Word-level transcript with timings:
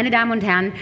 Meine 0.00 0.10
Damen 0.10 0.32
und 0.32 0.42
Herren, 0.42 0.72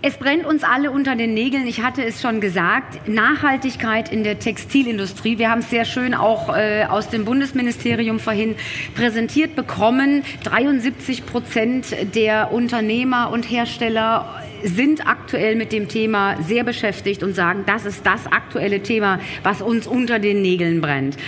es 0.00 0.16
brennt 0.16 0.46
uns 0.46 0.64
alle 0.64 0.90
unter 0.90 1.16
den 1.16 1.34
Nägeln. 1.34 1.66
Ich 1.66 1.82
hatte 1.82 2.02
es 2.02 2.22
schon 2.22 2.40
gesagt. 2.40 3.06
Nachhaltigkeit 3.06 4.10
in 4.10 4.24
der 4.24 4.38
Textilindustrie. 4.38 5.36
Wir 5.36 5.50
haben 5.50 5.58
es 5.58 5.68
sehr 5.68 5.84
schön 5.84 6.14
auch 6.14 6.56
äh, 6.56 6.86
aus 6.86 7.10
dem 7.10 7.26
Bundesministerium 7.26 8.18
vorhin 8.18 8.56
präsentiert 8.94 9.54
bekommen. 9.54 10.24
73 10.44 11.26
Prozent 11.26 11.94
der 12.14 12.50
Unternehmer 12.50 13.28
und 13.30 13.42
Hersteller 13.42 14.42
sind 14.62 15.06
aktuell 15.06 15.54
mit 15.54 15.70
dem 15.70 15.88
Thema 15.88 16.40
sehr 16.40 16.64
beschäftigt 16.64 17.22
und 17.22 17.34
sagen, 17.34 17.64
das 17.66 17.84
ist 17.84 18.06
das 18.06 18.26
aktuelle 18.28 18.82
Thema, 18.82 19.20
was 19.42 19.60
uns 19.60 19.86
unter 19.86 20.18
den 20.18 20.40
Nägeln 20.40 20.80
brennt. 20.80 21.18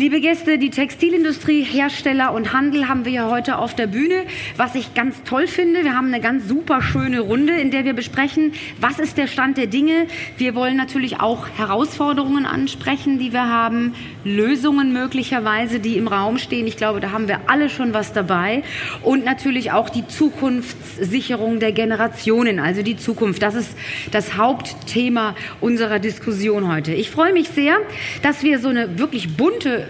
Liebe 0.00 0.22
Gäste, 0.22 0.56
die 0.56 0.70
Textilindustrie, 0.70 1.62
Hersteller 1.62 2.32
und 2.32 2.54
Handel 2.54 2.88
haben 2.88 3.04
wir 3.04 3.12
ja 3.12 3.30
heute 3.30 3.58
auf 3.58 3.74
der 3.74 3.86
Bühne. 3.86 4.24
Was 4.56 4.74
ich 4.74 4.94
ganz 4.94 5.22
toll 5.24 5.46
finde, 5.46 5.84
wir 5.84 5.94
haben 5.94 6.06
eine 6.06 6.22
ganz 6.22 6.48
super 6.48 6.80
schöne 6.80 7.20
Runde, 7.20 7.52
in 7.52 7.70
der 7.70 7.84
wir 7.84 7.92
besprechen, 7.92 8.54
was 8.80 8.98
ist 8.98 9.18
der 9.18 9.26
Stand 9.26 9.58
der 9.58 9.66
Dinge. 9.66 10.06
Wir 10.38 10.54
wollen 10.54 10.78
natürlich 10.78 11.20
auch 11.20 11.46
Herausforderungen 11.50 12.46
ansprechen, 12.46 13.18
die 13.18 13.34
wir 13.34 13.46
haben, 13.46 13.94
Lösungen 14.24 14.94
möglicherweise, 14.94 15.80
die 15.80 15.98
im 15.98 16.08
Raum 16.08 16.38
stehen. 16.38 16.66
Ich 16.66 16.78
glaube, 16.78 17.00
da 17.00 17.12
haben 17.12 17.28
wir 17.28 17.40
alle 17.48 17.68
schon 17.68 17.92
was 17.92 18.14
dabei. 18.14 18.62
Und 19.02 19.26
natürlich 19.26 19.70
auch 19.72 19.90
die 19.90 20.08
Zukunftssicherung 20.08 21.60
der 21.60 21.72
Generationen, 21.72 22.58
also 22.58 22.80
die 22.80 22.96
Zukunft. 22.96 23.42
Das 23.42 23.54
ist 23.54 23.76
das 24.12 24.38
Hauptthema 24.38 25.34
unserer 25.60 25.98
Diskussion 25.98 26.72
heute. 26.72 26.94
Ich 26.94 27.10
freue 27.10 27.34
mich 27.34 27.50
sehr, 27.50 27.76
dass 28.22 28.42
wir 28.42 28.60
so 28.60 28.70
eine 28.70 28.98
wirklich 28.98 29.36
bunte 29.36 29.89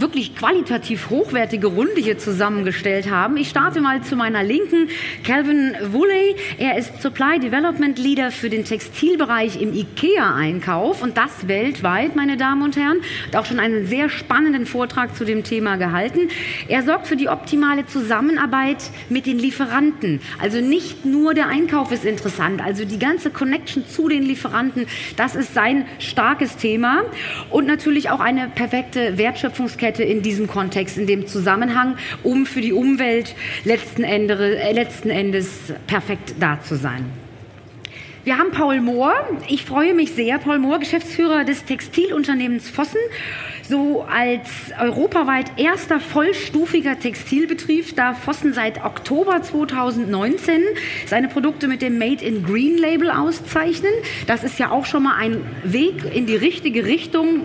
wirklich 0.00 0.36
qualitativ 0.36 1.10
hochwertige 1.10 1.68
Runde 1.68 2.00
hier 2.00 2.18
zusammengestellt 2.18 3.10
haben. 3.10 3.36
Ich 3.36 3.48
starte 3.48 3.80
mal 3.80 4.02
zu 4.02 4.16
meiner 4.16 4.42
Linken. 4.42 4.88
Calvin 5.24 5.74
Woolley, 5.92 6.36
er 6.58 6.76
ist 6.76 7.00
Supply 7.02 7.38
Development 7.38 7.98
Leader 7.98 8.30
für 8.30 8.50
den 8.50 8.64
Textilbereich 8.64 9.60
im 9.60 9.72
IKEA-Einkauf 9.74 11.02
und 11.02 11.16
das 11.16 11.48
weltweit, 11.48 12.14
meine 12.16 12.36
Damen 12.36 12.62
und 12.62 12.76
Herren. 12.76 12.98
Hat 13.28 13.36
auch 13.36 13.46
schon 13.46 13.58
einen 13.58 13.86
sehr 13.86 14.08
spannenden 14.08 14.66
Vortrag 14.66 15.16
zu 15.16 15.24
dem 15.24 15.44
Thema 15.44 15.76
gehalten. 15.76 16.28
Er 16.68 16.82
sorgt 16.82 17.06
für 17.06 17.16
die 17.16 17.28
optimale 17.28 17.86
Zusammenarbeit 17.86 18.90
mit 19.08 19.26
den 19.26 19.38
Lieferanten. 19.38 20.20
Also 20.40 20.60
nicht 20.60 21.04
nur 21.04 21.34
der 21.34 21.48
Einkauf 21.48 21.92
ist 21.92 22.04
interessant, 22.04 22.62
also 22.62 22.84
die 22.84 22.98
ganze 22.98 23.30
Connection 23.30 23.86
zu 23.86 24.08
den 24.08 24.22
Lieferanten, 24.22 24.86
das 25.16 25.34
ist 25.34 25.54
sein 25.54 25.86
starkes 25.98 26.56
Thema 26.56 27.04
und 27.50 27.66
natürlich 27.66 28.10
auch 28.10 28.20
eine 28.20 28.48
perfekte 28.48 29.16
Wertschöpfungskette 29.18 29.85
Nahrungskette 29.86 30.02
in 30.02 30.22
diesem 30.22 30.46
Kontext, 30.46 30.98
in 30.98 31.06
dem 31.06 31.26
Zusammenhang, 31.26 31.96
um 32.22 32.46
für 32.46 32.60
die 32.60 32.72
Umwelt 32.72 33.34
letzten, 33.64 34.02
Ende, 34.04 34.58
äh, 34.58 34.72
letzten 34.72 35.10
Endes 35.10 35.72
perfekt 35.86 36.34
da 36.40 36.60
zu 36.60 36.76
sein. 36.76 37.04
Wir 38.24 38.38
haben 38.38 38.50
Paul 38.50 38.80
Mohr. 38.80 39.14
Ich 39.48 39.64
freue 39.64 39.94
mich 39.94 40.12
sehr. 40.12 40.38
Paul 40.38 40.58
Mohr, 40.58 40.80
Geschäftsführer 40.80 41.44
des 41.44 41.64
Textilunternehmens 41.64 42.68
Vossen 42.68 42.98
so 43.68 44.02
als 44.02 44.48
europaweit 44.80 45.58
erster 45.58 46.00
vollstufiger 46.00 46.98
Textilbetrieb 46.98 47.96
darf 47.96 48.22
Vossen 48.22 48.52
seit 48.52 48.84
Oktober 48.84 49.42
2019 49.42 50.62
seine 51.06 51.28
Produkte 51.28 51.68
mit 51.68 51.82
dem 51.82 51.98
Made 51.98 52.24
in 52.24 52.44
Green 52.44 52.78
Label 52.78 53.10
auszeichnen. 53.10 53.92
Das 54.26 54.44
ist 54.44 54.58
ja 54.58 54.70
auch 54.70 54.86
schon 54.86 55.04
mal 55.04 55.16
ein 55.16 55.44
Weg 55.64 56.14
in 56.14 56.26
die 56.26 56.36
richtige 56.36 56.84
Richtung 56.84 57.42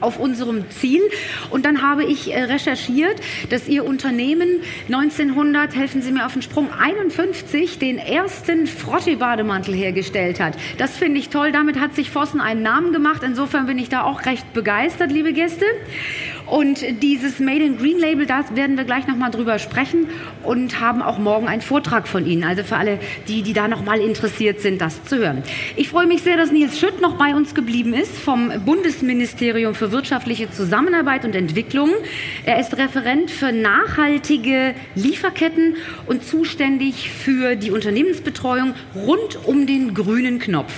auf 0.00 0.18
unserem 0.18 0.70
Ziel. 0.70 1.02
Und 1.50 1.64
dann 1.64 1.82
habe 1.82 2.04
ich 2.04 2.32
äh, 2.32 2.44
recherchiert, 2.44 3.20
dass 3.50 3.68
Ihr 3.68 3.84
Unternehmen 3.84 4.48
1900, 4.86 5.74
helfen 5.74 6.02
Sie 6.02 6.12
mir 6.12 6.26
auf 6.26 6.32
den 6.32 6.42
Sprung, 6.42 6.68
51 6.72 7.78
den 7.78 7.98
ersten 7.98 8.66
Frottee-Bademantel 8.66 9.74
hergestellt 9.74 10.40
hat. 10.40 10.54
Das 10.78 10.96
finde 10.96 11.18
ich 11.20 11.28
toll. 11.28 11.52
Damit 11.52 11.78
hat 11.78 11.94
sich 11.94 12.10
Vossen 12.10 12.40
einen 12.40 12.62
Namen 12.62 12.92
gemacht. 12.92 13.22
Insofern 13.24 13.66
bin 13.66 13.78
ich 13.78 13.88
da 13.88 14.02
auch 14.02 14.26
recht 14.26 14.52
begeistert, 14.52 15.10
liebe 15.10 15.32
Gäste. 15.32 15.59
Liste. 15.60 16.39
Und 16.50 16.84
dieses 17.00 17.38
Made 17.38 17.64
in 17.64 17.78
Green 17.78 17.98
Label, 17.98 18.26
da 18.26 18.44
werden 18.54 18.76
wir 18.76 18.82
gleich 18.82 19.06
nochmal 19.06 19.30
drüber 19.30 19.60
sprechen 19.60 20.08
und 20.42 20.80
haben 20.80 21.00
auch 21.00 21.18
morgen 21.18 21.46
einen 21.46 21.62
Vortrag 21.62 22.08
von 22.08 22.26
Ihnen. 22.26 22.42
Also 22.42 22.64
für 22.64 22.76
alle, 22.76 22.98
die, 23.28 23.42
die 23.42 23.52
da 23.52 23.68
nochmal 23.68 24.00
interessiert 24.00 24.60
sind, 24.60 24.80
das 24.80 25.04
zu 25.04 25.18
hören. 25.18 25.44
Ich 25.76 25.88
freue 25.88 26.08
mich 26.08 26.22
sehr, 26.22 26.36
dass 26.36 26.50
Nils 26.50 26.80
Schütt 26.80 27.00
noch 27.00 27.14
bei 27.14 27.36
uns 27.36 27.54
geblieben 27.54 27.94
ist 27.94 28.18
vom 28.18 28.50
Bundesministerium 28.64 29.76
für 29.76 29.92
wirtschaftliche 29.92 30.50
Zusammenarbeit 30.50 31.24
und 31.24 31.36
Entwicklung. 31.36 31.90
Er 32.44 32.58
ist 32.58 32.76
Referent 32.76 33.30
für 33.30 33.52
nachhaltige 33.52 34.74
Lieferketten 34.96 35.76
und 36.06 36.24
zuständig 36.24 37.10
für 37.10 37.54
die 37.54 37.70
Unternehmensbetreuung 37.70 38.74
rund 38.96 39.38
um 39.46 39.68
den 39.68 39.94
grünen 39.94 40.40
Knopf. 40.40 40.72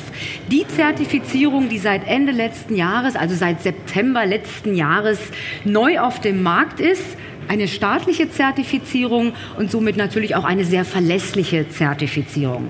Die 0.50 0.66
Zertifizierung, 0.66 1.70
die 1.70 1.78
seit 1.78 2.06
Ende 2.06 2.32
letzten 2.32 2.76
Jahres, 2.76 3.16
also 3.16 3.34
seit 3.34 3.62
September 3.62 4.26
letzten 4.26 4.74
Jahres 4.74 5.18
neu 5.64 6.00
auf 6.00 6.20
dem 6.20 6.42
Markt 6.42 6.80
ist, 6.80 7.16
eine 7.48 7.68
staatliche 7.68 8.30
Zertifizierung 8.30 9.32
und 9.58 9.70
somit 9.70 9.96
natürlich 9.96 10.36
auch 10.36 10.44
eine 10.44 10.64
sehr 10.64 10.84
verlässliche 10.84 11.68
Zertifizierung. 11.68 12.68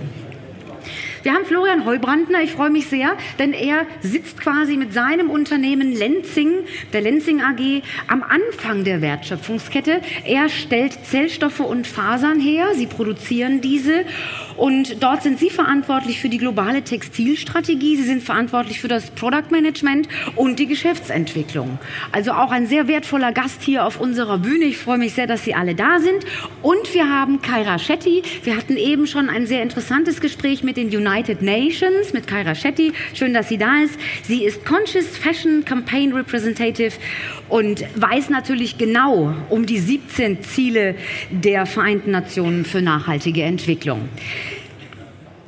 Wir 1.23 1.35
haben 1.35 1.45
Florian 1.45 1.85
Heubrandner, 1.85 2.43
ich 2.43 2.51
freue 2.51 2.71
mich 2.71 2.89
sehr, 2.89 3.17
denn 3.39 3.53
er 3.53 3.87
sitzt 4.01 4.41
quasi 4.41 4.77
mit 4.77 4.93
seinem 4.93 5.31
Unternehmen 5.31 5.93
Lenzing, 5.93 6.65
der 6.93 7.01
Lenzing 7.01 7.41
AG, 7.41 7.83
am 8.09 8.25
Anfang 8.25 8.83
der 8.83 9.01
Wertschöpfungskette. 9.01 10.01
Er 10.25 10.49
stellt 10.49 10.99
Zellstoffe 11.05 11.61
und 11.61 11.87
Fasern 11.87 12.41
her, 12.41 12.75
sie 12.75 12.89
produzieren 12.89 13.61
diese 13.61 14.05
und 14.57 15.03
dort 15.03 15.23
sind 15.23 15.39
Sie 15.39 15.49
verantwortlich 15.49 16.21
für 16.21 16.29
die 16.29 16.39
globale 16.39 16.83
Textilstrategie, 16.83 17.97
Sie 17.97 18.03
sind 18.03 18.23
verantwortlich 18.23 18.81
für 18.81 18.89
das 18.89 19.11
Product 19.11 19.51
Management 19.51 20.09
und 20.35 20.59
die 20.59 20.67
Geschäftsentwicklung. 20.67 21.79
Also 22.11 22.33
auch 22.33 22.51
ein 22.51 22.67
sehr 22.67 22.89
wertvoller 22.89 23.33
Gast 23.33 23.63
hier 23.63 23.87
auf 23.87 24.01
unserer 24.01 24.39
Bühne. 24.39 24.65
Ich 24.65 24.79
freue 24.79 24.99
mich 24.99 25.15
sehr, 25.15 25.27
dass 25.27 25.45
Sie 25.45 25.55
alle 25.55 25.75
da 25.75 26.01
sind. 26.01 26.27
Und 26.63 26.93
wir 26.93 27.09
haben 27.09 27.41
Kaira 27.41 27.79
Shetty. 27.79 28.23
Wir 28.43 28.57
hatten 28.57 28.77
eben 28.77 29.07
schon 29.07 29.31
ein 29.31 29.47
sehr 29.47 29.63
interessantes 29.63 30.21
Gespräch 30.21 30.63
mit 30.63 30.77
den 30.77 30.89
United 30.89 31.12
Nations, 31.43 32.13
mit 32.13 32.27
Kaira 32.27 32.55
Shetty. 32.55 32.93
Schön, 33.13 33.35
dass 33.35 33.49
sie 33.49 33.59
da 33.59 33.83
ist. 33.83 33.99
Sie 34.23 34.45
ist 34.45 34.65
Conscious 34.65 35.17
Fashion 35.17 35.65
Campaign 35.65 36.13
Representative 36.13 36.93
und 37.49 37.85
weiß 37.97 38.31
natürlich 38.31 38.79
genau 38.79 39.35
um 39.51 39.67
die 39.67 39.79
17 39.79 40.43
Ziele 40.43 40.95
der 41.31 41.67
Vereinten 41.67 42.13
Nationen 42.13 42.65
für 42.65 42.81
nachhaltige 42.81 43.43
Entwicklung. 43.43 44.09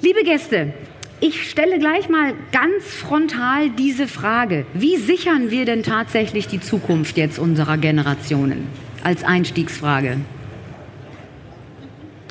Liebe 0.03 0.23
Gäste, 0.23 0.75
ich 1.21 1.49
stelle 1.49 1.79
gleich 1.79 2.11
mal 2.11 2.35
ganz 2.53 2.85
frontal 2.85 3.71
diese 3.71 4.07
Frage. 4.07 4.67
Wie 4.75 4.99
sichern 4.99 5.51
wir 5.51 5.65
denn 5.65 5.83
tatsächlich 5.83 6.47
die 6.47 6.61
Zukunft 6.61 7.17
jetzt 7.17 7.39
unserer 7.39 7.79
Generationen? 7.79 8.67
Als 9.03 9.25
Einstiegsfrage. 9.25 10.19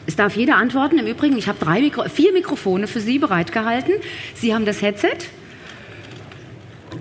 Es 0.05 0.15
darf 0.15 0.35
jeder 0.35 0.57
antworten. 0.57 0.99
Im 0.99 1.07
Übrigen, 1.07 1.37
ich 1.37 1.47
habe 1.47 1.57
drei 1.59 1.81
Mikro 1.81 2.03
vier 2.09 2.33
Mikrofone 2.33 2.87
für 2.87 2.99
Sie 2.99 3.19
bereitgehalten. 3.19 3.93
Sie 4.35 4.53
haben 4.53 4.65
das 4.65 4.81
Headset. 4.81 5.17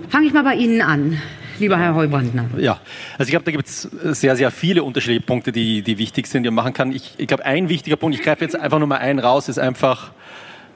Fange 0.09 0.27
ich 0.27 0.33
mal 0.33 0.43
bei 0.43 0.55
Ihnen 0.55 0.81
an 0.81 1.19
lieber 1.59 1.77
Herr 1.77 1.95
Heubrandner? 1.95 2.45
Ja, 2.57 2.79
also 3.17 3.23
ich 3.23 3.29
glaube, 3.29 3.45
da 3.45 3.51
gibt 3.51 3.67
es 3.67 3.81
sehr, 3.81 4.35
sehr 4.35 4.51
viele 4.51 4.83
unterschiedliche 4.83 5.25
Punkte, 5.25 5.51
die, 5.51 5.81
die 5.81 5.97
wichtig 5.97 6.27
sind, 6.27 6.43
die 6.43 6.49
man 6.49 6.55
machen 6.55 6.73
kann. 6.73 6.91
Ich, 6.91 7.13
ich 7.17 7.27
glaube, 7.27 7.45
ein 7.45 7.69
wichtiger 7.69 7.95
Punkt, 7.95 8.17
ich 8.17 8.23
greife 8.23 8.43
jetzt 8.43 8.55
einfach 8.59 8.79
nur 8.79 8.87
mal 8.87 8.97
einen 8.97 9.19
raus, 9.19 9.49
ist 9.49 9.59
einfach 9.59 10.11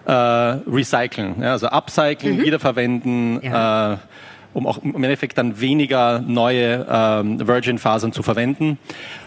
äh, 0.06 0.12
recyceln. 0.12 1.42
Ja, 1.42 1.52
also 1.52 1.68
upcyclen, 1.68 2.38
mhm. 2.38 2.44
wiederverwenden, 2.44 3.42
ja. 3.44 3.94
äh, 3.94 3.98
um 4.58 4.66
auch 4.66 4.80
im 4.84 4.96
Endeffekt 4.96 5.38
dann 5.38 5.62
weniger 5.62 6.20
neue 6.20 6.86
ähm, 6.90 7.48
Virgin-Fasern 7.48 8.12
zu 8.12 8.24
verwenden. 8.24 8.80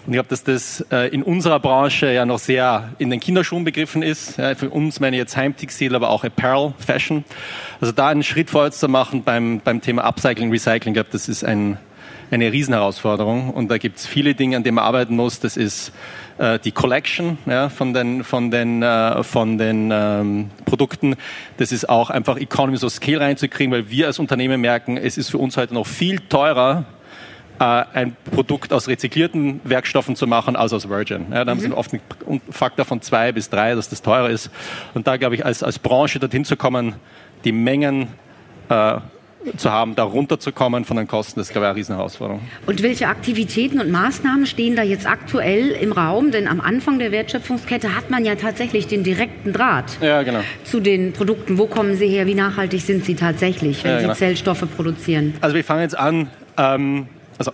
Und 0.05 0.09
ich 0.09 0.13
glaube, 0.15 0.29
dass 0.29 0.43
das 0.43 0.85
äh, 0.91 1.09
in 1.15 1.23
unserer 1.23 1.61
Branche 1.61 2.13
ja 2.13 2.27
noch 2.27 2.41
sehr 2.41 2.91
in 2.99 3.11
den 3.11 3.21
Kinderschuhen 3.21 3.63
begriffen 3.63 4.03
ist. 4.03 4.39
Ja, 4.39 4.57
für 4.57 4.71
uns 4.71 4.99
meine 4.99 5.17
ich 5.17 5.21
jetzt 5.21 5.37
Heimtextil, 5.37 5.95
aber 5.95 6.11
auch 6.11 6.25
Apparel, 6.25 6.75
Fashion. 6.79 7.25
Also 7.81 7.93
da 7.93 8.09
einen 8.09 8.25
Schritt 8.25 8.51
vorwärts 8.51 8.81
zu 8.81 8.89
machen 8.89 9.23
beim, 9.23 9.61
beim 9.61 9.81
Thema 9.81 10.03
Upcycling, 10.03 10.51
Recycling, 10.51 10.95
ich 10.95 10.97
glaube, 10.97 11.11
das 11.13 11.29
ist 11.29 11.45
ein, 11.45 11.79
eine 12.31 12.53
Riesenherausforderung. 12.53 13.51
Und 13.51 13.71
da 13.71 13.79
gibt 13.79 13.99
es 13.99 14.07
viele 14.07 14.35
Dinge, 14.35 14.57
an 14.57 14.63
denen 14.63 14.77
man 14.77 14.85
arbeiten 14.85 15.17
muss. 15.17 15.41
Das 15.41 15.57
ist 15.57 15.93
äh, 16.39 16.59
die 16.59 16.73
Collection 16.73 17.39
ja, 17.47 17.69
von 17.69 17.93
den, 17.93 18.25
von 18.25 18.51
den, 18.51 18.83
äh, 18.83 19.23
von 19.23 19.59
den 19.59 19.91
ähm, 19.93 20.51
Produkten. 20.65 21.17
Das 21.59 21.73
ist 21.73 21.89
auch 21.89 22.11
einfach 22.11 22.37
Economies 22.37 22.85
of 22.85 22.93
Scale 22.93 23.21
reinzukriegen, 23.21 23.73
weil 23.73 23.91
wir 23.91 24.07
als 24.07 24.19
Unternehmen 24.19 24.61
merken, 24.61 24.97
es 24.97 25.19
ist 25.19 25.31
für 25.31 25.39
uns 25.39 25.57
heute 25.57 25.75
noch 25.75 25.87
viel 25.87 26.21
teurer, 26.21 26.85
äh, 27.59 27.85
ein 27.93 28.17
Produkt 28.31 28.73
aus 28.73 28.89
rezyklierten 28.89 29.61
Werkstoffen 29.65 30.17
zu 30.17 30.27
machen 30.27 30.57
als 30.57 30.73
aus 30.73 30.89
Virgin. 30.89 31.27
Ja, 31.31 31.45
da 31.45 31.51
haben 31.51 31.59
mhm. 31.59 31.63
sie 31.63 31.73
oft 31.73 31.93
einen 31.93 32.41
Faktor 32.51 32.85
von 32.85 33.03
zwei 33.03 33.33
bis 33.33 33.51
drei, 33.51 33.75
dass 33.75 33.89
das 33.89 34.03
teurer 34.03 34.31
ist. 34.31 34.51
Und 34.95 35.07
da 35.07 35.17
glaube 35.17 35.35
ich, 35.35 35.45
als, 35.45 35.63
als 35.63 35.79
Branche 35.79 36.19
dorthin 36.19 36.45
zu 36.45 36.57
kommen, 36.57 36.95
die 37.45 37.53
Mengen 37.53 38.09
äh, 38.69 38.99
zu 39.57 39.71
haben, 39.71 39.95
da 39.95 40.03
runterzukommen 40.03 40.85
von 40.85 40.97
den 40.97 41.07
Kosten, 41.07 41.41
das 41.41 41.49
ist, 41.49 41.53
glaube 41.53 41.67
ich, 41.67 41.71
eine 41.71 41.79
Riesenherausforderung. 41.79 42.43
Und 42.67 42.83
welche 42.83 43.09
Aktivitäten 43.09 43.81
und 43.81 43.91
Maßnahmen 43.91 44.47
stehen 44.47 44.77
da 44.77 44.83
jetzt 44.83 45.07
aktuell 45.07 45.71
im 45.71 45.93
Raum? 45.93 46.31
Denn 46.31 46.47
am 46.47 46.61
Anfang 46.61 46.99
der 46.99 47.13
Wertschöpfungskette 47.13 47.97
hat 47.97 48.11
man 48.11 48.25
ja 48.25 48.35
tatsächlich 48.35 48.87
den 48.87 49.03
direkten 49.03 49.53
Draht 49.53 49.99
ja, 50.01 50.23
genau. 50.23 50.41
zu 50.65 50.81
den 50.81 51.13
Produkten. 51.13 51.59
Wo 51.59 51.67
kommen 51.67 51.97
sie 51.97 52.09
her? 52.09 52.27
Wie 52.27 52.35
nachhaltig 52.35 52.83
sind 52.83 53.05
sie 53.05 53.15
tatsächlich, 53.15 53.83
wenn 53.85 53.93
ja, 53.93 54.01
genau. 54.01 54.13
sie 54.13 54.19
Zellstoffe 54.19 54.65
produzieren? 54.77 55.35
Also 55.41 55.57
wir 55.57 55.65
fangen 55.65 55.83
jetzt 55.83 55.99
an, 55.99 56.29
ähm, 56.59 57.09
also 57.39 57.53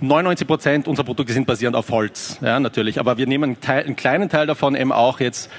99 0.00 0.46
Prozent 0.46 0.88
unserer 0.88 1.04
Produkte 1.04 1.32
sind 1.32 1.46
basierend 1.46 1.76
auf 1.76 1.90
Holz, 1.90 2.38
ja, 2.40 2.58
natürlich. 2.58 2.98
Aber 3.00 3.18
wir 3.18 3.26
nehmen 3.26 3.44
einen, 3.44 3.60
Teil, 3.60 3.84
einen 3.84 3.96
kleinen 3.96 4.28
Teil 4.28 4.46
davon 4.46 4.74
eben 4.74 4.92
auch 4.92 5.20
jetzt 5.20 5.50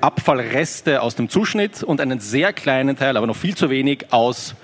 Abfallreste 0.00 1.02
aus 1.02 1.16
dem 1.16 1.28
Zuschnitt 1.28 1.82
und 1.82 2.00
einen 2.00 2.20
sehr 2.20 2.52
kleinen 2.52 2.96
Teil, 2.96 3.16
aber 3.16 3.26
noch 3.26 3.36
viel 3.36 3.56
zu 3.56 3.68
wenig 3.68 4.12
aus 4.12 4.54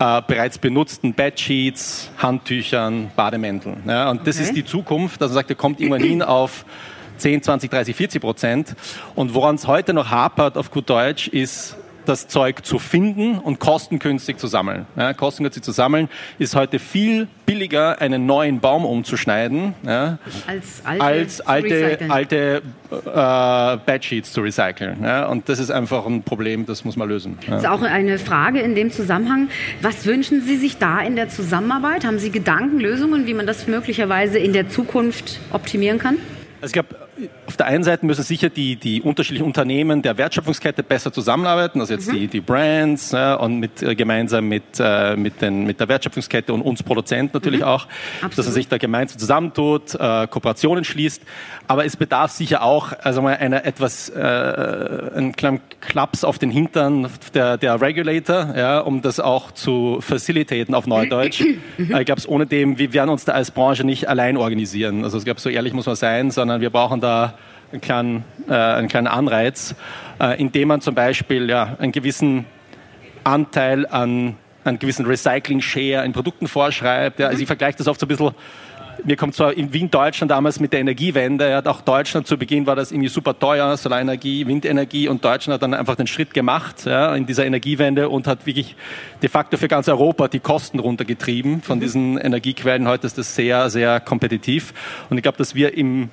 äh, 0.00 0.22
bereits 0.26 0.58
benutzten 0.58 1.14
Bedsheets, 1.14 2.10
Handtüchern, 2.18 3.10
Bademänteln. 3.14 3.82
Ja, 3.86 4.10
und 4.10 4.26
das 4.26 4.36
okay. 4.36 4.44
ist 4.44 4.56
die 4.56 4.64
Zukunft. 4.64 5.22
Also 5.22 5.34
sagt, 5.34 5.50
er 5.50 5.56
kommt 5.56 5.78
irgendwann 5.78 6.02
hin 6.02 6.22
auf 6.22 6.64
10, 7.18 7.42
20, 7.42 7.70
30, 7.70 7.94
40 7.94 8.20
Prozent. 8.20 8.76
Und 9.14 9.34
woran 9.34 9.56
es 9.56 9.66
heute 9.66 9.92
noch 9.92 10.10
hapert 10.10 10.56
auf 10.56 10.70
gut 10.70 10.88
Deutsch 10.88 11.28
ist 11.28 11.76
das 12.10 12.26
Zeug 12.26 12.66
zu 12.66 12.80
finden 12.80 13.38
und 13.38 13.60
kostengünstig 13.60 14.36
zu 14.36 14.48
sammeln. 14.48 14.86
Ja, 14.96 15.14
kostengünstig 15.14 15.62
zu 15.62 15.70
sammeln 15.70 16.08
ist 16.40 16.56
heute 16.56 16.80
viel 16.80 17.28
billiger, 17.46 18.00
einen 18.00 18.26
neuen 18.26 18.58
Baum 18.58 18.84
umzuschneiden, 18.84 19.74
ja, 19.84 20.18
als 20.46 20.82
alte, 20.84 21.04
als 21.04 21.40
alte, 21.40 21.98
alte 22.08 22.62
äh, 22.90 23.78
Bedsheets 23.86 24.32
zu 24.32 24.40
recyceln. 24.40 25.04
Ja, 25.04 25.26
und 25.26 25.48
das 25.48 25.60
ist 25.60 25.70
einfach 25.70 26.04
ein 26.04 26.24
Problem, 26.24 26.66
das 26.66 26.84
muss 26.84 26.96
man 26.96 27.08
lösen. 27.08 27.38
Das 27.48 27.62
ist 27.62 27.68
auch 27.68 27.82
eine 27.82 28.18
Frage 28.18 28.58
in 28.60 28.74
dem 28.74 28.90
Zusammenhang. 28.90 29.48
Was 29.80 30.04
wünschen 30.04 30.42
Sie 30.42 30.56
sich 30.56 30.78
da 30.78 31.00
in 31.00 31.14
der 31.14 31.28
Zusammenarbeit? 31.28 32.04
Haben 32.04 32.18
Sie 32.18 32.30
Gedanken, 32.30 32.80
Lösungen, 32.80 33.26
wie 33.26 33.34
man 33.34 33.46
das 33.46 33.68
möglicherweise 33.68 34.38
in 34.40 34.52
der 34.52 34.68
Zukunft 34.68 35.38
optimieren 35.52 35.98
kann? 35.98 36.16
Also 36.60 36.66
ich 36.66 36.72
glaube, 36.72 36.99
auf 37.46 37.56
der 37.56 37.66
einen 37.66 37.84
Seite 37.84 38.06
müssen 38.06 38.22
sicher 38.22 38.48
die, 38.48 38.76
die 38.76 39.02
unterschiedlichen 39.02 39.46
Unternehmen 39.46 40.02
der 40.02 40.16
Wertschöpfungskette 40.16 40.82
besser 40.82 41.12
zusammenarbeiten, 41.12 41.80
also 41.80 41.92
jetzt 41.92 42.08
mhm. 42.08 42.16
die, 42.16 42.26
die 42.28 42.40
Brands 42.40 43.12
ja, 43.12 43.34
und 43.34 43.58
mit, 43.58 43.82
äh, 43.82 43.94
gemeinsam 43.94 44.48
mit, 44.48 44.62
äh, 44.78 45.16
mit, 45.16 45.42
den, 45.42 45.64
mit 45.64 45.80
der 45.80 45.88
Wertschöpfungskette 45.88 46.52
und 46.52 46.62
uns 46.62 46.82
Produzenten 46.82 47.32
natürlich 47.34 47.60
mhm. 47.60 47.66
auch, 47.66 47.86
Absolut. 48.16 48.38
dass 48.38 48.46
man 48.46 48.54
sich 48.54 48.68
da 48.68 48.78
gemeinsam 48.78 49.18
zusammentut, 49.18 49.94
äh, 49.94 50.26
Kooperationen 50.28 50.84
schließt. 50.84 51.22
Aber 51.66 51.84
es 51.84 51.96
bedarf 51.96 52.30
sicher 52.32 52.62
auch 52.62 52.92
also 53.02 53.22
mal 53.22 53.36
einer 53.36 53.64
etwas, 53.64 54.08
äh, 54.08 54.20
einen 54.20 55.34
kleinen 55.36 55.60
Klaps 55.80 56.24
auf 56.24 56.38
den 56.38 56.50
Hintern 56.50 57.08
der, 57.34 57.58
der 57.58 57.80
Regulator, 57.80 58.54
ja, 58.56 58.80
um 58.80 59.02
das 59.02 59.20
auch 59.20 59.50
zu 59.52 59.98
facilitaten 60.00 60.74
auf 60.74 60.86
Neudeutsch. 60.86 61.42
Mhm. 61.76 61.96
ich 61.96 62.06
glaube, 62.06 62.20
ohne 62.26 62.46
dem, 62.46 62.78
wir 62.78 62.92
werden 62.92 63.10
uns 63.10 63.24
da 63.24 63.32
als 63.32 63.50
Branche 63.50 63.84
nicht 63.84 64.08
allein 64.08 64.36
organisieren. 64.36 65.04
Also 65.04 65.18
ich 65.18 65.24
glaube, 65.24 65.40
so 65.40 65.48
ehrlich 65.48 65.72
muss 65.72 65.86
man 65.86 65.96
sein, 65.96 66.30
sondern 66.30 66.60
wir 66.60 66.70
brauchen 66.70 67.00
da 67.00 67.09
einen 67.72 67.80
kleinen, 67.80 68.24
äh, 68.48 68.54
einen 68.54 68.88
kleinen 68.88 69.06
Anreiz, 69.06 69.74
äh, 70.20 70.40
indem 70.40 70.68
man 70.68 70.80
zum 70.80 70.94
Beispiel 70.94 71.48
ja, 71.48 71.76
einen 71.78 71.92
gewissen 71.92 72.46
Anteil 73.24 73.86
an 73.86 74.36
einen 74.64 74.78
gewissen 74.78 75.06
Recycling-Share 75.06 76.04
in 76.04 76.12
Produkten 76.12 76.46
vorschreibt. 76.46 77.18
Ja. 77.18 77.28
Also 77.28 77.40
ich 77.40 77.46
vergleiche 77.46 77.78
das 77.78 77.88
oft 77.88 77.98
so 77.98 78.06
ein 78.06 78.08
bisschen 78.08 78.34
mir 79.04 79.16
kommt 79.16 79.34
zwar 79.34 79.54
in 79.54 79.72
Wien, 79.72 79.90
Deutschland 79.90 80.30
damals 80.30 80.60
mit 80.60 80.72
der 80.72 80.80
Energiewende, 80.80 81.48
ja, 81.48 81.64
auch 81.66 81.80
Deutschland 81.80 82.26
zu 82.26 82.36
Beginn 82.36 82.66
war 82.66 82.76
das 82.76 82.92
irgendwie 82.92 83.08
super 83.08 83.38
teuer, 83.38 83.76
Solarenergie, 83.76 84.46
Windenergie 84.46 85.08
und 85.08 85.24
Deutschland 85.24 85.54
hat 85.54 85.62
dann 85.62 85.74
einfach 85.74 85.96
den 85.96 86.06
Schritt 86.06 86.34
gemacht 86.34 86.84
ja, 86.84 87.14
in 87.14 87.26
dieser 87.26 87.46
Energiewende 87.46 88.08
und 88.08 88.26
hat 88.26 88.46
wirklich 88.46 88.76
de 89.22 89.28
facto 89.28 89.56
für 89.56 89.68
ganz 89.68 89.88
Europa 89.88 90.28
die 90.28 90.40
Kosten 90.40 90.78
runtergetrieben 90.78 91.62
von 91.62 91.78
mhm. 91.78 91.82
diesen 91.82 92.18
Energiequellen. 92.18 92.88
Heute 92.88 93.06
ist 93.06 93.18
das 93.18 93.34
sehr, 93.34 93.70
sehr 93.70 94.00
kompetitiv 94.00 94.74
und 95.08 95.16
ich 95.16 95.22
glaube, 95.22 95.38
dass 95.38 95.54
wir 95.54 95.76
im 95.76 96.10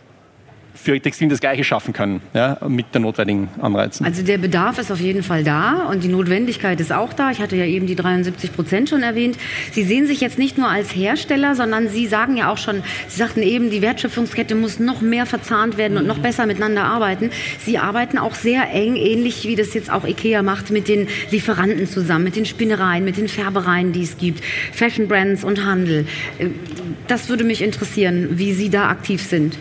für 0.82 1.00
Textilien 1.00 1.30
das 1.30 1.40
Gleiche 1.40 1.64
schaffen 1.64 1.94
können, 1.94 2.22
ja, 2.34 2.58
mit 2.68 2.94
den 2.94 3.02
notwendigen 3.02 3.50
Anreizen. 3.62 4.06
Also 4.06 4.24
der 4.24 4.38
Bedarf 4.38 4.78
ist 4.78 4.92
auf 4.92 5.00
jeden 5.00 5.24
Fall 5.24 5.44
da 5.44 5.88
und 5.90 6.04
die 6.04 6.08
Notwendigkeit 6.08 6.80
ist 6.80 6.92
auch 6.92 7.14
da. 7.14 7.32
Ich 7.32 7.40
hatte 7.40 7.56
ja 7.56 7.66
eben 7.66 7.88
die 7.88 7.96
73 7.96 8.54
Prozent 8.54 8.90
schon 8.90 9.04
erwähnt. 9.04 9.38
Sie 9.72 9.84
sehen 9.84 10.08
sich 10.08 10.22
jetzt 10.22 10.38
nicht 10.38 10.58
nur 10.58 10.70
als 10.70 10.96
Hersteller, 10.96 11.56
sondern 11.56 11.90
Sie 11.90 12.08
sagen 12.08 12.38
ja 12.38 12.52
auch 12.52 12.58
schon, 12.58 12.84
Sie 13.08 13.18
sagten 13.18 13.42
eben, 13.42 13.70
die 13.70 13.82
Wertschöpfungskette 13.82 14.56
muss 14.56 14.80
noch 14.80 15.02
mehr 15.02 15.26
verzahnt 15.26 15.78
werden 15.78 15.98
und 15.98 16.08
noch 16.08 16.20
besser 16.20 16.46
miteinander 16.46 16.84
arbeiten. 16.84 17.32
Sie 17.66 17.78
arbeiten 17.78 18.18
auch 18.18 18.36
sehr 18.36 18.72
eng, 18.72 18.96
ähnlich 18.96 19.48
wie 19.48 19.56
das 19.56 19.74
jetzt 19.74 19.92
auch 19.92 20.06
IKEA 20.06 20.44
macht, 20.44 20.72
mit 20.72 20.88
den 20.88 21.08
Lieferanten 21.32 21.88
zusammen, 21.88 22.24
mit 22.24 22.36
den 22.36 22.46
Spinnereien, 22.46 23.04
mit 23.04 23.18
den 23.18 23.28
Färbereien, 23.28 23.92
die 23.92 24.04
es 24.04 24.18
gibt, 24.18 24.44
Fashion 24.72 25.08
Brands 25.08 25.44
und 25.44 25.66
Handel. 25.66 26.06
Das 27.08 27.30
würde 27.30 27.44
mich 27.44 27.62
interessieren, 27.62 28.30
wie 28.32 28.54
Sie 28.54 28.70
da 28.70 28.90
aktiv 28.90 29.22
sind. 29.22 29.58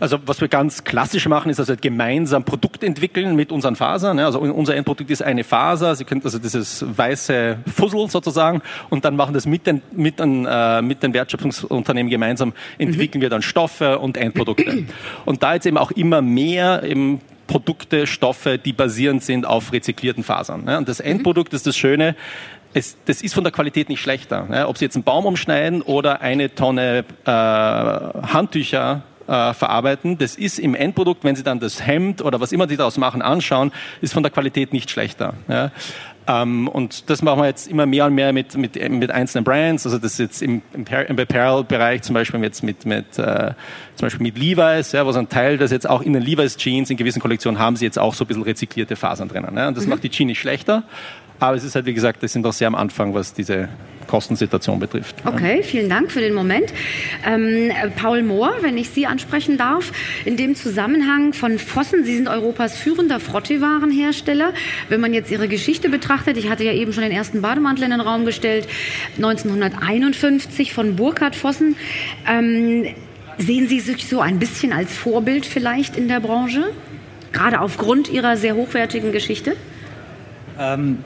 Also 0.00 0.18
was 0.26 0.40
wir 0.40 0.48
ganz 0.48 0.84
klassisch 0.84 1.26
machen, 1.28 1.50
ist 1.50 1.58
also 1.58 1.74
gemeinsam 1.80 2.44
Produkt 2.44 2.84
entwickeln 2.84 3.36
mit 3.36 3.52
unseren 3.52 3.76
Fasern. 3.76 4.18
Also 4.18 4.40
unser 4.40 4.76
Endprodukt 4.76 5.10
ist 5.10 5.22
eine 5.22 5.44
Faser. 5.44 5.94
Sie 5.96 6.04
können 6.04 6.22
also 6.24 6.38
dieses 6.38 6.84
weiße 6.86 7.58
Fussel 7.74 8.10
sozusagen 8.10 8.62
und 8.90 9.04
dann 9.04 9.16
machen 9.16 9.34
das 9.34 9.46
mit 9.46 9.66
den, 9.66 9.82
mit 9.92 10.18
den, 10.20 10.46
äh, 10.46 10.82
mit 10.82 11.02
den 11.02 11.14
Wertschöpfungsunternehmen 11.14 12.10
gemeinsam, 12.10 12.52
entwickeln 12.78 13.20
mhm. 13.20 13.22
wir 13.22 13.30
dann 13.30 13.42
Stoffe 13.42 13.98
und 13.98 14.16
Endprodukte. 14.16 14.84
Und 15.24 15.42
da 15.42 15.54
jetzt 15.54 15.66
eben 15.66 15.78
auch 15.78 15.90
immer 15.92 16.22
mehr 16.22 16.82
eben 16.82 17.20
Produkte, 17.46 18.06
Stoffe, 18.06 18.58
die 18.58 18.72
basierend 18.72 19.22
sind 19.22 19.46
auf 19.46 19.72
rezyklierten 19.72 20.24
Fasern. 20.24 20.68
Und 20.68 20.88
das 20.88 21.00
Endprodukt 21.00 21.54
ist 21.54 21.66
das 21.66 21.76
Schöne, 21.76 22.16
es, 22.74 22.96
das 23.06 23.22
ist 23.22 23.34
von 23.34 23.44
der 23.44 23.52
Qualität 23.52 23.88
nicht 23.88 24.00
schlechter. 24.00 24.66
Ob 24.68 24.76
Sie 24.76 24.84
jetzt 24.84 24.96
einen 24.96 25.04
Baum 25.04 25.24
umschneiden 25.24 25.80
oder 25.80 26.20
eine 26.20 26.54
Tonne 26.54 27.04
äh, 27.24 27.30
Handtücher 27.30 29.02
äh, 29.26 29.54
verarbeiten. 29.54 30.18
Das 30.18 30.36
ist 30.36 30.58
im 30.58 30.74
Endprodukt, 30.74 31.24
wenn 31.24 31.36
Sie 31.36 31.42
dann 31.42 31.60
das 31.60 31.86
Hemd 31.86 32.22
oder 32.22 32.40
was 32.40 32.52
immer 32.52 32.68
Sie 32.68 32.76
daraus 32.76 32.96
machen, 32.98 33.22
anschauen, 33.22 33.72
ist 34.00 34.14
von 34.14 34.22
der 34.22 34.32
Qualität 34.32 34.72
nicht 34.72 34.90
schlechter. 34.90 35.34
Ja. 35.48 35.70
Ähm, 36.28 36.66
und 36.68 37.08
das 37.08 37.22
machen 37.22 37.40
wir 37.40 37.46
jetzt 37.46 37.68
immer 37.68 37.86
mehr 37.86 38.06
und 38.06 38.14
mehr 38.14 38.32
mit, 38.32 38.56
mit, 38.56 38.90
mit 38.90 39.10
einzelnen 39.10 39.44
Brands. 39.44 39.86
Also 39.86 39.98
das 39.98 40.12
ist 40.12 40.18
jetzt 40.18 40.42
im, 40.42 40.62
im 40.74 41.18
Apparel-Bereich 41.18 42.02
zum 42.02 42.14
Beispiel 42.14 42.42
jetzt 42.42 42.62
mit, 42.62 42.84
mit, 42.84 43.18
äh, 43.18 43.52
zum 43.94 44.06
Beispiel 44.06 44.22
mit 44.22 44.38
Levi's, 44.38 44.92
ja, 44.92 45.06
wo 45.06 45.12
so 45.12 45.20
ein 45.20 45.28
Teil, 45.28 45.56
das 45.56 45.70
jetzt 45.70 45.88
auch 45.88 46.02
in 46.02 46.12
den 46.12 46.22
Levi's 46.22 46.56
Jeans 46.56 46.90
in 46.90 46.96
gewissen 46.96 47.20
Kollektionen 47.20 47.60
haben 47.60 47.76
sie 47.76 47.84
jetzt 47.84 47.98
auch 47.98 48.14
so 48.14 48.24
ein 48.24 48.26
bisschen 48.26 48.42
rezyklierte 48.42 48.96
Fasern 48.96 49.28
drinnen. 49.28 49.56
Ja. 49.56 49.68
Und 49.68 49.76
das 49.76 49.84
mhm. 49.84 49.90
macht 49.90 50.02
die 50.02 50.10
Jeans 50.10 50.28
nicht 50.28 50.40
schlechter. 50.40 50.82
Aber 51.38 51.56
es 51.56 51.64
ist 51.64 51.74
halt, 51.74 51.86
wie 51.86 51.94
gesagt, 51.94 52.22
das 52.22 52.32
sind 52.32 52.42
doch 52.42 52.52
sehr 52.52 52.66
am 52.66 52.74
Anfang, 52.74 53.14
was 53.14 53.34
diese 53.34 53.68
Kostensituation 54.06 54.78
betrifft. 54.78 55.16
Okay, 55.24 55.62
vielen 55.62 55.88
Dank 55.88 56.10
für 56.10 56.20
den 56.20 56.34
Moment. 56.34 56.72
Ähm, 57.26 57.70
Paul 57.96 58.22
Mohr, 58.22 58.54
wenn 58.60 58.76
ich 58.76 58.90
Sie 58.90 59.06
ansprechen 59.06 59.56
darf, 59.58 59.92
in 60.24 60.36
dem 60.36 60.54
Zusammenhang 60.54 61.32
von 61.32 61.58
Vossen, 61.58 62.04
Sie 62.04 62.16
sind 62.16 62.28
Europas 62.28 62.76
führender 62.76 63.20
Frotteewarenhersteller. 63.20 64.52
Wenn 64.88 65.00
man 65.00 65.14
jetzt 65.14 65.30
Ihre 65.30 65.48
Geschichte 65.48 65.88
betrachtet, 65.88 66.36
ich 66.36 66.48
hatte 66.48 66.64
ja 66.64 66.72
eben 66.72 66.92
schon 66.92 67.02
den 67.02 67.12
ersten 67.12 67.42
Bademantel 67.42 67.84
in 67.84 67.90
den 67.90 68.00
Raum 68.00 68.24
gestellt, 68.24 68.68
1951 69.16 70.72
von 70.72 70.96
Burkhard 70.96 71.36
Vossen. 71.36 71.76
Ähm, 72.28 72.86
sehen 73.38 73.68
Sie 73.68 73.80
sich 73.80 74.06
so 74.06 74.20
ein 74.20 74.38
bisschen 74.38 74.72
als 74.72 74.92
Vorbild 74.96 75.46
vielleicht 75.46 75.96
in 75.96 76.08
der 76.08 76.20
Branche? 76.20 76.72
Gerade 77.32 77.60
aufgrund 77.60 78.08
Ihrer 78.08 78.36
sehr 78.36 78.54
hochwertigen 78.54 79.12
Geschichte? 79.12 79.56
Ähm, 80.58 80.98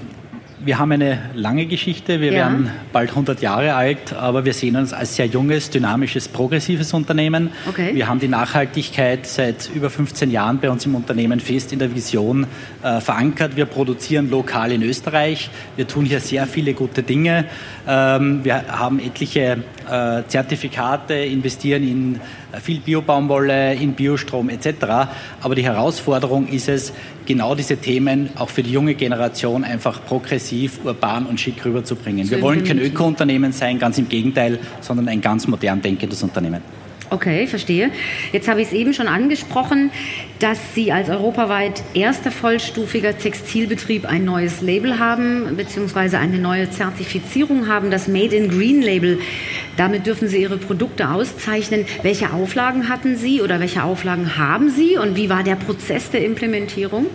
wir 0.65 0.79
haben 0.79 0.93
eine 0.93 1.19
lange 1.35 1.67
Geschichte, 1.67 2.21
wir 2.21 2.33
ja. 2.33 2.39
werden 2.39 2.71
bald 2.93 3.11
100 3.11 3.41
Jahre 3.41 3.75
alt, 3.75 4.13
aber 4.13 4.45
wir 4.45 4.53
sehen 4.53 4.77
uns 4.77 4.93
als 4.93 5.17
sehr 5.17 5.27
junges, 5.27 5.71
dynamisches, 5.71 6.29
progressives 6.29 6.93
Unternehmen. 6.93 7.51
Okay. 7.69 7.95
Wir 7.95 8.09
haben 8.09 8.21
die 8.21 8.29
Nachhaltigkeit 8.29 9.27
seit 9.27 9.71
über 9.75 9.89
15 9.89 10.31
Jahren 10.31 10.59
bei 10.61 10.71
uns 10.71 10.85
im 10.85 10.95
Unternehmen 10.95 11.41
fest 11.41 11.73
in 11.73 11.79
der 11.79 11.95
Vision 11.95 12.47
äh, 12.83 13.01
verankert. 13.01 13.57
Wir 13.57 13.65
produzieren 13.65 14.31
lokal 14.31 14.73
in 14.73 14.83
Österreich, 14.83 15.51
wir 15.77 15.89
tun 15.89 16.05
hier 16.05 16.21
sehr 16.21 16.47
viele 16.47 16.75
gute 16.75 17.03
Dinge. 17.03 17.47
Ähm, 17.89 18.45
wir 18.45 18.67
haben 18.69 18.99
etliche 19.01 19.59
äh, 19.91 20.23
Zertifikate, 20.29 21.15
investieren 21.15 21.83
in 21.83 22.21
viel 22.61 22.81
Biobaumwolle, 22.81 23.75
in 23.75 23.95
Biostrom 23.95 24.49
etc. 24.49 24.69
Aber 25.41 25.55
die 25.55 25.65
Herausforderung 25.65 26.49
ist 26.49 26.69
es, 26.69 26.93
genau 27.27 27.55
diese 27.55 27.77
Themen 27.77 28.31
auch 28.37 28.49
für 28.49 28.63
die 28.63 28.73
junge 28.73 28.95
Generation 28.95 29.63
einfach 29.65 30.05
progressiv, 30.05 30.81
urban 30.85 31.27
und 31.27 31.39
schick 31.39 31.65
rüberzubringen. 31.65 32.29
Wir 32.31 32.43
wollen 32.43 32.65
kein 32.65 32.79
Öko-Unternehmen 32.79 33.53
sein, 33.53 33.79
ganz 33.79 33.99
im 33.99 34.09
Gegenteil, 34.09 34.59
sondern 34.81 35.09
ein 35.09 35.21
ganz 35.21 35.47
modern 35.47 35.81
denkendes 35.81 36.23
Unternehmen. 36.23 36.61
Okay, 37.11 37.47
verstehe. 37.49 37.91
Jetzt 38.33 38.47
habe 38.49 38.63
ich 38.63 38.69
es 38.69 38.73
eben 38.73 38.95
schon 38.95 39.09
angesprochen, 39.09 39.91
dass 40.41 40.75
Sie 40.75 40.91
als 40.91 41.11
europaweit 41.11 41.83
erster 41.93 42.31
vollstufiger 42.31 43.17
Textilbetrieb 43.17 44.07
ein 44.07 44.25
neues 44.25 44.63
Label 44.63 44.99
haben, 44.99 45.55
beziehungsweise 45.57 46.19
eine 46.19 46.39
neue 46.39 46.71
Zertifizierung 46.71 47.69
haben, 47.69 47.91
das 47.91 48.09
Made 48.09 48.35
in 48.35 48.49
Green 48.49 48.81
Label. 48.81 49.19
Damit 49.77 50.07
dürfen 50.07 50.29
Sie 50.29 50.41
Ihre 50.41 50.57
Produkte 50.57 51.11
auszeichnen. 51.11 51.85
Welche 52.03 52.33
Auflagen 52.33 52.89
hatten 52.89 53.17
Sie 53.17 53.43
oder 53.43 53.61
welche 53.61 53.85
Auflagen 53.85 54.39
haben 54.39 54.71
Sie 54.71 54.97
und 54.97 55.15
wie 55.15 55.29
war 55.29 55.45
der 55.45 55.57
Prozess 55.57 56.11
der 56.11 56.25
Implementierung? 56.25 57.07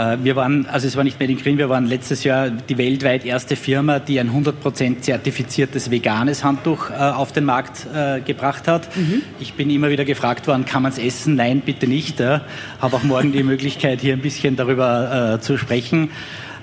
Äh, 0.00 0.18
wir 0.22 0.36
waren, 0.36 0.66
also 0.66 0.86
es 0.86 0.96
war 0.96 1.04
nicht 1.04 1.20
Made 1.20 1.32
in 1.32 1.38
Green, 1.38 1.58
wir 1.58 1.68
waren 1.68 1.86
letztes 1.86 2.24
Jahr 2.24 2.50
die 2.50 2.78
weltweit 2.78 3.24
erste 3.24 3.56
Firma, 3.56 3.98
die 3.98 4.18
ein 4.18 4.30
100% 4.30 5.00
zertifiziertes 5.00 5.90
veganes 5.90 6.42
Handtuch 6.42 6.90
äh, 6.90 6.94
auf 6.94 7.32
den 7.32 7.44
Markt 7.44 7.86
äh, 7.94 8.20
gebracht 8.20 8.66
hat. 8.66 8.96
Mhm. 8.96 9.22
Ich 9.40 9.54
bin 9.54 9.68
immer 9.70 9.90
wieder 9.90 10.04
gefragt 10.04 10.46
worden, 10.46 10.64
kann 10.64 10.82
man 10.82 10.92
es 10.92 10.98
essen? 10.98 11.36
Nein, 11.36 11.62
bitte 11.64 11.86
nicht. 11.86 12.20
Habe 12.20 12.96
auch 12.96 13.02
morgen 13.02 13.32
die 13.32 13.42
Möglichkeit, 13.52 14.00
hier 14.00 14.14
ein 14.14 14.20
bisschen 14.20 14.56
darüber 14.56 15.38
zu 15.40 15.56
sprechen. 15.56 16.10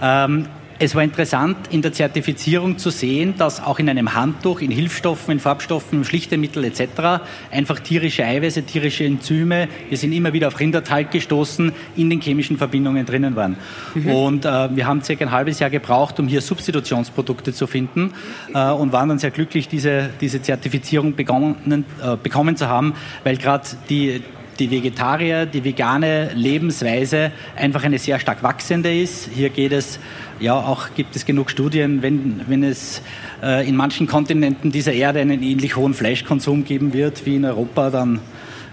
Ähm, 0.01 0.47
es 0.79 0.93
war 0.93 1.03
interessant 1.03 1.57
in 1.71 1.81
der 1.81 1.91
Zertifizierung 1.91 2.77
zu 2.77 2.91
sehen, 2.91 3.33
dass 3.37 3.63
auch 3.63 3.79
in 3.79 3.89
einem 3.89 4.13
Handtuch, 4.13 4.61
in 4.61 4.69
Hilfsstoffen, 4.69 5.33
in 5.33 5.39
Farbstoffen, 5.39 6.03
Schlichtemittel 6.03 6.63
etc. 6.63 7.23
einfach 7.51 7.79
tierische 7.79 8.23
Eiweiße, 8.23 8.63
tierische 8.63 9.03
Enzyme, 9.03 9.67
wir 9.89 9.97
sind 9.97 10.11
immer 10.11 10.33
wieder 10.33 10.47
auf 10.49 10.59
Rindertalg 10.59 11.11
gestoßen, 11.11 11.71
in 11.95 12.09
den 12.09 12.21
chemischen 12.21 12.57
Verbindungen 12.57 13.05
drinnen 13.05 13.35
waren. 13.35 13.57
Mhm. 13.95 14.11
Und 14.11 14.45
äh, 14.45 14.75
wir 14.75 14.85
haben 14.85 15.01
circa 15.01 15.25
ein 15.25 15.31
halbes 15.31 15.59
Jahr 15.59 15.69
gebraucht, 15.69 16.19
um 16.19 16.27
hier 16.27 16.41
Substitutionsprodukte 16.41 17.53
zu 17.53 17.65
finden 17.65 18.13
äh, 18.53 18.69
und 18.69 18.91
waren 18.91 19.09
dann 19.09 19.19
sehr 19.19 19.31
glücklich, 19.31 19.67
diese, 19.67 20.11
diese 20.21 20.41
Zertifizierung 20.41 21.15
begonnen, 21.15 21.85
äh, 22.03 22.17
bekommen 22.21 22.55
zu 22.55 22.67
haben, 22.67 22.93
weil 23.23 23.37
gerade 23.37 23.65
die, 23.89 24.21
die 24.59 24.71
Vegetarier, 24.71 25.45
die 25.45 25.63
vegane 25.63 26.31
Lebensweise 26.33 27.31
einfach 27.55 27.83
eine 27.83 27.99
sehr 27.99 28.19
stark 28.19 28.43
wachsende 28.43 28.95
ist. 28.95 29.29
Hier 29.33 29.49
geht 29.49 29.71
es, 29.71 29.99
ja, 30.39 30.55
auch 30.55 30.89
gibt 30.95 31.15
es 31.15 31.25
genug 31.25 31.49
Studien, 31.49 32.01
wenn, 32.01 32.41
wenn 32.47 32.63
es 32.63 33.01
äh, 33.41 33.67
in 33.67 33.75
manchen 33.75 34.07
Kontinenten 34.07 34.71
dieser 34.71 34.93
Erde 34.93 35.19
einen 35.19 35.43
ähnlich 35.43 35.75
hohen 35.75 35.93
Fleischkonsum 35.93 36.63
geben 36.63 36.93
wird 36.93 37.25
wie 37.25 37.35
in 37.35 37.45
Europa, 37.45 37.89
dann 37.89 38.19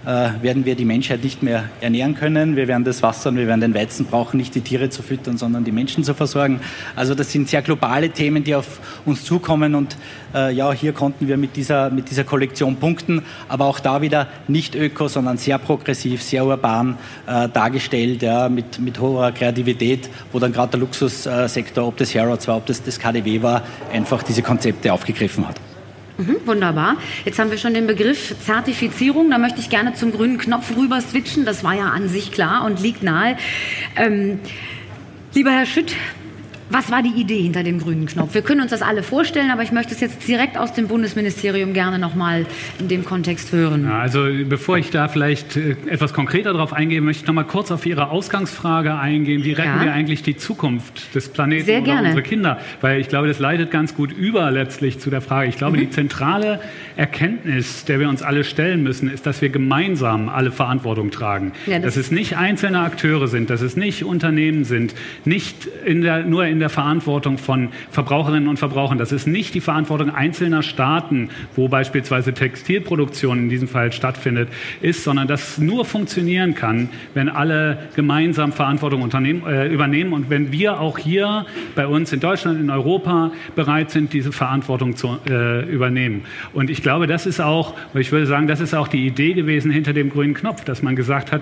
werden 0.05 0.65
wir 0.65 0.75
die 0.75 0.85
Menschheit 0.85 1.23
nicht 1.23 1.41
mehr 1.41 1.65
ernähren 1.81 2.15
können. 2.15 2.55
Wir 2.55 2.67
werden 2.67 2.83
das 2.83 3.01
Wasser 3.01 3.29
und 3.29 3.37
wir 3.37 3.47
werden 3.47 3.61
den 3.61 3.73
Weizen 3.73 4.05
brauchen, 4.05 4.37
nicht 4.37 4.53
die 4.53 4.61
Tiere 4.61 4.89
zu 4.89 5.01
füttern, 5.01 5.37
sondern 5.37 5.63
die 5.63 5.71
Menschen 5.71 6.03
zu 6.03 6.13
versorgen. 6.13 6.59
Also 6.95 7.15
das 7.15 7.31
sind 7.31 7.49
sehr 7.49 7.61
globale 7.61 8.09
Themen, 8.09 8.43
die 8.43 8.55
auf 8.55 8.79
uns 9.05 9.23
zukommen 9.23 9.73
und 9.73 9.97
äh, 10.35 10.53
ja, 10.53 10.71
hier 10.73 10.93
konnten 10.93 11.27
wir 11.27 11.37
mit 11.37 11.55
dieser, 11.55 11.89
mit 11.89 12.09
dieser 12.09 12.23
Kollektion 12.23 12.75
punkten, 12.75 13.23
aber 13.47 13.65
auch 13.65 13.79
da 13.79 14.01
wieder 14.01 14.27
nicht 14.47 14.75
öko, 14.75 15.07
sondern 15.07 15.37
sehr 15.37 15.57
progressiv, 15.57 16.21
sehr 16.21 16.45
urban 16.45 16.97
äh, 17.25 17.49
dargestellt, 17.49 18.21
ja, 18.21 18.49
mit, 18.49 18.79
mit 18.79 18.99
hoher 18.99 19.31
Kreativität, 19.31 20.09
wo 20.31 20.39
dann 20.39 20.51
gerade 20.51 20.71
der 20.71 20.81
Luxussektor, 20.81 21.87
ob 21.87 21.97
das 21.97 22.13
Harrods 22.13 22.47
war, 22.47 22.57
ob 22.57 22.65
das 22.65 22.83
das 22.83 22.99
KDW 22.99 23.41
war, 23.41 23.63
einfach 23.91 24.21
diese 24.23 24.41
Konzepte 24.41 24.91
aufgegriffen 24.93 25.47
hat. 25.47 25.64
Mhm, 26.17 26.37
wunderbar. 26.45 26.95
Jetzt 27.25 27.39
haben 27.39 27.51
wir 27.51 27.57
schon 27.57 27.73
den 27.73 27.87
Begriff 27.87 28.35
Zertifizierung. 28.39 29.29
Da 29.29 29.37
möchte 29.37 29.59
ich 29.59 29.69
gerne 29.69 29.93
zum 29.93 30.11
grünen 30.11 30.37
Knopf 30.37 30.75
rüber 30.77 31.01
switchen. 31.01 31.43
Das 31.45 31.63
war 31.63 31.73
ja 31.73 31.89
an 31.89 32.07
sich 32.07 32.31
klar 32.31 32.63
und 32.65 32.81
liegt 32.81 33.03
nahe. 33.03 33.37
Ähm, 33.97 34.39
lieber 35.33 35.51
Herr 35.51 35.65
Schütt, 35.65 35.93
was 36.69 36.91
war 36.91 37.01
die 37.01 37.19
Idee 37.19 37.41
hinter 37.41 37.63
dem 37.63 37.79
grünen 37.79 38.05
Knopf? 38.05 38.33
Wir 38.33 38.41
können 38.43 38.61
uns 38.61 38.71
das 38.71 38.81
alle 38.81 39.03
vorstellen, 39.03 39.51
aber 39.51 39.63
ich 39.63 39.71
möchte 39.71 39.93
es 39.93 39.99
jetzt 39.99 40.27
direkt 40.27 40.57
aus 40.57 40.73
dem 40.73 40.87
Bundesministerium 40.87 41.73
gerne 41.73 41.97
nochmal 41.99 42.45
in 42.79 42.87
dem 42.87 43.03
Kontext 43.03 43.51
hören. 43.51 43.85
Ja, 43.85 43.99
also 43.99 44.27
bevor 44.47 44.77
ich 44.77 44.91
da 44.91 45.07
vielleicht 45.07 45.57
äh, 45.57 45.75
etwas 45.87 46.13
konkreter 46.13 46.53
darauf 46.53 46.73
eingehe, 46.73 47.01
möchte 47.01 47.23
ich 47.23 47.27
nochmal 47.27 47.45
kurz 47.45 47.71
auf 47.71 47.85
Ihre 47.85 48.09
Ausgangsfrage 48.09 48.95
eingehen. 48.95 49.43
Wie 49.43 49.53
retten 49.53 49.79
ja. 49.79 49.85
wir 49.85 49.93
eigentlich 49.93 50.21
die 50.21 50.37
Zukunft 50.37 51.15
des 51.15 51.29
Planeten 51.29 51.65
Sehr 51.65 51.81
oder 51.81 51.99
unsere 51.99 52.21
Kinder? 52.21 52.59
Weil 52.81 53.01
ich 53.01 53.09
glaube, 53.09 53.27
das 53.27 53.39
leitet 53.39 53.71
ganz 53.71 53.95
gut 53.95 54.11
über 54.11 54.51
letztlich 54.51 54.99
zu 54.99 55.09
der 55.09 55.21
Frage. 55.21 55.49
Ich 55.49 55.57
glaube, 55.57 55.77
mhm. 55.77 55.81
die 55.81 55.89
zentrale 55.89 56.59
Erkenntnis, 56.95 57.85
der 57.85 57.99
wir 57.99 58.09
uns 58.09 58.21
alle 58.21 58.43
stellen 58.43 58.83
müssen, 58.83 59.09
ist, 59.09 59.25
dass 59.25 59.41
wir 59.41 59.49
gemeinsam 59.49 60.29
alle 60.29 60.51
Verantwortung 60.51 61.11
tragen. 61.11 61.51
Ja, 61.65 61.79
das 61.79 61.95
dass 61.95 62.05
es 62.05 62.11
nicht 62.11 62.35
einzelne 62.37 62.81
Akteure 62.81 63.27
sind, 63.27 63.49
dass 63.49 63.61
es 63.61 63.77
nicht 63.77 64.03
Unternehmen 64.03 64.65
sind, 64.65 64.93
nicht 65.23 65.65
in 65.85 66.01
der, 66.01 66.25
nur 66.25 66.45
in 66.45 66.54
in 66.55 66.59
der 66.59 66.69
Verantwortung 66.69 67.37
von 67.37 67.69
Verbraucherinnen 67.91 68.47
und 68.47 68.57
Verbrauchern. 68.57 68.97
Das 68.97 69.11
ist 69.11 69.27
nicht 69.27 69.53
die 69.53 69.61
Verantwortung 69.61 70.09
einzelner 70.09 70.63
Staaten, 70.63 71.29
wo 71.55 71.67
beispielsweise 71.67 72.33
Textilproduktion 72.33 73.39
in 73.39 73.49
diesem 73.49 73.67
Fall 73.67 73.91
stattfindet, 73.91 74.49
ist, 74.81 75.03
sondern 75.03 75.27
das 75.27 75.57
nur 75.57 75.83
funktionieren 75.83 76.55
kann, 76.55 76.89
wenn 77.13 77.27
alle 77.27 77.89
gemeinsam 77.95 78.53
Verantwortung 78.53 79.09
äh, 79.45 79.67
übernehmen 79.67 80.13
und 80.13 80.29
wenn 80.29 80.53
wir 80.53 80.79
auch 80.79 80.97
hier 80.97 81.45
bei 81.75 81.87
uns 81.87 82.13
in 82.13 82.21
Deutschland, 82.21 82.59
in 82.59 82.69
Europa 82.69 83.31
bereit 83.55 83.91
sind, 83.91 84.13
diese 84.13 84.31
Verantwortung 84.31 84.95
zu 84.95 85.17
äh, 85.29 85.69
übernehmen. 85.69 86.23
Und 86.53 86.69
ich 86.69 86.81
glaube, 86.81 87.05
das 87.05 87.25
ist 87.25 87.41
auch, 87.41 87.73
ich 87.93 88.11
würde 88.13 88.25
sagen, 88.25 88.47
das 88.47 88.61
ist 88.61 88.73
auch 88.73 88.87
die 88.87 89.05
Idee 89.05 89.33
gewesen 89.33 89.71
hinter 89.71 89.91
dem 89.91 90.09
grünen 90.09 90.33
Knopf, 90.33 90.63
dass 90.63 90.81
man 90.81 90.95
gesagt 90.95 91.33
hat, 91.33 91.41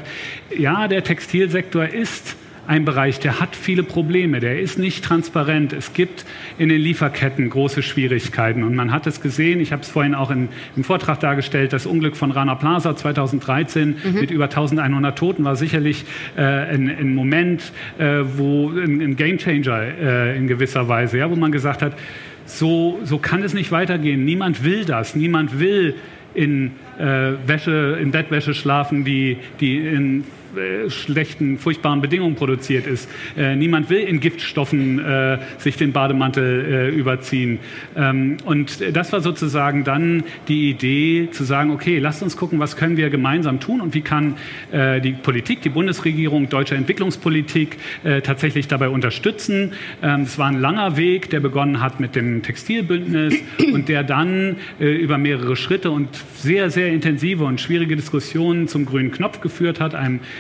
ja, 0.58 0.88
der 0.88 1.03
Textilsektor 1.03 1.86
ist 1.86 2.36
ein 2.65 2.86
Bereich, 2.86 3.20
der 3.20 3.39
hat 3.39 3.55
viele 3.55 3.84
Probleme, 3.84 4.39
der 4.39 4.60
ist 4.60 4.79
nicht 4.79 5.03
transparent. 5.03 5.74
Es 5.74 5.93
gibt 5.93 6.25
in 6.58 6.70
den 6.70 6.79
Lieferketten 6.79 7.50
große 7.50 7.84
Schwierigkeiten 7.84 8.63
und 8.63 8.75
man 8.75 8.91
hat 8.91 9.05
es 9.05 9.22
gesehen, 9.22 9.60
ich 9.60 9.72
habe 9.72 9.82
es 9.82 9.89
vorhin 9.89 10.15
auch 10.15 10.32
in, 10.32 10.50
im 10.75 10.84
Vortrag 10.84 11.20
dargestellt, 11.20 11.74
das 11.74 11.86
Unglück 11.86 12.15
von 12.15 12.32
Rana 12.32 12.55
Plaza 12.55 12.96
2013 12.96 13.98
mhm. 14.03 14.13
mit 14.20 14.32
über 14.32 14.46
1100 14.46 15.17
Toten 15.17 15.43
war 15.43 15.55
sicherlich 15.55 16.05
äh, 16.38 16.41
ein, 16.41 16.89
ein, 16.89 17.13
Moment, 17.13 17.74
äh, 17.98 18.22
wo 18.38 18.70
ein, 18.70 19.01
ein 19.01 19.15
Gamechanger 19.15 19.82
äh, 19.82 20.38
in 20.38 20.48
gewisser 20.48 20.88
Weise, 20.88 21.17
ja, 21.17 21.29
wo 21.29 21.36
man 21.36 21.51
gesagt 21.51 21.82
hat, 21.82 21.98
so, 22.46 23.00
so 23.03 23.17
kann 23.17 23.41
es 23.43 23.53
nicht 23.53 23.72
weitergehen. 23.72 24.25
Niemand 24.25 24.63
will 24.63 24.86
das. 24.86 25.15
Niemand 25.15 25.60
will 25.60 25.96
in 26.34 26.72
äh, 27.00 27.34
Wäsche, 27.46 27.98
in 28.01 28.12
Bettwäsche 28.12 28.53
schlafen, 28.53 29.05
die, 29.05 29.38
die 29.60 29.77
in 29.77 30.24
äh, 30.57 30.89
schlechten, 30.89 31.57
furchtbaren 31.57 32.01
Bedingungen 32.01 32.36
produziert 32.36 32.88
ist. 32.88 33.10
Äh, 33.38 33.55
niemand 33.55 33.89
will 33.89 34.00
in 34.00 34.19
Giftstoffen 34.19 35.00
äh, 35.00 35.39
sich 35.57 35.77
den 35.77 35.91
Bademantel 35.91 36.65
äh, 36.65 36.89
überziehen. 36.89 37.60
Ähm, 37.95 38.38
und 38.45 38.79
das 38.95 39.12
war 39.12 39.22
sozusagen 39.22 39.83
dann 39.83 40.24
die 40.48 40.69
Idee 40.69 41.29
zu 41.31 41.43
sagen, 41.43 41.72
okay, 41.72 42.00
lasst 42.00 42.24
uns 42.24 42.38
gucken, 42.38 42.60
was 42.60 42.77
können 42.77 42.98
wir 42.98 43.10
gemeinsam 43.10 43.60
tun 43.60 43.81
und 43.81 43.93
wie 43.93 44.01
kann 44.01 44.36
äh, 44.72 45.01
die 45.01 45.13
Politik, 45.13 45.62
die 45.62 45.69
Bundesregierung, 45.69 46.50
deutsche 46.50 46.75
Entwicklungspolitik 46.75 47.77
tatsächlich 48.24 48.67
dabei 48.67 48.89
unterstützen. 48.89 49.74
Ähm, 50.01 50.22
es 50.22 50.38
war 50.38 50.48
ein 50.48 50.60
langer 50.60 50.98
Weg, 50.98 51.29
der 51.29 51.39
begonnen 51.39 51.81
hat 51.81 52.00
mit 52.00 52.15
dem 52.15 52.43
Textilbündnis 52.43 53.36
und 53.74 53.89
der 53.89 54.03
dann 54.03 54.57
über 54.79 55.17
mehrere 55.17 55.55
Schritte 55.55 55.91
und 55.91 56.10
sehr, 56.36 56.69
sehr 56.69 56.89
intensive 56.89 57.45
und 57.45 57.62
schwierige 57.62 57.95
Diskussionen 57.95 58.67
zum 58.67 58.86
grünen 58.86 59.12
Knopf 59.12 59.41
geführt 59.41 59.79
hat, 59.79 59.95
einem 59.95 60.19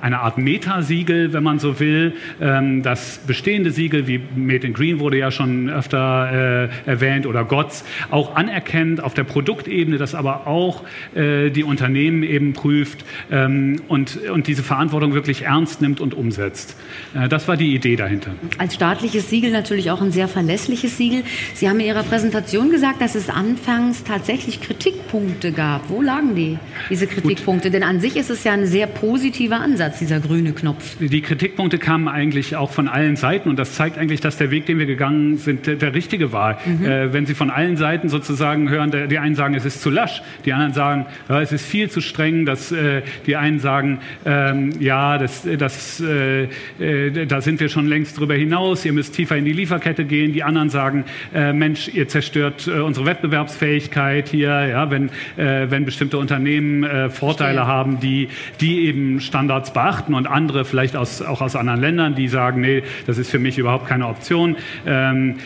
eine 0.00 0.20
Art 0.20 0.38
Metasiegel, 0.38 1.32
wenn 1.32 1.42
man 1.42 1.58
so 1.58 1.80
will. 1.80 2.14
Ähm, 2.40 2.82
das 2.82 3.20
bestehende 3.26 3.70
Siegel, 3.70 4.06
wie 4.06 4.20
Made 4.36 4.66
in 4.66 4.72
Green 4.72 4.98
wurde 5.00 5.18
ja 5.18 5.30
schon 5.30 5.68
öfter 5.68 6.68
äh, 6.86 6.90
erwähnt, 6.90 7.26
oder 7.26 7.44
GOTS, 7.44 7.84
auch 8.10 8.36
anerkennt 8.36 9.02
auf 9.02 9.14
der 9.14 9.24
Produktebene, 9.24 9.98
das 9.98 10.14
aber 10.14 10.46
auch 10.46 10.84
äh, 11.14 11.50
die 11.50 11.64
Unternehmen 11.64 12.22
eben 12.22 12.52
prüft 12.52 13.04
ähm, 13.30 13.80
und, 13.88 14.18
und 14.28 14.46
diese 14.46 14.62
Verantwortung 14.62 15.14
wirklich 15.14 15.42
ernst 15.42 15.80
nimmt 15.80 16.00
und 16.00 16.14
umsetzt. 16.14 16.76
Äh, 17.14 17.28
das 17.28 17.48
war 17.48 17.56
die 17.56 17.74
Idee 17.74 17.96
dahinter. 17.96 18.32
Als 18.58 18.74
staatliches 18.74 19.30
Siegel 19.30 19.50
natürlich 19.50 19.90
auch 19.90 20.00
ein 20.00 20.12
sehr 20.12 20.28
verlässliches 20.28 20.96
Siegel. 20.96 21.22
Sie 21.54 21.68
haben 21.68 21.80
in 21.80 21.86
Ihrer 21.86 22.02
Präsentation 22.02 22.70
gesagt, 22.70 23.00
dass 23.00 23.14
es 23.14 23.28
anfangs 23.28 24.04
tatsächlich 24.04 24.60
Kritikpunkte 24.60 25.52
gab. 25.52 25.88
Wo 25.88 26.02
lagen 26.02 26.34
die, 26.34 26.58
diese 26.88 27.06
Kritikpunkte? 27.06 27.68
Gut. 27.68 27.74
Denn 27.74 27.82
an 27.82 28.00
sich 28.00 28.16
ist 28.16 28.30
es 28.30 28.44
ja 28.44 28.52
ein 28.52 28.66
sehr 28.66 28.86
positiver 28.86 29.60
Ansatz. 29.60 29.89
Ansatz, 29.90 29.98
dieser 29.98 30.20
grüne 30.20 30.52
Knopf? 30.52 30.96
Die 31.00 31.20
Kritikpunkte 31.20 31.78
kamen 31.78 32.08
eigentlich 32.08 32.56
auch 32.56 32.70
von 32.70 32.88
allen 32.88 33.16
Seiten 33.16 33.48
und 33.48 33.58
das 33.58 33.74
zeigt 33.74 33.98
eigentlich, 33.98 34.20
dass 34.20 34.36
der 34.36 34.50
Weg, 34.50 34.66
den 34.66 34.78
wir 34.78 34.86
gegangen 34.86 35.36
sind, 35.36 35.66
der, 35.66 35.76
der 35.76 35.94
richtige 35.94 36.32
war. 36.32 36.58
Mhm. 36.64 36.84
Äh, 36.84 37.12
wenn 37.12 37.26
Sie 37.26 37.34
von 37.34 37.50
allen 37.50 37.76
Seiten 37.76 38.08
sozusagen 38.08 38.70
hören, 38.70 38.90
der, 38.90 39.06
die 39.06 39.18
einen 39.18 39.34
sagen, 39.34 39.54
es 39.54 39.64
ist 39.64 39.82
zu 39.82 39.90
lasch, 39.90 40.22
die 40.44 40.52
anderen 40.52 40.74
sagen, 40.74 41.06
ja, 41.28 41.40
es 41.40 41.52
ist 41.52 41.66
viel 41.66 41.90
zu 41.90 42.00
streng, 42.00 42.46
dass, 42.46 42.72
äh, 42.72 43.02
die 43.26 43.36
einen 43.36 43.58
sagen, 43.58 43.98
ähm, 44.24 44.70
ja, 44.80 45.18
das, 45.18 45.46
das, 45.58 46.00
äh, 46.00 46.44
äh 46.78 47.26
da 47.26 47.40
sind 47.40 47.60
wir 47.60 47.68
schon 47.68 47.86
längst 47.86 48.18
drüber 48.18 48.34
hinaus, 48.34 48.84
ihr 48.84 48.92
müsst 48.92 49.14
tiefer 49.14 49.36
in 49.36 49.44
die 49.44 49.52
Lieferkette 49.52 50.04
gehen, 50.04 50.32
die 50.32 50.42
anderen 50.42 50.70
sagen, 50.70 51.04
äh, 51.34 51.52
Mensch, 51.52 51.88
ihr 51.88 52.08
zerstört 52.08 52.66
äh, 52.66 52.80
unsere 52.80 53.06
Wettbewerbsfähigkeit 53.06 54.28
hier, 54.28 54.66
ja, 54.66 54.90
wenn, 54.90 55.10
wenn 55.36 55.84
bestimmte 55.84 56.18
Unternehmen 56.18 56.82
Vorteile 57.10 57.54
Verstehe. 57.54 57.66
haben, 57.66 58.00
die, 58.00 58.28
die 58.60 58.86
eben 58.86 59.20
Standards 59.20 59.72
beachten 59.80 60.12
und 60.12 60.26
andere 60.26 60.66
vielleicht 60.66 60.94
aus, 60.94 61.22
auch 61.22 61.40
aus 61.40 61.56
anderen 61.56 61.80
Ländern, 61.80 62.14
die 62.14 62.28
sagen, 62.28 62.60
nee, 62.60 62.82
das 63.06 63.16
ist 63.16 63.30
für 63.30 63.38
mich 63.38 63.56
überhaupt 63.56 63.86
keine 63.86 64.08
Option. 64.08 64.56
Ähm, 64.86 65.36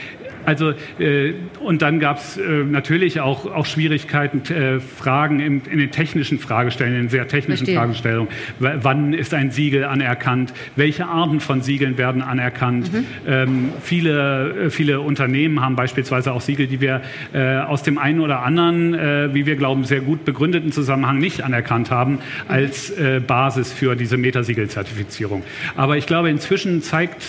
Also 0.47 0.75
äh, 0.99 1.35
und 1.61 1.83
dann 1.83 2.01
gab 2.01 2.19
es 2.19 2.37
äh, 2.37 2.43
natürlich 2.65 3.21
auch, 3.21 3.47
auch 3.47 3.67
Schwierigkeiten, 3.67 4.43
äh, 4.53 4.81
Fragen 4.81 5.41
in, 5.41 5.63
in, 5.71 5.79
den 5.79 5.91
technischen 5.91 6.39
Fragestellungen, 6.39 7.01
in 7.01 7.09
sehr 7.09 7.29
technischen 7.29 7.67
Verstehe. 7.67 7.77
Fragestellungen. 7.77 8.29
W 8.59 8.71
wann 8.83 9.13
ist 9.13 9.35
ein 9.35 9.51
Siegel 9.51 9.85
anerkannt? 9.85 10.53
Welche 10.77 11.07
Arten 11.07 11.41
von 11.41 11.63
Siegeln 11.63 11.99
werden 11.99 12.23
anerkannt? 12.23 12.93
Mhm. 12.93 13.07
Ähm, 13.27 13.69
viele, 13.83 14.67
äh, 14.67 14.71
viele 14.71 15.01
Unternehmen 15.01 15.61
haben 15.61 15.77
beispielsweise 15.77 16.33
auch 16.33 16.41
Siegel, 16.41 16.67
die 16.67 16.81
wir 16.81 17.03
äh, 17.33 17.59
aus 17.59 17.83
dem 17.83 17.99
einen 17.99 18.21
oder 18.21 18.43
anderen, 18.43 18.95
äh, 18.95 19.35
wie 19.35 19.47
wir 19.47 19.57
glauben, 19.57 19.85
sehr 19.85 20.01
gut 20.01 20.25
begründeten 20.25 20.73
Zusammenhang 20.73 21.19
nicht 21.19 21.43
anerkannt 21.43 21.91
haben 21.91 22.19
als 22.49 22.93
Basis 23.27 23.73
für 23.73 23.97
diese 23.97 24.17
Metasiegel-Zertifizierung. 24.17 25.43
Aber 25.77 25.97
ich 25.97 26.07
glaube, 26.07 26.31
inzwischen 26.31 26.83
zeigt 26.83 27.23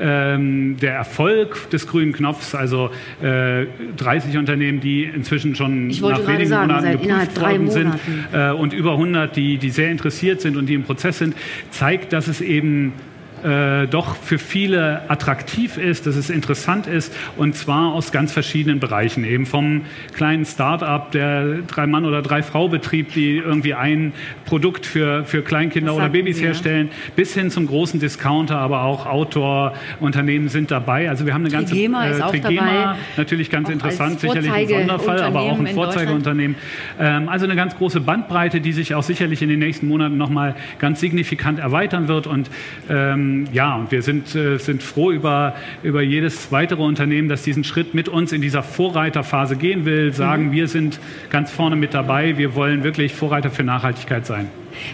ähm, 0.00 0.76
der 0.80 0.94
Erfolg 0.94 1.70
des 1.70 1.86
grünen 1.86 2.12
Knopfs, 2.12 2.54
also 2.54 2.90
äh, 3.22 3.66
30 3.96 4.38
Unternehmen, 4.38 4.80
die 4.80 5.04
inzwischen 5.04 5.54
schon 5.54 5.88
nach 5.88 6.26
wenigen 6.26 6.48
sagen, 6.48 6.72
Monaten 6.72 7.02
geprüft 7.02 7.40
worden 7.40 7.70
sind 7.70 7.94
äh, 8.32 8.50
und 8.50 8.72
über 8.72 8.92
100, 8.92 9.36
die, 9.36 9.58
die 9.58 9.70
sehr 9.70 9.90
interessiert 9.90 10.40
sind 10.40 10.56
und 10.56 10.66
die 10.66 10.74
im 10.74 10.84
Prozess 10.84 11.18
sind, 11.18 11.34
zeigt, 11.70 12.12
dass 12.12 12.28
es 12.28 12.40
eben 12.40 12.92
äh, 13.44 13.86
doch 13.86 14.16
für 14.16 14.38
viele 14.38 15.08
attraktiv 15.08 15.76
ist, 15.76 16.06
dass 16.06 16.16
es 16.16 16.30
interessant 16.30 16.86
ist 16.86 17.14
und 17.36 17.56
zwar 17.56 17.92
aus 17.92 18.12
ganz 18.12 18.32
verschiedenen 18.32 18.80
Bereichen. 18.80 19.24
Eben 19.24 19.46
vom 19.46 19.82
kleinen 20.14 20.44
Start-up, 20.44 21.12
der 21.12 21.62
Drei-Mann- 21.62 22.04
oder 22.04 22.22
Drei-Frau-Betrieb, 22.22 23.12
die 23.12 23.36
irgendwie 23.36 23.74
ein 23.74 24.12
Produkt 24.44 24.86
für, 24.86 25.24
für 25.24 25.42
Kleinkinder 25.42 25.94
oder 25.94 26.08
Babys 26.08 26.38
Sie, 26.38 26.44
herstellen, 26.44 26.88
ja. 26.88 27.12
bis 27.16 27.34
hin 27.34 27.50
zum 27.50 27.66
großen 27.66 28.00
Discounter, 28.00 28.58
aber 28.58 28.82
auch 28.82 29.06
Outdoor-Unternehmen 29.06 30.48
sind 30.48 30.70
dabei. 30.70 31.08
Also 31.08 31.26
wir 31.26 31.34
haben 31.34 31.42
eine 31.42 31.52
ganze 31.52 31.72
Trigema 31.72 32.06
äh, 32.06 32.10
ist 32.12 32.22
auch 32.22 32.30
Trigema, 32.30 32.72
dabei. 32.72 32.98
natürlich 33.16 33.50
ganz 33.50 33.68
auch 33.68 33.72
interessant, 33.72 34.20
sicherlich 34.20 34.50
ein 34.50 34.68
Sonderfall, 34.68 35.22
aber 35.22 35.40
auch 35.40 35.58
ein 35.58 35.68
Vorzeigeunternehmen. 35.68 36.56
Ähm, 36.98 37.28
also 37.28 37.44
eine 37.46 37.56
ganz 37.56 37.76
große 37.76 38.00
Bandbreite, 38.00 38.60
die 38.60 38.72
sich 38.72 38.94
auch 38.94 39.02
sicherlich 39.02 39.42
in 39.42 39.48
den 39.48 39.58
nächsten 39.58 39.88
Monaten 39.88 40.16
nochmal 40.16 40.54
ganz 40.78 41.00
signifikant 41.00 41.58
erweitern 41.58 42.08
wird 42.08 42.26
und 42.26 42.50
ähm, 42.88 43.29
ähm, 43.30 43.48
ja, 43.52 43.76
und 43.76 43.90
wir 43.90 44.02
sind, 44.02 44.34
äh, 44.34 44.58
sind 44.58 44.82
froh 44.82 45.10
über, 45.10 45.54
über 45.82 46.02
jedes 46.02 46.52
weitere 46.52 46.82
Unternehmen, 46.82 47.28
das 47.28 47.42
diesen 47.42 47.64
Schritt 47.64 47.94
mit 47.94 48.08
uns 48.08 48.32
in 48.32 48.42
dieser 48.42 48.62
Vorreiterphase 48.62 49.56
gehen 49.56 49.84
will, 49.84 50.12
sagen, 50.12 50.48
mhm. 50.48 50.52
wir 50.52 50.68
sind 50.68 51.00
ganz 51.30 51.50
vorne 51.50 51.76
mit 51.76 51.94
dabei, 51.94 52.38
wir 52.38 52.54
wollen 52.54 52.84
wirklich 52.84 53.14
Vorreiter 53.14 53.50
für 53.50 53.64
Nachhaltigkeit 53.64 54.26
sein. 54.26 54.48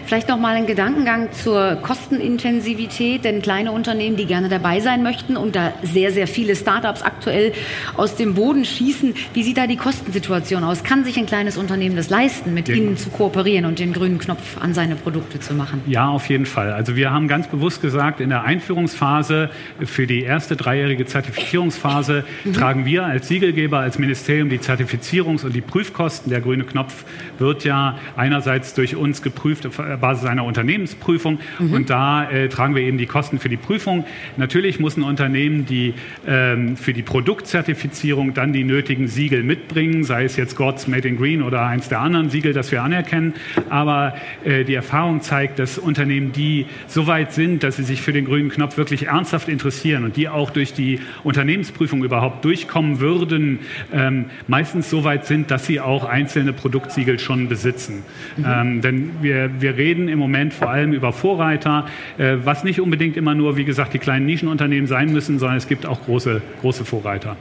Vielleicht 0.05 0.29
noch 0.29 0.39
mal 0.39 0.55
ein 0.55 0.67
Gedankengang 0.67 1.31
zur 1.31 1.75
Kostenintensivität, 1.81 3.23
denn 3.23 3.41
kleine 3.41 3.71
Unternehmen, 3.71 4.17
die 4.17 4.25
gerne 4.25 4.49
dabei 4.49 4.79
sein 4.79 5.03
möchten 5.03 5.37
und 5.37 5.55
da 5.55 5.73
sehr, 5.83 6.11
sehr 6.11 6.27
viele 6.27 6.55
Startups 6.55 7.01
aktuell 7.01 7.53
aus 7.95 8.15
dem 8.15 8.33
Boden 8.33 8.65
schießen, 8.65 9.13
wie 9.33 9.43
sieht 9.43 9.57
da 9.57 9.67
die 9.67 9.77
Kostensituation 9.77 10.63
aus? 10.63 10.83
Kann 10.83 11.03
sich 11.03 11.17
ein 11.17 11.25
kleines 11.25 11.57
Unternehmen 11.57 11.95
das 11.95 12.09
leisten, 12.09 12.53
mit 12.53 12.67
ja. 12.67 12.75
Ihnen 12.75 12.97
zu 12.97 13.09
kooperieren 13.09 13.65
und 13.65 13.79
den 13.79 13.93
grünen 13.93 14.19
Knopf 14.19 14.57
an 14.59 14.73
seine 14.73 14.95
Produkte 14.95 15.39
zu 15.39 15.53
machen? 15.53 15.81
Ja, 15.87 16.09
auf 16.09 16.29
jeden 16.29 16.45
Fall. 16.45 16.71
Also 16.71 16.95
wir 16.95 17.11
haben 17.11 17.27
ganz 17.27 17.47
bewusst 17.47 17.81
gesagt, 17.81 18.19
in 18.21 18.29
der 18.29 18.43
Einführungsphase 18.43 19.49
für 19.83 20.07
die 20.07 20.21
erste 20.21 20.55
dreijährige 20.55 21.05
Zertifizierungsphase 21.05 22.23
mhm. 22.43 22.53
tragen 22.53 22.85
wir 22.85 23.05
als 23.05 23.27
Siegelgeber, 23.27 23.79
als 23.79 23.99
Ministerium 23.99 24.49
die 24.49 24.59
Zertifizierungs- 24.59 25.45
und 25.45 25.55
die 25.55 25.61
Prüfkosten. 25.61 26.29
Der 26.29 26.41
grüne 26.41 26.63
Knopf 26.63 27.05
wird 27.39 27.63
ja 27.63 27.97
einerseits 28.15 28.73
durch 28.73 28.95
uns 28.95 29.21
geprüft 29.21 29.65
Basis 29.77 30.25
einer 30.25 30.43
Unternehmensprüfung. 30.43 31.39
Mhm. 31.59 31.73
Und 31.73 31.89
da 31.89 32.29
äh, 32.29 32.49
tragen 32.49 32.75
wir 32.75 32.83
eben 32.83 32.97
die 32.97 33.05
Kosten 33.05 33.39
für 33.39 33.49
die 33.49 33.57
Prüfung. 33.57 34.05
Natürlich 34.37 34.79
muss 34.79 34.97
ein 34.97 35.03
Unternehmen 35.03 35.65
die 35.65 35.93
ähm, 36.27 36.75
für 36.77 36.93
die 36.93 37.03
Produktzertifizierung 37.03 38.33
dann 38.33 38.53
die 38.53 38.63
nötigen 38.63 39.07
Siegel 39.07 39.43
mitbringen, 39.43 40.03
sei 40.03 40.23
es 40.23 40.35
jetzt 40.35 40.55
God's 40.55 40.87
Made 40.87 41.07
in 41.07 41.17
Green 41.17 41.41
oder 41.41 41.65
eins 41.65 41.89
der 41.89 41.99
anderen 41.99 42.29
Siegel, 42.29 42.53
das 42.53 42.71
wir 42.71 42.83
anerkennen. 42.83 43.33
Aber 43.69 44.15
äh, 44.43 44.63
die 44.63 44.73
Erfahrung 44.73 45.21
zeigt, 45.21 45.59
dass 45.59 45.77
Unternehmen, 45.77 46.31
die 46.31 46.65
so 46.87 47.07
weit 47.07 47.33
sind, 47.33 47.63
dass 47.63 47.77
sie 47.77 47.83
sich 47.83 48.01
für 48.01 48.13
den 48.13 48.25
grünen 48.25 48.49
Knopf 48.49 48.77
wirklich 48.77 49.07
ernsthaft 49.07 49.49
interessieren 49.49 50.03
und 50.03 50.17
die 50.17 50.29
auch 50.29 50.49
durch 50.49 50.73
die 50.73 50.99
Unternehmensprüfung 51.23 52.03
überhaupt 52.03 52.43
durchkommen 52.45 52.99
würden, 52.99 53.59
ähm, 53.93 54.25
meistens 54.47 54.89
so 54.89 55.03
weit 55.03 55.25
sind, 55.25 55.51
dass 55.51 55.65
sie 55.65 55.79
auch 55.79 56.05
einzelne 56.05 56.53
Produktsiegel 56.53 57.19
schon 57.19 57.47
besitzen. 57.47 58.03
Mhm. 58.37 58.45
Ähm, 58.47 58.81
denn 58.81 59.11
wir, 59.21 59.56
wir 59.61 59.77
reden 59.77 60.07
im 60.07 60.19
Moment 60.19 60.53
vor 60.53 60.69
allem 60.69 60.93
über 60.93 61.13
Vorreiter, 61.13 61.87
äh, 62.17 62.37
was 62.43 62.63
nicht 62.63 62.81
unbedingt 62.81 63.17
immer 63.17 63.35
nur, 63.35 63.57
wie 63.57 63.65
gesagt, 63.65 63.93
die 63.93 63.99
kleinen 63.99 64.25
Nischenunternehmen 64.25 64.87
sein 64.87 65.11
müssen, 65.11 65.39
sondern 65.39 65.57
es 65.57 65.67
gibt 65.67 65.85
auch 65.85 66.03
große, 66.05 66.41
große 66.61 66.85
Vorreiter. 66.85 67.35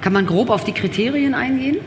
Kann 0.00 0.12
man 0.12 0.26
grob 0.26 0.50
auf 0.50 0.64
die 0.64 0.72
Kriterien 0.72 1.34
eingehen? 1.34 1.78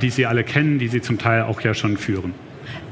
die 0.00 0.10
Sie 0.10 0.26
alle 0.26 0.44
kennen, 0.44 0.78
die 0.78 0.88
Sie 0.88 1.00
zum 1.00 1.18
Teil 1.18 1.42
auch 1.42 1.60
ja 1.60 1.74
schon 1.74 1.96
führen. 1.96 2.34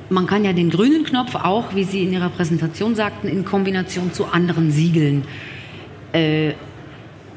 Man 0.08 0.26
kann 0.26 0.44
ja 0.44 0.52
den 0.52 0.70
grünen 0.70 1.04
Knopf 1.04 1.34
auch, 1.34 1.74
wie 1.74 1.84
Sie 1.84 2.02
in 2.02 2.12
Ihrer 2.12 2.28
Präsentation 2.28 2.94
sagten, 2.94 3.28
in 3.28 3.44
Kombination 3.44 4.12
zu 4.12 4.26
anderen 4.26 4.70
Siegeln. 4.70 5.24
Äh, 6.12 6.52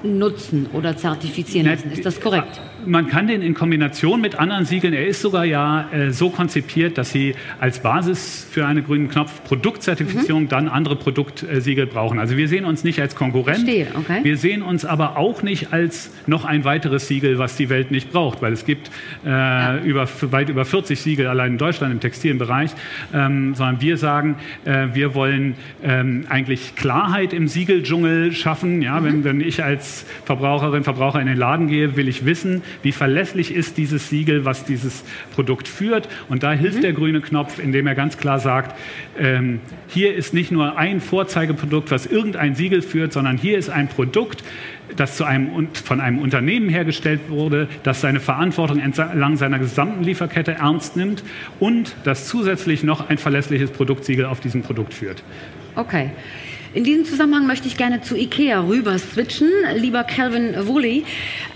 nutzen 0.04 0.68
oder 0.74 0.96
zertifizieren 0.98 1.68
lassen. 1.68 1.92
Ist 1.92 2.06
das 2.06 2.20
korrekt? 2.20 2.60
man 2.86 3.08
kann 3.08 3.28
den 3.28 3.42
in 3.42 3.54
Kombination 3.54 4.22
mit 4.22 4.36
anderen 4.36 4.66
Siegeln, 4.66 4.94
er 4.94 5.08
ist 5.08 5.22
sogar 5.22 5.46
ja 5.46 5.90
äh, 5.92 6.12
so 6.12 6.30
konzipiert, 6.30 6.98
dass 6.98 7.12
Sie 7.12 7.36
als 7.60 7.82
Basis 7.82 8.48
für 8.50 8.66
einen 8.66 8.84
grünen 8.84 9.10
Knopf 9.10 9.44
Produktzertifizierung 9.44 10.44
mhm. 10.44 10.50
dann 10.50 10.68
andere 10.68 10.96
Produktsiegel 10.96 11.88
brauchen. 11.88 12.20
Also 12.20 12.38
wir 12.38 12.48
sehen 12.48 12.66
uns 12.66 12.84
nicht 12.84 13.00
als 13.02 13.16
Konkurrent. 13.16 13.60
Verstehe, 13.60 13.88
okay. 13.96 14.20
Wir 14.24 14.38
sehen 14.38 14.62
uns 14.62 14.86
aber 14.86 15.18
auch 15.18 15.44
nicht 15.44 15.74
als 15.74 16.12
noch 16.28 16.46
ein 16.46 16.64
weiteres 16.64 17.08
Siegel, 17.08 17.40
was 17.40 17.56
die 17.56 17.70
Welt 17.70 17.92
nicht 17.92 18.12
braucht, 18.12 18.42
weil 18.42 18.54
es 18.54 18.66
gibt 18.66 18.90
äh, 19.26 19.30
ja. 19.30 19.78
über, 19.80 20.08
weit 20.32 20.50
über 20.50 20.66
40 20.66 21.00
Siegel 21.00 21.28
allein 21.28 21.54
in 21.54 21.58
Deutschland 21.58 21.94
im 21.94 22.00
Textilbereich, 22.00 22.72
ähm, 23.14 23.56
sondern 23.56 23.82
wir 23.82 23.98
sagen, 23.98 24.36
äh, 24.66 24.88
wir 24.94 25.16
wollen 25.16 25.56
ähm, 25.84 26.26
eigentlich 26.30 26.76
Klarheit 26.76 27.34
im 27.34 27.48
Siegeldschungel 27.48 28.34
schaffen. 28.34 28.82
Ja, 28.82 29.00
mhm. 29.00 29.06
wenn, 29.06 29.24
wenn 29.24 29.42
ich 29.42 29.64
als 29.64 29.89
Verbraucherin, 30.26 30.84
Verbraucher 30.84 31.20
in 31.20 31.28
den 31.28 31.38
Laden 31.38 31.68
gehe, 31.68 31.96
will 31.96 32.08
ich 32.08 32.26
wissen, 32.26 32.62
wie 32.84 32.92
verlässlich 32.92 33.54
ist 33.54 33.78
dieses 33.78 34.10
Siegel, 34.10 34.46
was 34.46 34.66
dieses 34.66 35.04
Produkt 35.34 35.68
führt. 35.68 36.08
Und 36.30 36.44
da 36.44 36.52
hilft 36.52 36.78
mhm. 36.78 36.82
der 36.82 36.94
grüne 36.94 37.22
Knopf, 37.22 37.60
indem 37.60 37.88
er 37.88 37.96
ganz 37.96 38.18
klar 38.18 38.40
sagt, 38.40 38.76
ähm, 39.18 39.60
hier 39.88 40.16
ist 40.16 40.34
nicht 40.34 40.52
nur 40.52 40.78
ein 40.78 41.02
Vorzeigeprodukt, 41.02 41.92
was 41.92 42.06
irgendein 42.06 42.56
Siegel 42.56 42.82
führt, 42.82 43.14
sondern 43.14 43.38
hier 43.38 43.58
ist 43.58 43.70
ein 43.70 43.88
Produkt, 43.88 44.44
das 44.96 45.18
zu 45.18 45.24
einem, 45.24 45.68
von 45.74 46.00
einem 46.02 46.20
Unternehmen 46.20 46.70
hergestellt 46.70 47.22
wurde, 47.30 47.68
das 47.84 48.02
seine 48.02 48.20
Verantwortung 48.20 48.80
entlang 48.80 49.38
seiner 49.38 49.60
gesamten 49.60 50.04
Lieferkette 50.04 50.54
ernst 50.54 50.96
nimmt 50.96 51.24
und 51.60 51.96
das 52.04 52.28
zusätzlich 52.28 52.84
noch 52.84 53.10
ein 53.10 53.18
verlässliches 53.18 53.72
Produktsiegel 53.72 54.26
auf 54.26 54.40
diesem 54.40 54.64
Produkt 54.64 54.94
führt. 54.94 55.24
Okay. 55.76 56.12
In 56.72 56.84
diesem 56.84 57.04
Zusammenhang 57.04 57.48
möchte 57.48 57.68
ich 57.68 57.78
gerne 57.78 58.02
zu 58.02 58.16
IKEA 58.16 58.62
rüber 58.62 59.00
switchen, 59.00 59.50
lieber 59.76 60.04
Calvin 60.04 60.54
Woolley. 60.68 61.04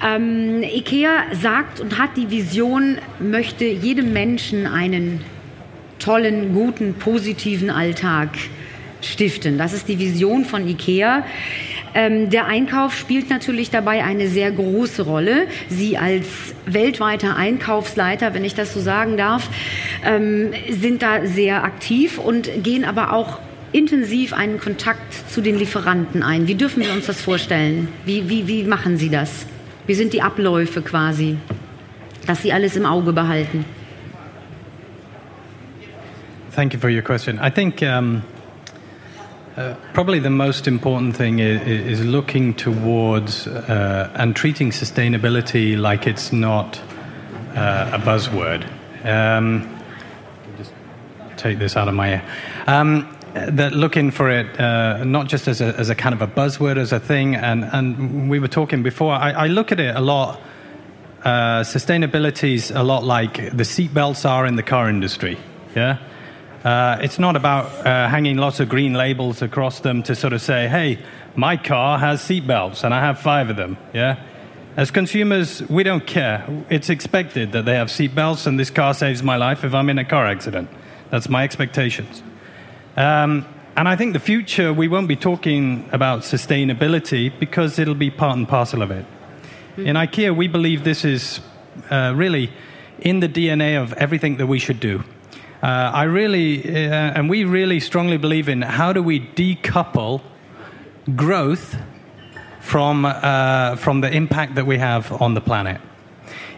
Ähm, 0.03 0.63
IKEA 0.63 1.25
sagt 1.39 1.79
und 1.79 1.99
hat 1.99 2.17
die 2.17 2.31
Vision, 2.31 2.97
möchte 3.19 3.65
jedem 3.65 4.11
Menschen 4.11 4.65
einen 4.65 5.21
tollen, 5.99 6.55
guten, 6.55 6.95
positiven 6.95 7.69
Alltag 7.69 8.29
stiften. 9.01 9.59
Das 9.59 9.73
ist 9.73 9.87
die 9.87 9.99
Vision 9.99 10.45
von 10.45 10.67
IKEA. 10.67 11.23
Ähm, 11.93 12.31
der 12.31 12.47
Einkauf 12.47 12.97
spielt 12.97 13.29
natürlich 13.29 13.69
dabei 13.69 14.03
eine 14.03 14.27
sehr 14.27 14.49
große 14.49 15.03
Rolle. 15.03 15.45
Sie 15.69 15.95
als 15.95 16.25
weltweiter 16.65 17.35
Einkaufsleiter, 17.35 18.33
wenn 18.33 18.43
ich 18.43 18.55
das 18.55 18.73
so 18.73 18.79
sagen 18.79 19.15
darf, 19.15 19.47
ähm, 20.03 20.53
sind 20.71 21.03
da 21.03 21.27
sehr 21.27 21.63
aktiv 21.63 22.17
und 22.17 22.49
gehen 22.63 22.83
aber 22.83 23.13
auch 23.13 23.37
intensiv 23.73 24.33
einen 24.33 24.59
Kontakt 24.59 25.13
zu 25.29 25.41
den 25.41 25.57
Lieferanten 25.57 26.23
ein? 26.23 26.47
Wie 26.47 26.55
dürfen 26.55 26.83
wir 26.83 26.93
uns 26.93 27.07
das 27.07 27.21
vorstellen? 27.21 27.89
Wie, 28.05 28.29
wie, 28.29 28.47
wie 28.47 28.63
machen 28.63 28.97
Sie 28.97 29.09
das? 29.09 29.45
Wie 29.85 29.95
sind 29.95 30.13
die 30.13 30.21
Abläufe 30.21 30.81
quasi, 30.81 31.37
dass 32.25 32.41
Sie 32.41 32.53
alles 32.53 32.75
im 32.77 32.85
Auge 32.85 33.11
behalten? 33.11 33.65
Thank 36.55 36.73
you 36.73 36.79
for 36.79 36.89
your 36.89 37.01
question. 37.01 37.39
I 37.39 37.49
think 37.49 37.81
um, 37.81 38.21
uh, 39.57 39.73
probably 39.93 40.19
the 40.19 40.29
most 40.29 40.67
important 40.67 41.17
thing 41.17 41.39
is, 41.39 41.61
is 41.65 42.05
looking 42.05 42.53
towards 42.53 43.47
uh, 43.47 44.11
and 44.13 44.35
treating 44.35 44.69
sustainability 44.71 45.75
like 45.75 46.05
it's 46.05 46.31
not 46.31 46.79
uh, 47.55 47.89
a 47.93 47.99
buzzword. 47.99 48.63
Um, 49.03 49.67
take 51.37 51.57
this 51.57 51.75
out 51.75 51.87
of 51.87 51.95
my 51.95 52.09
ear. 52.09 52.21
Um, 52.67 53.12
that 53.33 53.73
looking 53.73 54.11
for 54.11 54.29
it 54.29 54.59
uh, 54.59 55.03
not 55.03 55.27
just 55.27 55.47
as 55.47 55.59
a, 55.61 55.75
as 55.77 55.89
a 55.89 55.95
kind 55.95 56.13
of 56.13 56.21
a 56.21 56.27
buzzword, 56.27 56.77
as 56.77 56.91
a 56.91 56.99
thing, 56.99 57.35
and, 57.35 57.63
and 57.63 58.29
we 58.29 58.39
were 58.39 58.47
talking 58.47 58.83
before. 58.83 59.13
I, 59.13 59.31
I 59.31 59.47
look 59.47 59.71
at 59.71 59.79
it 59.79 59.95
a 59.95 60.01
lot. 60.01 60.39
Uh, 61.23 61.63
sustainability 61.63 62.53
is 62.53 62.71
a 62.71 62.83
lot 62.83 63.03
like 63.03 63.35
the 63.35 63.63
seatbelts 63.63 64.29
are 64.29 64.45
in 64.45 64.55
the 64.55 64.63
car 64.63 64.89
industry. 64.89 65.37
Yeah, 65.75 65.97
uh, 66.63 66.99
it's 67.01 67.17
not 67.17 67.35
about 67.35 67.65
uh, 67.85 68.07
hanging 68.07 68.37
lots 68.37 68.59
of 68.59 68.69
green 68.69 68.93
labels 68.93 69.41
across 69.41 69.79
them 69.79 70.03
to 70.03 70.15
sort 70.15 70.33
of 70.33 70.41
say, 70.41 70.67
"Hey, 70.67 70.99
my 71.35 71.57
car 71.57 71.97
has 71.97 72.21
seatbelts, 72.21 72.83
and 72.83 72.93
I 72.93 72.99
have 72.99 73.19
five 73.19 73.49
of 73.49 73.55
them." 73.55 73.77
Yeah. 73.93 74.21
As 74.75 74.89
consumers, 74.89 75.61
we 75.69 75.83
don't 75.83 76.05
care. 76.07 76.65
It's 76.67 76.89
expected 76.89 77.51
that 77.51 77.65
they 77.65 77.75
have 77.75 77.89
seatbelts, 77.89 78.47
and 78.47 78.59
this 78.59 78.71
car 78.71 78.95
saves 78.95 79.21
my 79.21 79.37
life 79.37 79.63
if 79.63 79.73
I'm 79.73 79.87
in 79.89 79.99
a 79.99 80.05
car 80.05 80.25
accident. 80.25 80.67
That's 81.11 81.29
my 81.29 81.43
expectations. 81.43 82.23
Um, 82.95 83.45
and 83.75 83.89
I 83.89 83.95
think 83.95 84.13
the 84.13 84.19
future, 84.19 84.71
we 84.71 84.87
won't 84.87 85.07
be 85.07 85.15
talking 85.15 85.89
about 85.91 86.21
sustainability 86.21 87.31
because 87.39 87.79
it'll 87.79 87.95
be 87.95 88.11
part 88.11 88.37
and 88.37 88.47
parcel 88.47 88.81
of 88.83 88.91
it. 88.91 89.05
Mm. 89.77 89.85
In 89.85 89.95
IKEA, 89.95 90.35
we 90.35 90.47
believe 90.47 90.83
this 90.83 91.03
is 91.03 91.41
uh, 91.89 92.13
really 92.15 92.51
in 92.99 93.19
the 93.19 93.27
DNA 93.27 93.81
of 93.81 93.93
everything 93.93 94.37
that 94.37 94.45
we 94.45 94.59
should 94.59 94.79
do. 94.79 95.03
Uh, 95.63 95.65
I 95.65 96.03
really, 96.03 96.63
uh, 96.63 96.91
and 96.91 97.29
we 97.29 97.45
really 97.45 97.79
strongly 97.79 98.17
believe 98.17 98.47
in 98.47 98.61
how 98.61 98.93
do 98.93 99.01
we 99.01 99.19
decouple 99.19 100.21
growth 101.15 101.75
from, 102.59 103.05
uh, 103.05 103.75
from 103.77 104.01
the 104.01 104.11
impact 104.11 104.55
that 104.55 104.67
we 104.67 104.77
have 104.77 105.11
on 105.21 105.33
the 105.33 105.41
planet. 105.41 105.81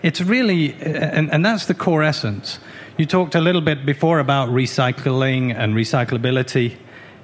It's 0.06 0.22
really, 0.22 0.72
and, 0.84 1.32
and 1.32 1.44
that's 1.44 1.66
the 1.66 1.74
core 1.74 2.04
essence. 2.04 2.60
You 2.96 3.08
talked 3.08 3.34
a 3.34 3.42
little 3.42 3.62
bit 3.62 3.88
before 3.88 4.20
about 4.20 4.50
recycling 4.50 5.52
and 5.52 5.74
recyclability. 5.74 6.78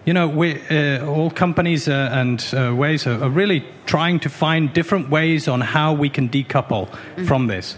You 0.03 0.15
know, 0.15 0.27
we, 0.27 0.59
uh, 0.67 1.05
all 1.05 1.29
companies 1.29 1.87
uh, 1.87 2.09
and 2.11 2.43
uh, 2.57 2.73
ways 2.75 3.05
are, 3.05 3.23
are, 3.23 3.29
really 3.29 3.63
trying 3.85 4.19
to 4.21 4.29
find 4.29 4.73
different 4.73 5.11
ways 5.11 5.47
on 5.47 5.61
how 5.61 5.93
we 5.93 6.09
can 6.09 6.27
decouple 6.27 6.89
mm-hmm. 6.89 7.25
from 7.25 7.45
this. 7.45 7.77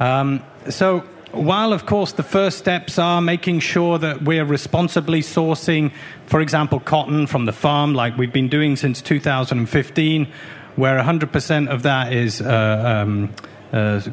Um, 0.00 0.42
so, 0.68 1.04
while 1.30 1.72
of 1.72 1.86
course 1.86 2.10
the 2.10 2.24
first 2.24 2.58
steps 2.58 2.98
are 2.98 3.22
making 3.22 3.60
sure 3.60 3.96
that 3.98 4.22
we're 4.22 4.44
responsibly 4.44 5.20
sourcing, 5.20 5.92
for 6.26 6.40
example, 6.40 6.80
cotton 6.80 7.28
from 7.28 7.44
the 7.44 7.52
farm, 7.52 7.94
like 7.94 8.18
we've 8.18 8.32
been 8.32 8.48
doing 8.48 8.74
since 8.74 9.02
2015, 9.02 10.26
where 10.74 10.98
100% 10.98 11.68
of 11.68 11.84
that 11.84 12.12
is 12.12 12.42
uh, 12.42 13.04
um, 13.04 13.32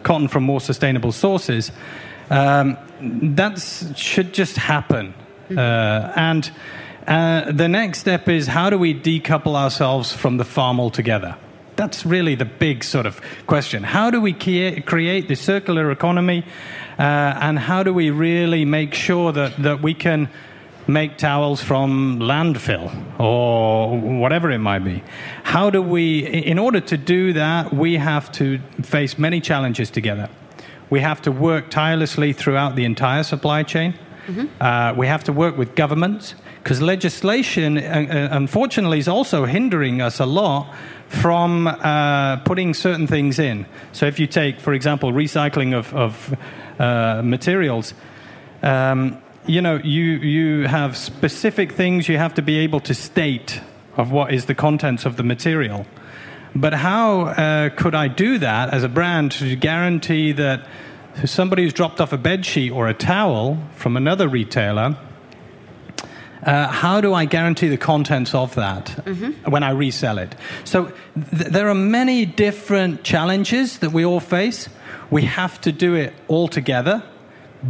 cotton 0.03 0.27
from 0.27 0.43
more 0.43 0.61
sustainable 0.61 1.11
sources. 1.11 1.71
Um, 2.29 2.77
that 3.35 3.59
should 3.95 4.33
just 4.33 4.55
happen. 4.57 5.13
Uh, 5.49 6.13
and 6.15 6.51
uh, 7.07 7.51
the 7.51 7.67
next 7.67 7.99
step 7.99 8.29
is 8.29 8.47
how 8.47 8.69
do 8.69 8.77
we 8.77 8.93
decouple 8.93 9.55
ourselves 9.55 10.13
from 10.13 10.37
the 10.37 10.45
farm 10.45 10.79
altogether? 10.79 11.35
That's 11.75 12.05
really 12.05 12.35
the 12.35 12.45
big 12.45 12.83
sort 12.83 13.05
of 13.05 13.21
question. 13.47 13.83
How 13.83 14.11
do 14.11 14.19
we 14.19 14.33
create 14.33 15.27
the 15.27 15.35
circular 15.35 15.91
economy? 15.91 16.43
Uh, 16.99 17.01
and 17.01 17.57
how 17.57 17.83
do 17.83 17.93
we 17.93 18.09
really 18.09 18.65
make 18.65 18.93
sure 18.93 19.31
that, 19.31 19.55
that 19.63 19.81
we 19.81 19.93
can 19.93 20.29
make 20.89 21.17
towels 21.17 21.61
from 21.61 22.19
landfill 22.19 22.89
or 23.19 23.97
whatever 23.99 24.49
it 24.49 24.57
might 24.57 24.83
be? 24.83 25.03
How 25.43 25.69
do 25.69 25.81
we, 25.81 26.25
in 26.25 26.57
order 26.57 26.81
to 26.81 26.97
do 26.97 27.33
that, 27.33 27.73
we 27.73 27.97
have 27.97 28.31
to 28.33 28.59
face 28.81 29.17
many 29.17 29.39
challenges 29.39 29.91
together. 29.91 30.29
We 30.89 31.01
have 31.01 31.21
to 31.21 31.31
work 31.31 31.69
tirelessly 31.69 32.33
throughout 32.33 32.75
the 32.75 32.85
entire 32.85 33.23
supply 33.23 33.63
chain. 33.63 33.93
Mm-hmm. 34.25 34.47
Uh, 34.61 34.93
we 34.95 35.07
have 35.07 35.23
to 35.25 35.33
work 35.33 35.57
with 35.57 35.75
governments 35.75 36.35
because 36.63 36.81
legislation, 36.81 37.77
uh, 37.77 37.81
uh, 37.81 38.27
unfortunately, 38.31 38.99
is 38.99 39.07
also 39.07 39.45
hindering 39.45 40.01
us 40.01 40.19
a 40.19 40.25
lot 40.25 40.73
from 41.07 41.67
uh, 41.67 42.37
putting 42.37 42.73
certain 42.73 43.07
things 43.07 43.39
in. 43.39 43.65
So, 43.91 44.05
if 44.05 44.19
you 44.19 44.27
take, 44.27 44.59
for 44.59 44.73
example, 44.73 45.11
recycling 45.11 45.73
of, 45.73 45.93
of 45.95 46.37
uh, 46.79 47.21
materials, 47.23 47.93
um, 48.61 49.19
you 49.49 49.61
know, 49.61 49.79
you, 49.83 50.03
you 50.03 50.67
have 50.67 50.95
specific 50.95 51.71
things 51.71 52.07
you 52.07 52.17
have 52.17 52.35
to 52.35 52.41
be 52.43 52.59
able 52.59 52.79
to 52.81 52.93
state 52.93 53.61
of 53.97 54.11
what 54.11 54.31
is 54.31 54.45
the 54.45 54.53
contents 54.53 55.05
of 55.05 55.17
the 55.17 55.23
material. 55.23 55.87
But 56.55 56.73
how 56.73 57.21
uh, 57.21 57.69
could 57.69 57.95
I 57.95 58.07
do 58.07 58.37
that 58.37 58.71
as 58.71 58.83
a 58.83 58.89
brand 58.89 59.31
to 59.33 59.55
guarantee 59.55 60.33
that 60.33 60.67
somebody 61.25 61.63
who's 61.63 61.73
dropped 61.73 61.99
off 61.99 62.13
a 62.13 62.17
bed 62.17 62.45
sheet 62.45 62.71
or 62.71 62.87
a 62.87 62.93
towel 62.93 63.57
from 63.75 63.97
another 63.97 64.27
retailer? 64.27 64.95
Uh, 66.43 66.67
how 66.67 67.01
do 67.01 67.13
I 67.13 67.25
guarantee 67.25 67.69
the 67.69 67.77
contents 67.77 68.33
of 68.33 68.55
that 68.55 68.85
mm-hmm. 68.85 69.49
when 69.49 69.63
I 69.63 69.71
resell 69.71 70.19
it? 70.19 70.35
So 70.63 70.85
th- 71.15 71.51
there 71.51 71.67
are 71.69 71.75
many 71.75 72.25
different 72.25 73.03
challenges 73.03 73.79
that 73.79 73.91
we 73.91 74.05
all 74.05 74.19
face. 74.19 74.69
We 75.09 75.23
have 75.23 75.59
to 75.61 75.71
do 75.71 75.95
it 75.95 76.13
all 76.27 76.47
together. 76.47 77.03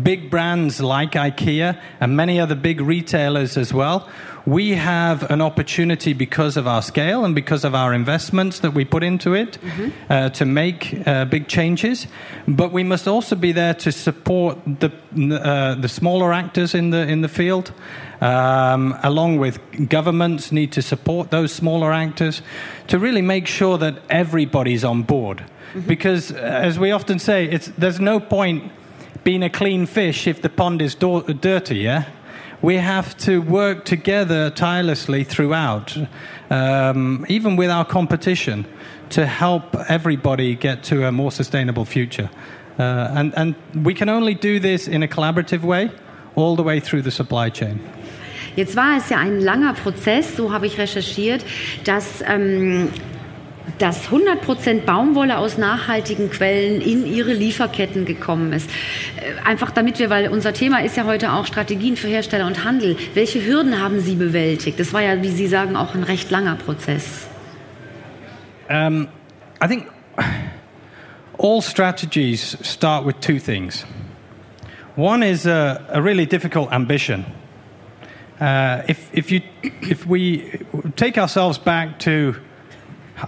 Big 0.03 0.29
brands 0.29 0.79
like 0.79 1.13
IKEA 1.13 1.79
and 1.99 2.15
many 2.15 2.39
other 2.39 2.55
big 2.55 2.81
retailers 2.81 3.57
as 3.57 3.73
well 3.73 4.07
we 4.49 4.71
have 4.71 5.29
an 5.29 5.41
opportunity 5.41 6.13
because 6.13 6.57
of 6.57 6.67
our 6.67 6.81
scale 6.81 7.23
and 7.23 7.35
because 7.35 7.63
of 7.63 7.75
our 7.75 7.93
investments 7.93 8.59
that 8.59 8.73
we 8.73 8.83
put 8.83 9.03
into 9.03 9.33
it 9.35 9.59
mm-hmm. 9.61 10.11
uh, 10.11 10.29
to 10.29 10.45
make 10.45 10.95
uh, 11.05 11.25
big 11.25 11.47
changes. 11.47 12.07
But 12.47 12.71
we 12.71 12.83
must 12.83 13.07
also 13.07 13.35
be 13.35 13.51
there 13.51 13.75
to 13.75 13.91
support 13.91 14.57
the 14.65 14.91
uh, 14.91 15.75
the 15.75 15.87
smaller 15.87 16.33
actors 16.33 16.73
in 16.73 16.89
the 16.89 17.07
in 17.07 17.21
the 17.21 17.27
field, 17.27 17.71
um, 18.21 18.97
along 19.03 19.37
with 19.37 19.59
governments 19.89 20.51
need 20.51 20.71
to 20.71 20.81
support 20.81 21.29
those 21.29 21.53
smaller 21.53 21.91
actors 21.93 22.41
to 22.87 22.97
really 22.97 23.21
make 23.21 23.47
sure 23.47 23.77
that 23.77 23.99
everybody's 24.09 24.83
on 24.83 25.03
board. 25.03 25.37
Mm-hmm. 25.37 25.87
Because, 25.87 26.31
as 26.31 26.79
we 26.79 26.91
often 26.91 27.19
say, 27.19 27.45
it's, 27.45 27.67
there's 27.77 27.99
no 27.99 28.19
point 28.19 28.71
being 29.29 29.43
a 29.43 29.49
clean 29.49 29.85
fish 29.85 30.25
if 30.25 30.41
the 30.41 30.49
pond 30.49 30.81
is 30.81 30.95
dirty. 30.95 31.77
Yeah 31.77 32.03
we 32.61 32.75
have 32.75 33.15
to 33.15 33.39
work 33.39 33.85
together 33.85 34.49
tirelessly 34.49 35.23
throughout, 35.23 35.97
um, 36.49 37.25
even 37.29 37.55
with 37.55 37.69
our 37.69 37.85
competition, 37.85 38.65
to 39.09 39.25
help 39.25 39.75
everybody 39.87 40.55
get 40.55 40.83
to 40.83 41.07
a 41.07 41.11
more 41.11 41.31
sustainable 41.31 41.85
future. 41.85 42.29
Uh, 42.77 43.15
and, 43.15 43.33
and 43.37 43.55
we 43.85 43.93
can 43.93 44.09
only 44.09 44.33
do 44.33 44.59
this 44.59 44.87
in 44.87 45.03
a 45.03 45.07
collaborative 45.07 45.61
way, 45.61 45.89
all 46.35 46.55
the 46.55 46.63
way 46.63 46.81
through 46.81 47.01
the 47.01 47.11
supply 47.11 47.49
chain. 47.49 47.79
Jetzt 48.55 48.75
war 48.75 48.97
es 48.97 49.09
ja 49.09 49.19
ein 49.19 49.39
langer 49.39 49.73
Prozess, 49.73 50.35
so 50.35 50.51
habe 50.51 50.65
ich 50.65 50.77
recherchiert, 50.77 51.45
dass 51.85 52.21
ähm, 52.27 52.89
dass 53.77 54.09
100% 54.09 54.81
Baumwolle 54.81 55.37
aus 55.37 55.57
nachhaltigen 55.57 56.29
Quellen 56.29 56.81
in 56.81 57.05
ihre 57.05 57.33
Lieferketten 57.33 58.05
gekommen 58.05 58.53
ist. 58.53 58.69
Äh, 59.17 59.47
einfach 59.47 59.71
damit 59.71 59.99
wir, 59.99 60.09
weil 60.09 60.29
unser 60.29 60.53
Thema 60.53 60.83
ist 60.83 60.97
ja 60.97 61.05
heute 61.05 61.33
auch 61.33 61.45
Strategien 61.45 61.95
für 61.95 62.07
Hersteller 62.07 62.47
und 62.47 62.63
Handel. 62.63 62.97
Welche 63.13 63.45
Hürden 63.45 63.81
haben 63.81 63.99
Sie 63.99 64.15
bewältigt? 64.15 64.79
Das 64.79 64.93
war 64.93 65.01
ja, 65.01 65.21
wie 65.21 65.29
Sie 65.29 65.47
sagen, 65.47 65.75
auch 65.75 65.95
ein 65.95 66.03
recht 66.03 66.31
langer 66.31 66.55
Prozess. 66.55 67.27
Um, 68.69 69.07
I 69.63 69.67
think 69.67 69.87
all 71.37 71.61
strategies 71.61 72.57
start 72.61 73.05
with 73.05 73.19
two 73.19 73.39
things. 73.39 73.85
One 74.95 75.23
is 75.23 75.45
a, 75.45 75.85
a 75.89 76.01
really 76.01 76.25
difficult 76.25 76.71
ambition. 76.71 77.25
Uh, 78.39 78.83
if, 78.87 79.09
if, 79.13 79.31
you, 79.31 79.41
if 79.81 80.05
we 80.05 80.59
take 80.95 81.17
ourselves 81.17 81.57
back 81.57 81.99
to 81.99 82.35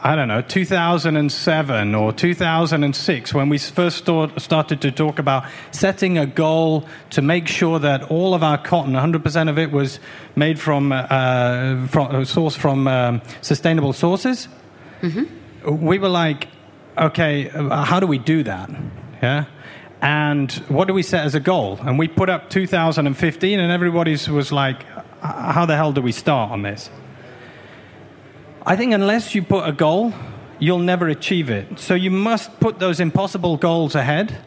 I 0.03 0.15
don't 0.15 0.27
know, 0.27 0.41
2007 0.41 1.95
or 1.95 2.13
2006, 2.13 3.33
when 3.33 3.49
we 3.49 3.57
first 3.57 3.97
started 3.97 4.81
to 4.81 4.91
talk 4.91 5.19
about 5.19 5.45
setting 5.71 6.17
a 6.17 6.25
goal 6.25 6.85
to 7.11 7.21
make 7.21 7.47
sure 7.47 7.77
that 7.79 8.09
all 8.09 8.33
of 8.33 8.41
our 8.41 8.57
cotton, 8.57 8.93
100% 8.93 9.49
of 9.49 9.57
it, 9.57 9.71
was 9.71 9.99
made 10.35 10.59
from, 10.59 10.91
uh, 10.91 11.87
from 11.87 12.07
uh, 12.07 12.19
sourced 12.21 12.57
from 12.57 12.87
um, 12.87 13.21
sustainable 13.41 13.91
sources. 13.91 14.47
Mm-hmm. 15.01 15.85
We 15.85 15.99
were 15.99 16.09
like, 16.09 16.47
okay, 16.97 17.49
uh, 17.49 17.83
how 17.83 17.99
do 17.99 18.07
we 18.07 18.17
do 18.17 18.43
that? 18.43 18.69
Yeah. 19.21 19.45
And 20.01 20.51
what 20.69 20.87
do 20.87 20.93
we 20.93 21.03
set 21.03 21.25
as 21.25 21.35
a 21.35 21.39
goal? 21.39 21.79
And 21.81 21.99
we 21.99 22.07
put 22.07 22.29
up 22.29 22.49
2015, 22.49 23.59
and 23.59 23.71
everybody 23.71 24.11
was 24.11 24.51
like, 24.51 24.83
how 25.21 25.65
the 25.65 25.75
hell 25.75 25.91
do 25.91 26.01
we 26.01 26.11
start 26.11 26.51
on 26.51 26.61
this? 26.63 26.89
I 28.63 28.75
think 28.75 28.93
unless 28.93 29.33
you 29.33 29.41
put 29.41 29.67
a 29.67 29.71
goal, 29.71 30.13
you'll 30.59 30.79
never 30.79 31.07
achieve 31.07 31.49
it. 31.49 31.79
So 31.79 31.95
you 31.95 32.11
must 32.11 32.59
put 32.59 32.77
those 32.77 32.99
impossible 32.99 33.57
goals 33.57 33.95
ahead. 33.95 34.37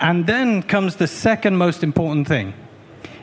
And 0.00 0.26
then 0.26 0.62
comes 0.62 0.96
the 0.96 1.06
second 1.06 1.56
most 1.56 1.82
important 1.82 2.28
thing 2.28 2.52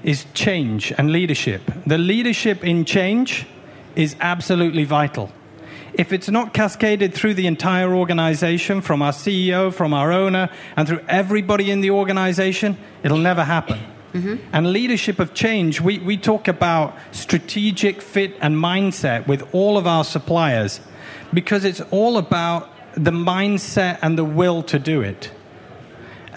is 0.03 0.25
change 0.33 0.91
and 0.97 1.11
leadership. 1.11 1.61
The 1.85 1.97
leadership 1.97 2.63
in 2.63 2.85
change 2.85 3.45
is 3.95 4.15
absolutely 4.19 4.83
vital. 4.83 5.31
If 5.93 6.11
it's 6.11 6.29
not 6.29 6.53
cascaded 6.53 7.13
through 7.13 7.35
the 7.35 7.47
entire 7.47 7.93
organization, 7.93 8.81
from 8.81 9.01
our 9.01 9.13
CEO, 9.13 9.73
from 9.73 9.93
our 9.93 10.11
owner, 10.11 10.49
and 10.75 10.87
through 10.87 11.01
everybody 11.07 11.71
in 11.71 11.81
the 11.81 11.91
organization, 11.91 12.77
it'll 13.03 13.17
never 13.17 13.43
happen. 13.43 13.79
Mm-hmm. 14.15 14.35
And 14.53 14.71
leadership 14.71 15.19
of 15.19 15.33
change, 15.33 15.81
we, 15.81 15.99
we 15.99 16.15
talk 16.15 16.47
about 16.47 16.95
strategic 17.11 18.01
fit 18.01 18.33
and 18.39 18.55
mindset 18.55 19.27
with 19.27 19.43
all 19.53 19.77
of 19.77 19.85
our 19.85 20.05
suppliers 20.05 20.79
because 21.33 21.65
it's 21.65 21.81
all 21.91 22.17
about 22.17 22.69
the 22.93 23.11
mindset 23.11 23.99
and 24.01 24.17
the 24.17 24.23
will 24.23 24.63
to 24.63 24.79
do 24.79 25.01
it. 25.01 25.31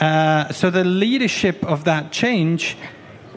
Uh, 0.00 0.52
so 0.52 0.70
the 0.70 0.82
leadership 0.82 1.64
of 1.64 1.84
that 1.84 2.10
change 2.10 2.76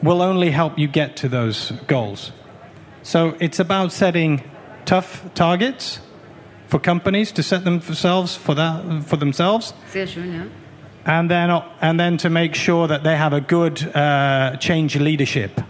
will 0.02 0.20
only 0.20 0.50
help 0.50 0.76
you 0.76 0.88
get 0.88 1.16
to 1.18 1.28
those 1.28 1.70
goals. 1.86 2.32
So 3.04 3.36
it's 3.38 3.60
about 3.60 3.92
setting 3.92 4.42
tough 4.84 5.32
targets 5.34 6.00
for 6.66 6.80
companies 6.80 7.30
to 7.30 7.44
set 7.44 7.62
themselves 7.62 8.34
for 8.34 8.56
that 8.56 9.04
for 9.04 9.16
themselves. 9.16 9.72
Sehr 9.92 10.06
schön, 10.06 10.34
ja 10.34 10.61
and 11.04 11.30
then 11.30 11.50
and 11.80 11.98
then 11.98 12.16
to 12.18 12.30
make 12.30 12.54
sure 12.54 12.88
that 12.88 13.02
they 13.02 13.16
have 13.16 13.32
a 13.32 13.40
good 13.40 13.82
uh, 13.94 14.56
change 14.58 14.96
leadership 14.96 15.60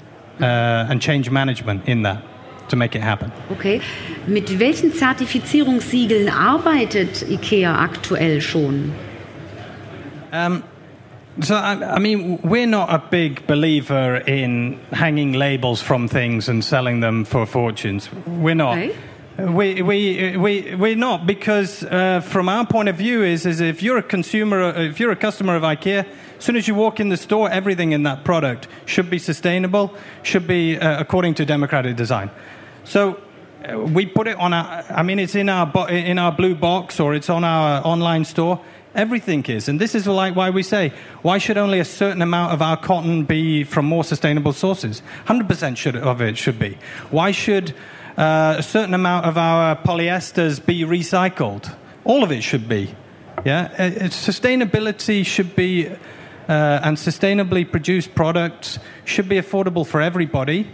uh, 0.40 0.90
and 0.90 1.01
change 1.01 1.31
management 1.31 1.88
in 1.88 2.03
that 2.03 2.23
to 2.68 2.77
make 2.77 2.95
it 2.95 3.03
happen. 3.03 3.33
Okay. 3.51 3.81
Mit 4.27 4.59
welchen 4.59 4.92
Zertifizierungssiegeln 4.92 6.29
arbeitet 6.29 7.25
IKEA 7.29 7.75
aktuell 7.75 8.40
schon? 8.40 8.92
Um, 10.33 10.64
so 11.40 11.55
I, 11.55 11.97
I, 11.97 11.99
mean, 11.99 12.38
we're 12.42 12.66
not 12.66 12.90
a 12.90 12.99
big 13.11 13.47
believer 13.47 14.16
in 14.27 14.79
hanging 14.92 15.33
labels 15.33 15.83
from 15.83 16.09
things 16.09 16.49
and 16.49 16.64
selling 16.64 17.01
them 17.01 17.25
for 17.25 17.47
fortunes. 17.47 18.09
We're 18.27 18.55
not. 18.55 18.79
Okay. 18.79 18.95
We, 19.38 19.81
we, 19.81 20.37
we, 20.37 20.75
we're 20.75 20.95
not 20.95 21.27
because 21.27 21.83
uh, 21.85 22.21
from 22.21 22.51
our 22.51 22.66
point 22.66 22.90
of 22.90 22.97
view 22.97 23.23
is, 23.23 23.47
is 23.47 23.61
if 23.61 23.83
you're 23.83 23.97
a 23.97 24.03
consumer, 24.03 24.71
if 24.79 25.01
you're 25.01 25.11
a 25.11 25.16
customer 25.16 25.57
of 25.57 25.62
IKEA, 25.62 26.07
as 26.37 26.45
soon 26.45 26.57
as 26.57 26.68
you 26.68 26.75
walk 26.75 27.01
in 27.01 27.09
the 27.09 27.16
store, 27.16 27.51
everything 27.51 27.92
in 27.92 28.03
that 28.03 28.25
product 28.25 28.68
should 28.85 29.09
be 29.09 29.18
sustainable, 29.18 29.95
should 30.23 30.47
be 30.47 30.79
uh, 30.79 31.01
according 31.01 31.35
to 31.37 31.47
democratic 31.47 31.97
design. 31.97 32.31
So 32.85 33.23
uh, 33.66 33.79
we 33.79 34.05
put 34.05 34.27
it 34.27 34.37
on 34.37 34.53
our, 34.53 34.85
I 34.90 35.03
mean, 35.03 35.18
it's 35.18 35.35
in 35.35 35.49
our, 35.49 35.88
in 35.88 36.18
our 36.18 36.33
blue 36.33 36.55
box 36.55 37.01
or 37.01 37.14
it's 37.14 37.31
on 37.31 37.42
our 37.42 37.81
online 37.87 38.27
store. 38.27 38.61
Everything 38.95 39.42
is. 39.47 39.66
And 39.66 39.81
this 39.81 39.95
is 39.95 40.07
like 40.07 40.37
why 40.37 40.51
we 40.51 40.62
say, 40.62 40.92
why 41.23 41.38
should 41.38 41.57
only 41.57 41.81
a 41.81 41.87
certain 41.87 42.21
amount 42.21 42.53
of 42.53 42.61
our 42.61 42.77
cotton 42.77 43.25
be 43.25 43.64
from 43.64 43.87
more 43.87 44.05
sustainable 44.05 44.53
sources? 44.53 45.01
100% 45.27 45.79
should, 45.79 45.97
of 45.97 46.21
it 46.21 46.37
should 46.37 46.59
be. 46.59 46.77
Why 47.11 47.31
should 47.31 47.75
uh, 48.16 48.57
a 48.59 48.62
certain 48.62 48.94
amount 48.94 49.27
of 49.27 49.38
our 49.38 49.77
polyesters 49.77 50.64
be 50.64 50.83
recycled. 50.83 51.75
All 52.05 52.22
of 52.22 52.33
it 52.33 52.42
should 52.42 52.68
be. 52.68 52.94
Yeah, 53.44 53.70
uh, 53.79 53.83
uh, 53.83 54.09
sustainability 54.09 55.25
should 55.25 55.57
be, 55.57 55.88
uh, 55.88 55.92
and 56.48 56.96
sustainably 56.96 57.70
produced 57.70 58.14
products 58.14 58.79
should 59.05 59.29
be 59.29 59.37
affordable 59.37 59.87
for 59.87 60.01
everybody. 60.01 60.68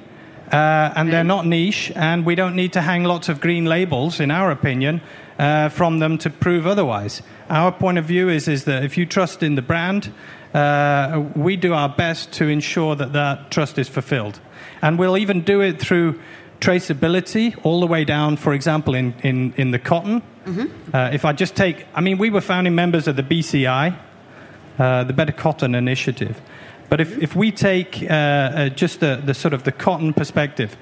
Uh, 0.52 0.92
and 0.96 1.12
they're 1.12 1.24
not 1.24 1.46
niche, 1.46 1.92
and 1.94 2.24
we 2.24 2.34
don't 2.34 2.56
need 2.56 2.72
to 2.72 2.80
hang 2.80 3.04
lots 3.04 3.28
of 3.28 3.38
green 3.38 3.66
labels, 3.66 4.18
in 4.18 4.30
our 4.30 4.50
opinion, 4.50 5.02
uh, 5.38 5.68
from 5.68 5.98
them 5.98 6.16
to 6.16 6.30
prove 6.30 6.66
otherwise. 6.66 7.20
Our 7.50 7.70
point 7.70 7.98
of 7.98 8.06
view 8.06 8.30
is, 8.30 8.48
is 8.48 8.64
that 8.64 8.82
if 8.82 8.96
you 8.96 9.04
trust 9.04 9.42
in 9.42 9.56
the 9.56 9.62
brand, 9.62 10.10
uh, 10.54 11.22
we 11.36 11.56
do 11.56 11.74
our 11.74 11.88
best 11.88 12.32
to 12.32 12.48
ensure 12.48 12.96
that 12.96 13.12
that 13.12 13.50
trust 13.50 13.78
is 13.78 13.88
fulfilled. 13.88 14.40
And 14.80 14.98
we'll 14.98 15.18
even 15.18 15.42
do 15.42 15.60
it 15.60 15.78
through 15.78 16.18
traceability 16.60 17.58
all 17.64 17.80
the 17.80 17.86
way 17.86 18.04
down, 18.04 18.36
for 18.36 18.52
example, 18.52 18.94
in, 18.94 19.14
in, 19.22 19.52
in 19.56 19.70
the 19.70 19.78
cotton. 19.78 20.22
Mm-hmm. 20.44 20.94
Uh, 20.94 21.10
if 21.12 21.24
I 21.24 21.32
just 21.32 21.54
take, 21.54 21.86
I 21.94 22.00
mean, 22.00 22.18
we 22.18 22.30
were 22.30 22.40
founding 22.40 22.74
members 22.74 23.06
of 23.06 23.16
the 23.16 23.22
BCI, 23.22 23.96
uh, 24.78 25.04
the 25.04 25.12
Better 25.12 25.32
Cotton 25.32 25.74
Initiative. 25.74 26.40
But 26.88 27.00
if, 27.00 27.18
if 27.18 27.36
we 27.36 27.52
take 27.52 28.02
uh, 28.02 28.06
uh, 28.06 28.68
just 28.70 29.00
the, 29.00 29.20
the 29.22 29.34
sort 29.34 29.52
of 29.54 29.64
the 29.64 29.72
cotton 29.72 30.14
perspective, 30.14 30.76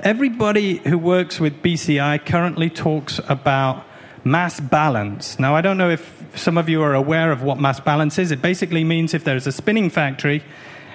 everybody 0.00 0.78
who 0.78 0.98
works 0.98 1.40
with 1.40 1.62
BCI 1.62 2.24
currently 2.26 2.68
talks 2.68 3.20
about 3.28 3.84
mass 4.22 4.60
balance. 4.60 5.38
Now, 5.38 5.54
I 5.54 5.60
don't 5.60 5.78
know 5.78 5.88
if 5.88 6.24
some 6.34 6.58
of 6.58 6.68
you 6.68 6.82
are 6.82 6.94
aware 6.94 7.32
of 7.32 7.42
what 7.42 7.58
mass 7.58 7.80
balance 7.80 8.18
is. 8.18 8.30
It 8.30 8.42
basically 8.42 8.84
means 8.84 9.14
if 9.14 9.24
there's 9.24 9.46
a 9.46 9.52
spinning 9.52 9.88
factory 9.88 10.42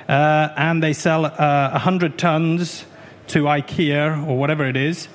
uh, 0.08 0.50
and 0.56 0.84
they 0.84 0.94
sell 0.94 1.26
uh, 1.26 1.72
100 1.72 2.20
tons 2.20 2.86
to 3.28 3.44
IKEA 3.44 4.28
or 4.28 4.38
whatever 4.38 4.66
it 4.66 4.76
is, 4.76 5.08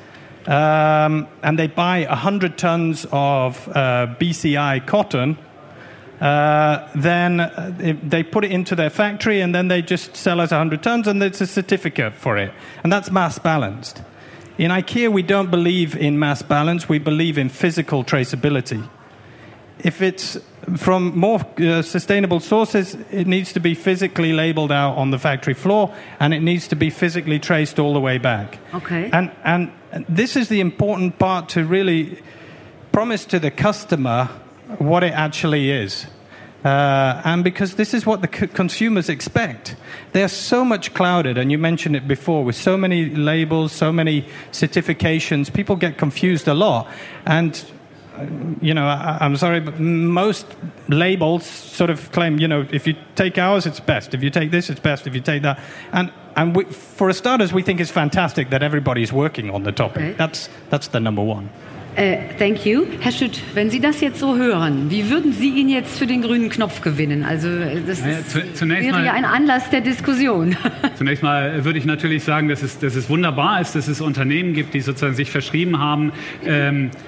um, 0.46 1.26
and 1.42 1.58
they 1.58 1.66
buy 1.66 2.06
100 2.08 2.56
tons 2.56 3.06
of 3.10 3.68
uh, 3.68 4.14
BCI 4.18 4.86
cotton, 4.86 5.38
uh, 6.20 6.88
then 6.94 7.40
uh, 7.40 7.72
they 8.02 8.22
put 8.22 8.44
it 8.44 8.50
into 8.50 8.74
their 8.74 8.88
factory 8.88 9.40
and 9.40 9.54
then 9.54 9.68
they 9.68 9.82
just 9.82 10.16
sell 10.16 10.40
us 10.40 10.50
100 10.50 10.82
tons 10.82 11.06
and 11.06 11.22
it's 11.22 11.40
a 11.40 11.46
certificate 11.46 12.14
for 12.14 12.38
it. 12.38 12.52
And 12.82 12.92
that's 12.92 13.10
mass 13.10 13.38
balanced. 13.38 14.02
In 14.56 14.70
IKEA, 14.70 15.12
we 15.12 15.22
don't 15.22 15.50
believe 15.50 15.94
in 15.94 16.18
mass 16.18 16.40
balance, 16.40 16.88
we 16.88 16.98
believe 16.98 17.36
in 17.36 17.50
physical 17.50 18.04
traceability. 18.04 18.88
If 19.78 20.00
it's 20.00 20.38
from 20.76 21.16
more 21.18 21.40
uh, 21.58 21.82
sustainable 21.82 22.40
sources, 22.40 22.96
it 23.10 23.26
needs 23.26 23.52
to 23.52 23.60
be 23.60 23.74
physically 23.74 24.32
labeled 24.32 24.72
out 24.72 24.96
on 24.96 25.10
the 25.10 25.18
factory 25.18 25.54
floor, 25.54 25.94
and 26.18 26.34
it 26.34 26.40
needs 26.40 26.68
to 26.68 26.76
be 26.76 26.90
physically 26.90 27.38
traced 27.38 27.78
all 27.78 27.92
the 27.92 28.00
way 28.00 28.18
back. 28.18 28.58
Okay. 28.74 29.10
And 29.12 29.30
and 29.44 29.70
this 30.08 30.36
is 30.36 30.48
the 30.48 30.60
important 30.60 31.18
part 31.18 31.48
to 31.50 31.64
really 31.64 32.18
promise 32.92 33.26
to 33.26 33.38
the 33.38 33.50
customer 33.50 34.28
what 34.78 35.02
it 35.02 35.12
actually 35.12 35.70
is. 35.70 36.06
Uh, 36.64 37.22
and 37.24 37.44
because 37.44 37.76
this 37.76 37.94
is 37.94 38.04
what 38.04 38.22
the 38.22 38.28
c- 38.38 38.48
consumers 38.48 39.08
expect. 39.08 39.76
They 40.12 40.22
are 40.24 40.28
so 40.28 40.64
much 40.64 40.94
clouded, 40.94 41.38
and 41.38 41.52
you 41.52 41.58
mentioned 41.58 41.94
it 41.94 42.08
before, 42.08 42.44
with 42.44 42.56
so 42.56 42.76
many 42.76 43.10
labels, 43.10 43.72
so 43.72 43.92
many 43.92 44.26
certifications, 44.50 45.52
people 45.52 45.76
get 45.76 45.96
confused 45.96 46.48
a 46.48 46.54
lot. 46.54 46.88
And 47.24 47.64
you 48.60 48.74
know, 48.74 48.86
I, 48.86 49.24
am 49.24 49.36
sorry, 49.36 49.60
but 49.60 49.78
most 49.80 50.46
labels 50.88 51.46
sort 51.46 51.90
of 51.90 52.10
claim, 52.12 52.38
you 52.38 52.48
know, 52.48 52.66
if 52.70 52.86
you 52.86 52.94
take 53.14 53.38
ours, 53.38 53.66
it's 53.66 53.80
best. 53.80 54.14
If 54.14 54.22
you 54.22 54.30
take 54.30 54.50
this, 54.50 54.70
it's 54.70 54.80
best. 54.80 55.06
If 55.06 55.14
you 55.14 55.20
take 55.20 55.42
that, 55.42 55.58
and 55.92 56.10
and 56.36 56.54
we, 56.54 56.64
for 56.64 57.12
starters, 57.12 57.52
we 57.52 57.62
think 57.62 57.80
it's 57.80 57.90
fantastic 57.90 58.50
that 58.50 58.62
everybody's 58.62 59.12
working 59.12 59.50
on 59.50 59.62
the 59.62 59.72
topic. 59.72 60.02
Okay. 60.02 60.12
That's 60.12 60.48
that's 60.70 60.88
the 60.88 61.00
number 61.00 61.22
one. 61.22 61.48
Uh, 61.96 62.18
thank 62.36 62.66
you. 62.66 62.86
Herr 63.00 63.10
Schütt, 63.10 63.40
wenn 63.54 63.70
Sie 63.70 63.80
das 63.80 64.02
jetzt 64.02 64.20
so 64.20 64.36
hören, 64.36 64.90
wie 64.90 65.08
würden 65.08 65.32
Sie 65.32 65.48
ihn 65.48 65.70
jetzt 65.70 65.98
für 65.98 66.06
den 66.06 66.20
grünen 66.20 66.50
Knopf 66.50 66.82
gewinnen? 66.82 67.24
Also 67.24 67.48
das 67.86 68.02
naja, 68.02 68.18
zu, 68.26 68.68
wäre 68.68 68.92
mal, 68.92 69.04
ja 69.06 69.14
ein 69.14 69.24
Anlass 69.24 69.70
der 69.70 69.80
Diskussion. 69.80 70.54
Zunächst 70.96 71.22
mal 71.22 71.64
würde 71.64 71.78
ich 71.78 71.86
natürlich 71.86 72.22
sagen, 72.22 72.48
dass 72.48 72.62
es, 72.62 72.78
dass 72.78 72.96
es 72.96 73.08
wunderbar 73.08 73.62
ist, 73.62 73.74
dass 73.74 73.88
es 73.88 74.02
Unternehmen 74.02 74.52
gibt, 74.52 74.74
die 74.74 74.82
sozusagen 74.82 75.14
sich 75.14 75.30
verschrieben 75.30 75.78
haben, 75.78 76.12
ähm, 76.44 76.90
äh, 76.92 76.98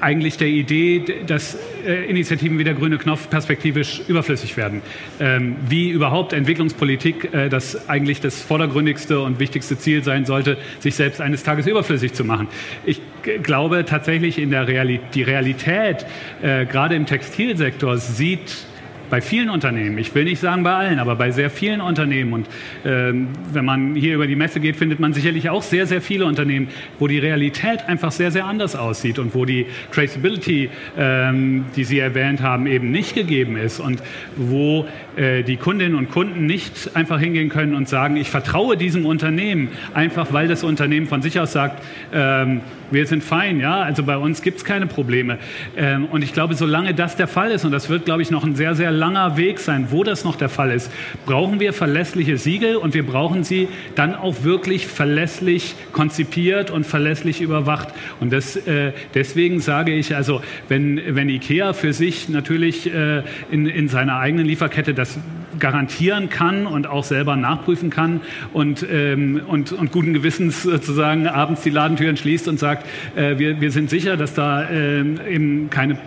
eigentlich 0.00 0.36
der 0.36 0.48
Idee, 0.48 1.02
dass 1.26 1.56
äh, 1.86 2.04
Initiativen 2.04 2.58
wie 2.58 2.64
der 2.64 2.74
grüne 2.74 2.98
Knopf 2.98 3.30
perspektivisch 3.30 4.02
überflüssig 4.08 4.56
werden. 4.56 4.82
Ähm, 5.18 5.56
wie 5.68 5.90
überhaupt 5.90 6.32
Entwicklungspolitik 6.32 7.32
äh, 7.32 7.48
das 7.48 7.88
eigentlich 7.88 8.20
das 8.20 8.40
vordergründigste 8.40 9.20
und 9.20 9.38
wichtigste 9.38 9.78
Ziel 9.78 10.02
sein 10.02 10.24
sollte, 10.24 10.58
sich 10.80 10.94
selbst 10.94 11.20
eines 11.20 11.42
Tages 11.42 11.66
überflüssig 11.66 12.12
zu 12.12 12.24
machen. 12.24 12.48
Ich 12.84 13.00
glaube 13.42 13.84
tatsächlich 13.84 14.38
in 14.38 14.50
der 14.50 14.66
Realität, 14.66 15.14
die 15.14 15.22
Realität, 15.22 16.06
gerade 16.40 16.94
im 16.94 17.06
Textilsektor 17.06 17.98
sieht 17.98 18.66
bei 19.10 19.20
vielen 19.20 19.50
Unternehmen, 19.50 19.98
ich 19.98 20.14
will 20.14 20.24
nicht 20.24 20.40
sagen 20.40 20.62
bei 20.62 20.72
allen, 20.72 20.98
aber 20.98 21.16
bei 21.16 21.30
sehr 21.30 21.50
vielen 21.50 21.80
Unternehmen 21.80 22.32
und 22.32 22.46
ähm, 22.84 23.28
wenn 23.52 23.64
man 23.64 23.94
hier 23.94 24.14
über 24.14 24.26
die 24.26 24.36
Messe 24.36 24.60
geht, 24.60 24.76
findet 24.76 25.00
man 25.00 25.12
sicherlich 25.12 25.50
auch 25.50 25.62
sehr, 25.62 25.86
sehr 25.86 26.00
viele 26.00 26.24
Unternehmen, 26.24 26.68
wo 26.98 27.08
die 27.08 27.18
Realität 27.18 27.86
einfach 27.86 28.12
sehr, 28.12 28.30
sehr 28.30 28.46
anders 28.46 28.76
aussieht 28.76 29.18
und 29.18 29.34
wo 29.34 29.44
die 29.44 29.66
Traceability, 29.92 30.70
ähm, 30.96 31.66
die 31.76 31.84
Sie 31.84 31.98
erwähnt 31.98 32.40
haben, 32.40 32.66
eben 32.66 32.90
nicht 32.90 33.14
gegeben 33.14 33.56
ist 33.56 33.80
und 33.80 34.02
wo 34.36 34.86
die 35.16 35.56
Kundinnen 35.56 35.96
und 35.96 36.10
Kunden 36.10 36.46
nicht 36.46 36.94
einfach 36.94 37.18
hingehen 37.18 37.48
können 37.48 37.74
und 37.74 37.88
sagen, 37.88 38.16
ich 38.16 38.30
vertraue 38.30 38.76
diesem 38.76 39.06
Unternehmen, 39.06 39.68
einfach 39.92 40.32
weil 40.32 40.48
das 40.48 40.64
Unternehmen 40.64 41.06
von 41.06 41.20
sich 41.20 41.38
aus 41.40 41.52
sagt, 41.52 41.82
ähm, 42.12 42.60
wir 42.90 43.06
sind 43.06 43.22
fein, 43.22 43.60
ja, 43.60 43.82
also 43.82 44.02
bei 44.02 44.16
uns 44.16 44.42
gibt 44.42 44.58
es 44.58 44.64
keine 44.64 44.86
Probleme. 44.86 45.38
Ähm, 45.76 46.06
und 46.06 46.22
ich 46.22 46.32
glaube, 46.32 46.54
solange 46.54 46.94
das 46.94 47.16
der 47.16 47.28
Fall 47.28 47.50
ist, 47.52 47.64
und 47.64 47.72
das 47.72 47.88
wird, 47.88 48.04
glaube 48.04 48.22
ich, 48.22 48.30
noch 48.30 48.44
ein 48.44 48.54
sehr, 48.54 48.74
sehr 48.74 48.90
langer 48.90 49.36
Weg 49.36 49.60
sein, 49.60 49.88
wo 49.90 50.04
das 50.04 50.24
noch 50.24 50.36
der 50.36 50.48
Fall 50.48 50.72
ist. 50.72 50.90
Brauchen 51.26 51.60
wir 51.60 51.72
verlässliche 51.72 52.36
Siegel 52.36 52.76
und 52.76 52.94
wir 52.94 53.06
brauchen 53.06 53.44
sie 53.44 53.68
dann 53.94 54.14
auch 54.14 54.42
wirklich 54.42 54.86
verlässlich 54.86 55.74
konzipiert 55.92 56.70
und 56.70 56.86
verlässlich 56.86 57.40
überwacht. 57.40 57.88
Und 58.18 58.32
das, 58.32 58.56
äh, 58.56 58.92
deswegen 59.14 59.60
sage 59.60 59.92
ich, 59.92 60.16
also 60.16 60.42
wenn, 60.68 61.00
wenn 61.14 61.28
IKEA 61.28 61.72
für 61.72 61.92
sich 61.92 62.28
natürlich 62.28 62.92
äh, 62.92 63.22
in, 63.50 63.66
in 63.66 63.88
seiner 63.88 64.18
eigenen 64.18 64.46
Lieferkette 64.46 64.94
das 65.00 65.18
garantieren 65.58 66.28
kann 66.28 66.66
und 66.66 66.86
auch 66.86 67.04
selber 67.04 67.36
nachprüfen 67.36 67.90
kann 67.90 68.20
und, 68.52 68.86
ähm, 68.90 69.40
und, 69.46 69.72
und 69.72 69.90
guten 69.92 70.14
Gewissens 70.14 70.62
sozusagen 70.62 71.26
abends 71.26 71.62
die 71.62 71.70
Ladentüren 71.70 72.16
schließt 72.16 72.48
und 72.48 72.58
sagt, 72.58 72.86
äh, 73.16 73.38
wir, 73.38 73.60
wir 73.60 73.70
sind 73.70 73.90
sicher, 73.90 74.16
dass 74.16 74.34
da 74.34 74.62
äh, 74.64 75.00
eben 75.00 75.70
keine 75.70 75.98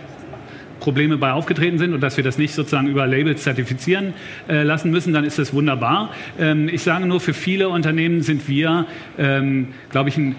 Probleme 0.80 1.16
bei 1.16 1.32
aufgetreten 1.32 1.78
sind 1.78 1.94
und 1.94 2.02
dass 2.02 2.16
wir 2.16 2.24
das 2.24 2.36
nicht 2.36 2.54
sozusagen 2.54 2.88
über 2.88 3.06
Labels 3.06 3.42
zertifizieren 3.42 4.12
äh, 4.48 4.62
lassen 4.62 4.90
müssen, 4.90 5.12
dann 5.12 5.24
ist 5.24 5.38
das 5.38 5.52
wunderbar. 5.54 6.10
Ähm, 6.38 6.68
ich 6.68 6.82
sage 6.82 7.06
nur, 7.06 7.20
für 7.20 7.34
viele 7.34 7.68
Unternehmen 7.68 8.22
sind 8.22 8.48
wir, 8.48 8.86
ähm, 9.18 9.68
glaube 9.90 10.10
ich, 10.10 10.16
ein 10.18 10.36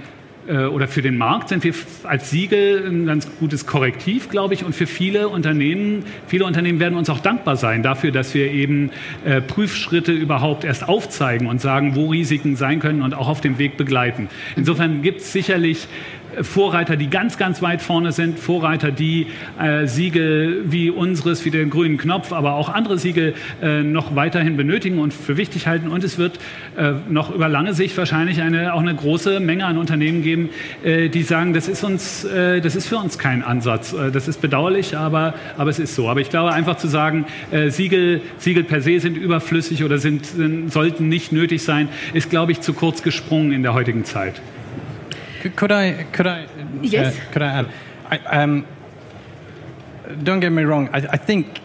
oder 0.48 0.88
für 0.88 1.02
den 1.02 1.18
Markt 1.18 1.50
sind 1.50 1.64
wir 1.64 1.74
als 2.04 2.30
Siegel 2.30 2.86
ein 2.88 3.06
ganz 3.06 3.28
gutes 3.40 3.66
Korrektiv, 3.66 4.30
glaube 4.30 4.54
ich. 4.54 4.64
Und 4.64 4.76
für 4.76 4.88
viele 4.88 5.30
Unternehmen, 5.30 6.04
viele 6.28 6.46
Unternehmen 6.46 6.80
werden 6.80 6.98
uns 6.98 7.10
auch 7.10 7.20
dankbar 7.20 7.56
sein 7.56 7.84
dafür, 7.84 8.12
dass 8.12 8.34
wir 8.34 8.52
eben 8.52 8.92
äh, 9.26 9.42
Prüfschritte 9.42 10.12
überhaupt 10.12 10.64
erst 10.64 10.88
aufzeigen 10.88 11.48
und 11.48 11.62
sagen, 11.62 11.96
wo 11.96 12.10
Risiken 12.10 12.56
sein 12.56 12.80
können 12.80 13.02
und 13.02 13.14
auch 13.14 13.28
auf 13.28 13.42
dem 13.42 13.58
Weg 13.58 13.78
begleiten. 13.78 14.30
Insofern 14.56 15.02
gibt 15.02 15.22
es 15.22 15.34
sicherlich 15.34 15.88
Vorreiter, 16.42 16.96
die 16.96 17.10
ganz, 17.10 17.38
ganz 17.38 17.62
weit 17.62 17.82
vorne 17.82 18.12
sind, 18.12 18.40
Vorreiter, 18.40 18.92
die 18.92 19.28
äh, 19.60 19.88
Siegel 19.88 20.64
wie 20.66 20.90
unseres, 20.90 21.46
wie 21.46 21.52
den 21.52 21.70
grünen 21.70 21.98
Knopf, 21.98 22.32
aber 22.32 22.54
auch 22.54 22.70
andere 22.70 22.98
Siegel 22.98 23.34
äh, 23.62 23.84
noch 23.84 24.16
weiterhin 24.16 24.58
benötigen 24.58 25.00
und 25.00 25.14
für 25.14 25.38
wichtig 25.38 25.68
halten. 25.68 25.88
Und 25.88 26.04
es 26.04 26.18
wird 26.18 26.40
äh, 26.78 26.94
noch 27.10 27.34
über 27.34 27.48
lange 27.48 27.74
Sicht 27.74 27.98
wahrscheinlich 27.98 28.42
eine, 28.42 28.74
auch 28.74 28.82
eine 28.82 28.96
große 28.96 29.40
Menge 29.40 29.66
an 29.66 29.78
Unternehmen 29.78 30.22
geben, 30.22 30.50
äh, 30.84 31.10
die 31.10 31.24
sagen, 31.24 31.54
das 31.54 31.68
ist, 31.68 31.84
uns, 31.84 32.24
äh, 32.26 32.62
das 32.62 32.76
ist 32.76 32.88
für 32.88 32.98
uns 32.98 33.18
kein 33.18 33.44
Ansatz. 33.44 33.94
Äh, 33.94 34.12
das 34.12 34.28
ist 34.28 34.42
bedauerlich, 34.42 34.98
aber, 34.98 35.34
aber 35.58 35.70
es 35.70 35.80
ist 35.80 35.96
so. 35.96 36.10
Aber 36.10 36.22
ich 36.22 36.30
glaube, 36.30 36.54
einfach 36.54 36.78
zu 36.78 36.88
sagen, 36.88 37.26
Siegel, 37.70 38.22
Siegel 38.38 38.64
per 38.64 38.82
se 38.82 39.00
sind 39.00 39.18
überflüssig 39.18 39.84
oder 39.84 39.98
sind, 39.98 40.26
sind, 40.26 40.72
sollten 40.72 41.10
nicht 41.10 41.32
nötig 41.32 41.64
sein, 41.64 41.90
ist, 42.14 42.30
glaube 42.30 42.52
ich, 42.52 42.62
zu 42.62 42.74
kurz 42.74 43.04
gesprungen 43.04 43.52
in 43.52 43.64
der 43.64 43.74
heutigen 43.74 44.04
Zeit. 44.04 44.42
Could 45.50 45.72
I? 45.72 46.04
Could 46.12 46.28
I? 46.28 46.48
Yes. 46.82 47.18
Uh, 47.18 47.32
could 47.32 47.42
I 47.42 47.48
add? 47.48 47.72
I, 48.10 48.18
um, 48.42 48.68
don't 50.24 50.40
get 50.40 50.52
me 50.52 50.64
wrong. 50.64 50.90
I, 50.94 50.98
I, 50.98 51.18
think 51.18 51.60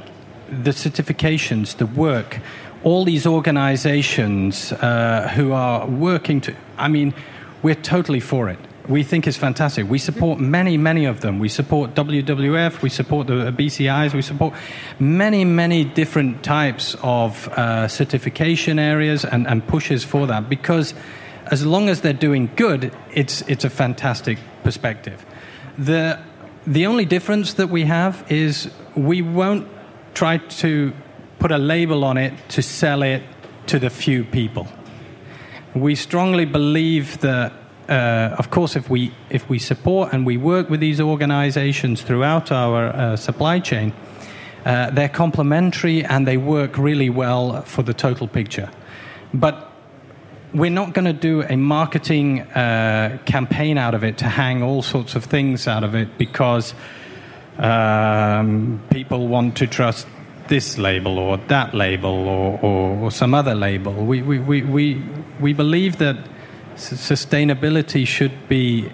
the 0.49 0.71
certifications, 0.71 1.77
the 1.77 1.87
work, 1.87 2.41
all 2.83 3.05
these 3.05 3.27
organisations 3.27 4.73
uh, 4.73 5.31
who 5.35 5.53
are 5.53 5.87
working 5.87 6.41
to. 6.43 6.55
I 6.79 6.89
mean, 6.89 7.15
we're 7.63 7.75
totally 7.75 8.21
for 8.21 8.49
it. 8.49 8.59
We 8.89 9.05
think 9.05 9.27
it's 9.27 9.37
fantastic. 9.37 9.89
We 9.89 9.99
support 9.99 10.41
many, 10.41 10.77
many 10.77 11.05
of 11.05 11.21
them. 11.21 11.39
We 11.39 11.49
support 11.49 11.95
WWF. 11.95 12.83
We 12.83 12.89
support 12.89 13.29
the 13.29 13.53
BCIs. 13.53 14.15
We 14.15 14.23
support 14.23 14.55
many, 14.99 15.45
many 15.45 15.85
different 15.85 16.43
types 16.43 16.97
of 17.03 17.47
uh, 17.49 17.87
certification 17.89 18.79
areas 18.79 19.25
and, 19.25 19.47
and 19.47 19.67
pushes 19.67 20.03
for 20.03 20.27
that 20.27 20.49
because 20.49 20.95
as 21.51 21.67
long 21.67 21.89
as 21.89 22.01
they're 22.01 22.13
doing 22.13 22.51
good, 22.55 22.93
it's, 23.13 23.43
it's 23.43 23.65
a 23.65 23.71
fantastic 23.71 24.39
perspective. 24.63 25.25
The, 25.77 26.19
the 26.67 26.87
only 26.87 27.05
difference 27.05 27.55
that 27.55 27.69
we 27.69 27.85
have 27.85 28.25
is 28.31 28.71
we 28.95 29.21
won't 29.21 29.67
try 30.15 30.39
to 30.39 30.93
put 31.39 31.51
a 31.51 31.59
label 31.59 32.05
on 32.05 32.17
it 32.17 32.35
to 32.51 32.63
sell 32.63 33.03
it 33.03 33.23
to 33.67 33.79
the 33.79 33.91
few 33.91 34.25
people. 34.25 34.69
We 35.75 35.95
strongly 35.95 36.45
believe 36.45 37.19
that, 37.21 37.53
uh, 37.89 38.37
of 38.39 38.51
course, 38.51 38.77
if 38.77 38.89
we, 38.89 39.13
if 39.31 39.49
we 39.49 39.59
support 39.59 40.13
and 40.13 40.27
we 40.27 40.37
work 40.37 40.71
with 40.71 40.81
these 40.81 41.01
organizations 41.01 42.03
throughout 42.03 42.53
our 42.53 42.89
uh, 42.89 43.17
supply 43.17 43.59
chain, 43.61 43.93
uh, 44.65 44.91
they're 44.91 45.09
complementary 45.09 46.05
and 46.05 46.29
they 46.29 46.37
work 46.37 46.77
really 46.77 47.11
well 47.11 47.63
for 47.63 47.83
the 47.83 47.95
total 47.95 48.29
picture. 48.29 48.71
But 49.33 49.70
we're 50.53 50.71
not 50.71 50.93
going 50.93 51.05
to 51.05 51.13
do 51.13 51.43
a 51.43 51.57
marketing 51.57 52.41
uh, 52.41 53.19
campaign 53.25 53.79
out 53.79 53.95
of 53.95 54.03
it 54.03 54.19
to 54.19 54.25
hang 54.25 54.63
all 54.63 54.83
sorts 54.83 55.15
of 55.15 55.25
things 55.25 55.69
out 55.69 55.85
of 55.85 55.95
it 55.95 56.19
because 56.19 56.75
um, 57.59 58.83
people 58.91 59.29
want 59.29 59.57
to 59.59 59.67
trust 59.67 60.07
this 60.49 60.79
label 60.79 61.19
or 61.19 61.37
that 61.37 61.75
label 61.75 62.29
or, 62.29 62.59
or, 62.61 62.97
or 62.99 63.11
some 63.11 63.35
other 63.35 63.55
label. 63.55 63.93
We, 63.93 64.23
we, 64.23 64.39
we, 64.41 64.63
we, 64.63 65.03
we 65.41 65.53
believe 65.53 65.99
that 65.99 66.17
sustainability 66.75 68.07
should 68.07 68.49
be 68.49 68.91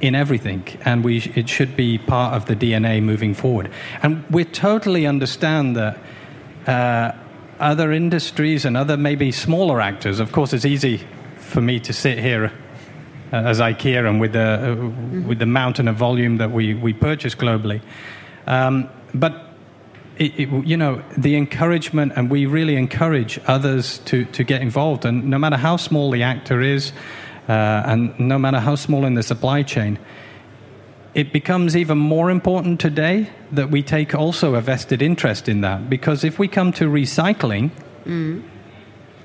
in 0.00 0.14
everything 0.14 0.64
and 0.84 1.02
we, 1.02 1.18
it 1.34 1.48
should 1.48 1.76
be 1.76 1.96
part 1.96 2.34
of 2.34 2.44
the 2.46 2.54
DNA 2.54 3.02
moving 3.02 3.32
forward. 3.32 3.70
And 4.02 4.24
we 4.30 4.44
totally 4.44 5.06
understand 5.06 5.76
that. 5.76 5.98
Uh, 6.66 7.12
other 7.60 7.92
industries 7.92 8.64
and 8.64 8.76
other 8.76 8.96
maybe 8.96 9.32
smaller 9.32 9.80
actors. 9.80 10.20
Of 10.20 10.32
course, 10.32 10.52
it's 10.52 10.64
easy 10.64 11.00
for 11.36 11.60
me 11.60 11.80
to 11.80 11.92
sit 11.92 12.18
here 12.18 12.52
uh, 13.32 13.36
as 13.36 13.60
IKEA 13.60 14.08
and 14.08 14.20
with 14.20 14.32
the, 14.32 14.40
uh, 14.40 14.58
mm-hmm. 14.74 15.28
with 15.28 15.38
the 15.38 15.46
mountain 15.46 15.88
of 15.88 15.96
volume 15.96 16.38
that 16.38 16.50
we, 16.50 16.74
we 16.74 16.92
purchase 16.92 17.34
globally. 17.34 17.80
Um, 18.46 18.88
but 19.12 19.50
it, 20.18 20.38
it, 20.38 20.66
you 20.66 20.76
know, 20.76 21.02
the 21.16 21.36
encouragement, 21.36 22.12
and 22.16 22.30
we 22.30 22.46
really 22.46 22.76
encourage 22.76 23.40
others 23.46 23.98
to, 24.06 24.24
to 24.26 24.44
get 24.44 24.62
involved. 24.62 25.04
And 25.04 25.24
no 25.24 25.38
matter 25.38 25.56
how 25.56 25.76
small 25.76 26.10
the 26.10 26.22
actor 26.22 26.60
is, 26.60 26.92
uh, 27.48 27.52
and 27.52 28.18
no 28.18 28.38
matter 28.38 28.60
how 28.60 28.74
small 28.74 29.04
in 29.04 29.14
the 29.14 29.22
supply 29.22 29.62
chain, 29.62 29.98
it 31.14 31.32
becomes 31.32 31.76
even 31.76 31.96
more 31.96 32.30
important 32.30 32.80
today 32.80 33.30
that 33.52 33.70
we 33.70 33.82
take 33.82 34.14
also 34.14 34.54
a 34.54 34.60
vested 34.60 35.00
interest 35.00 35.48
in 35.48 35.60
that. 35.60 35.88
Because 35.88 36.24
if 36.24 36.38
we 36.38 36.48
come 36.48 36.72
to 36.72 36.86
recycling 36.86 37.70
mm. 38.04 38.42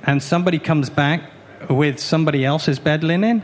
and 0.03 0.21
somebody 0.21 0.59
comes 0.59 0.89
back 0.89 1.31
with 1.69 1.99
somebody 1.99 2.45
else's 2.45 2.79
bed 2.79 3.03
linen, 3.03 3.41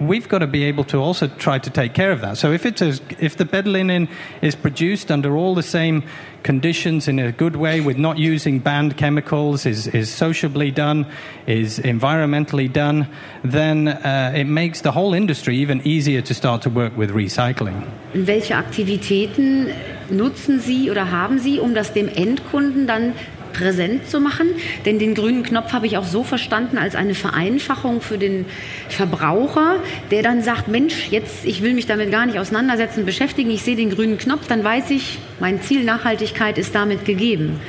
we've 0.00 0.28
got 0.28 0.38
to 0.38 0.46
be 0.46 0.64
able 0.64 0.84
to 0.84 0.98
also 0.98 1.28
try 1.28 1.58
to 1.58 1.70
take 1.70 1.94
care 1.94 2.12
of 2.12 2.20
that. 2.20 2.38
So 2.38 2.52
if 2.52 2.64
it's 2.66 2.82
if 3.18 3.36
the 3.36 3.44
bed 3.44 3.66
linen 3.66 4.08
is 4.42 4.54
produced 4.54 5.10
under 5.10 5.36
all 5.36 5.54
the 5.54 5.62
same 5.62 6.02
conditions 6.42 7.08
in 7.08 7.18
a 7.18 7.32
good 7.32 7.56
way, 7.56 7.80
with 7.80 7.98
not 7.98 8.18
using 8.18 8.60
banned 8.60 8.96
chemicals, 8.96 9.66
is 9.66 9.86
is 9.88 10.10
sociably 10.10 10.70
done, 10.70 11.06
is 11.46 11.78
environmentally 11.78 12.72
done, 12.72 13.06
then 13.44 13.88
uh, 13.88 14.32
it 14.34 14.46
makes 14.46 14.80
the 14.82 14.92
whole 14.92 15.14
industry 15.14 15.56
even 15.56 15.80
easier 15.86 16.22
to 16.22 16.34
start 16.34 16.62
to 16.62 16.70
work 16.70 16.96
with 16.96 17.10
recycling. 17.10 17.86
Welche 18.14 18.56
Aktivitäten 18.56 19.68
nutzen 20.10 20.60
Sie 20.60 20.90
oder 20.90 21.10
haben 21.10 21.38
Sie, 21.38 21.60
um 21.60 21.74
das 21.74 21.92
dem 21.92 22.08
Endkunden 22.08 22.86
dann 22.86 23.14
präsent 23.58 24.08
zu 24.08 24.20
machen. 24.20 24.48
Denn 24.84 24.98
den 24.98 25.14
grünen 25.14 25.42
Knopf 25.42 25.72
habe 25.72 25.86
ich 25.86 25.96
auch 25.96 26.04
so 26.04 26.22
verstanden 26.22 26.78
als 26.78 26.94
eine 26.94 27.14
Vereinfachung 27.14 28.00
für 28.00 28.18
den 28.18 28.46
Verbraucher, 28.88 29.76
der 30.10 30.22
dann 30.22 30.42
sagt, 30.42 30.68
Mensch, 30.68 31.08
jetzt, 31.10 31.44
ich 31.44 31.62
will 31.62 31.74
mich 31.74 31.86
damit 31.86 32.10
gar 32.10 32.26
nicht 32.26 32.38
auseinandersetzen, 32.38 33.04
beschäftigen, 33.04 33.50
ich 33.50 33.62
sehe 33.62 33.76
den 33.76 33.90
grünen 33.90 34.18
Knopf, 34.18 34.46
dann 34.46 34.62
weiß 34.62 34.90
ich, 34.90 35.18
mein 35.40 35.60
Ziel 35.60 35.84
Nachhaltigkeit 35.84 36.58
ist 36.58 36.74
damit 36.74 37.04
gegeben. 37.04 37.60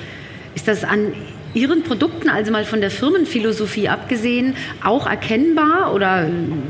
Ist 0.56 0.67
das 0.67 0.84
an 0.84 1.13
Ihren 1.54 1.82
Produkten, 1.84 2.30
also 2.30 2.52
mal 2.52 2.63
von 2.63 2.80
der 2.80 2.91
Firmenphilosophie 2.91 3.89
abgesehen, 3.89 4.56
auch 4.84 5.08
erkennbar 5.08 5.93
oder 5.95 6.30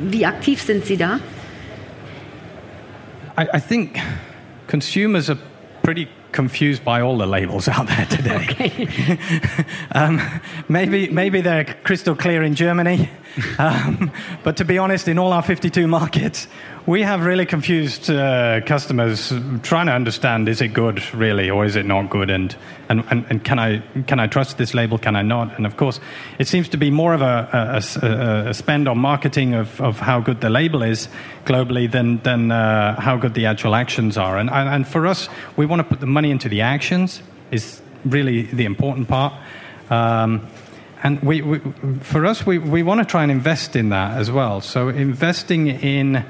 wie 0.10 0.26
aktiv 0.26 0.62
sind 0.62 0.86
Sie 0.86 0.96
da? 0.96 1.20
I, 3.38 3.44
I 3.54 3.60
think 3.60 4.00
consumers 4.68 5.30
are 5.30 5.40
pretty 5.84 6.08
confused 6.32 6.84
by 6.84 7.02
all 7.02 7.18
the 7.18 7.26
labels 7.26 7.68
out 7.68 7.88
there 7.88 8.06
today. 8.06 8.30
Okay. 8.50 9.20
um, 9.92 10.22
maybe, 10.68 11.10
maybe 11.10 11.42
they're 11.42 11.66
crystal 11.84 12.16
clear 12.16 12.42
in 12.44 12.56
Germany, 12.56 13.10
um, 13.60 14.12
but 14.44 14.58
to 14.58 14.66
be 14.66 14.78
honest, 14.78 15.08
in 15.08 15.20
all 15.20 15.34
our 15.34 15.44
52 15.44 15.88
markets, 15.88 16.48
we 16.86 17.04
have 17.04 17.24
really 17.24 17.46
confused 17.46 18.10
uh, 18.10 18.62
customers 18.62 19.32
trying 19.62 19.86
to 19.86 19.92
understand 19.92 20.50
is 20.50 20.62
it 20.62 20.70
good 20.70 21.14
really 21.14 21.50
or 21.50 21.64
is 21.64 21.76
it 21.76 21.86
not 21.86 22.10
good 22.10 22.32
and, 22.32 22.56
and, 22.90 23.04
and, 23.12 23.26
and, 23.30 23.44
can, 23.44 23.60
I, 23.60 23.84
can 24.08 24.20
I 24.20 24.26
trust 24.26 24.58
this 24.58 24.74
label, 24.74 24.98
can 24.98 25.16
I 25.16 25.22
not? 25.22 25.56
And 25.56 25.68
of 25.68 25.78
course, 25.78 26.00
it 26.40 26.48
seems 26.48 26.68
to 26.70 26.78
be 26.78 26.90
more 26.90 27.14
of 27.14 27.22
a, 27.22 27.84
a, 28.02 28.50
a 28.50 28.54
spend 28.54 28.88
on 28.88 28.98
marketing 28.98 29.54
of, 29.54 29.80
of 29.82 30.00
how 30.00 30.20
good 30.20 30.42
the 30.42 30.50
label 30.50 30.82
is 30.82 31.10
globally 31.46 31.92
than, 31.92 32.18
than 32.24 32.52
uh, 32.52 33.00
how 33.00 33.18
good 33.18 33.36
the 33.36 33.46
actual 33.46 33.76
actions 33.76 34.18
are. 34.18 34.38
And, 34.38 34.50
and 34.50 34.88
for 34.88 35.06
us, 35.06 35.30
we 35.58 35.68
want 35.68 35.82
to 35.82 35.84
put 35.84 36.00
the 36.00 36.08
money 36.20 36.32
into 36.32 36.50
the 36.50 36.60
actions, 36.60 37.22
is 37.50 37.82
really 38.04 38.42
the 38.42 38.66
important 38.66 39.08
part. 39.08 39.34
Um, 39.90 40.46
and 41.02 41.22
we, 41.24 41.42
we, 41.42 41.60
for 42.02 42.26
us, 42.26 42.46
we, 42.46 42.58
we 42.58 42.84
want 42.84 43.00
to 43.00 43.06
try 43.06 43.24
and 43.24 43.32
invest 43.32 43.78
in 43.78 43.88
that 43.90 44.18
as 44.18 44.30
well. 44.30 44.60
So 44.60 44.90
investing 44.90 45.68
in 45.68 46.18
uh, 46.18 46.26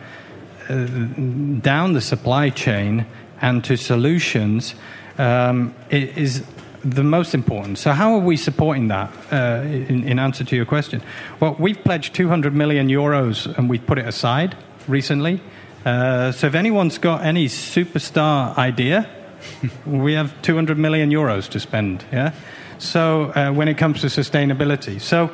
down 1.61 1.93
the 1.93 2.01
supply 2.01 2.51
chain 2.51 3.07
and 3.41 3.63
to 3.63 3.77
solutions 3.77 4.75
um, 5.17 5.73
is 5.89 6.43
the 6.83 7.03
most 7.03 7.33
important. 7.33 7.79
So, 7.79 7.91
how 7.91 8.13
are 8.13 8.23
we 8.31 8.37
supporting 8.37 8.89
that 8.89 9.09
uh, 9.31 9.63
in, 9.65 10.07
in, 10.07 10.19
answer 10.19 10.43
to 10.43 10.55
your 10.55 10.65
question? 10.65 11.01
Well, 11.39 11.55
we've 11.57 11.83
pledged 11.83 12.13
200 12.13 12.53
million 12.53 12.89
euros 12.89 13.47
and 13.57 13.69
we've 13.69 13.85
put 13.85 13.97
it 13.97 14.05
aside 14.05 14.55
recently. 14.87 15.41
Uh, 15.83 16.31
so, 16.31 16.47
if 16.47 16.55
anyone's 16.55 16.99
got 16.99 17.25
any 17.25 17.47
superstar 17.47 18.55
idea, 18.57 19.09
we 19.85 20.13
have 20.13 20.39
200 20.41 20.77
million 20.77 21.09
euros 21.09 21.49
to 21.49 21.59
spend. 21.59 22.05
Yeah. 22.11 22.33
So, 22.77 23.31
uh, 23.35 23.51
when 23.51 23.67
it 23.67 23.77
comes 23.77 24.01
to 24.01 24.07
sustainability, 24.07 25.01
so 25.01 25.31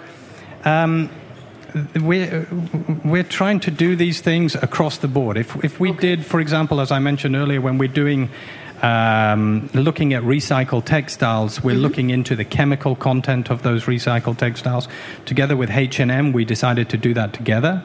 um, 0.64 1.10
we're, 1.95 2.47
we're 3.03 3.24
trying 3.24 3.60
to 3.62 3.72
do 3.72 3.95
these 3.95 4.22
things 4.22 4.56
across 4.56 4.97
the 4.97 5.08
board. 5.08 5.38
If, 5.38 5.64
if 5.64 5.80
we 5.80 5.91
okay. 5.91 5.99
did, 5.99 6.26
for 6.26 6.39
example, 6.39 6.82
as 6.82 6.91
I 6.91 6.99
mentioned 6.99 7.36
earlier, 7.36 7.62
when 7.62 7.78
we're 7.78 7.88
doing 7.88 8.30
um, 8.82 9.70
looking 9.74 10.14
at 10.14 10.24
recycled 10.24 10.86
textiles, 10.86 11.64
we're 11.64 11.74
mm-hmm. 11.74 11.82
looking 11.82 12.10
into 12.10 12.36
the 12.36 12.45
chemical 12.45 12.95
content 12.95 13.49
of 13.49 13.62
those 13.62 13.86
recycled 13.86 14.38
textiles. 14.38 14.88
Together 15.26 15.56
with 15.56 15.70
H&M, 15.70 16.34
we 16.34 16.45
decided 16.45 16.89
to 16.89 16.97
do 16.97 17.14
that 17.14 17.34
together 17.34 17.84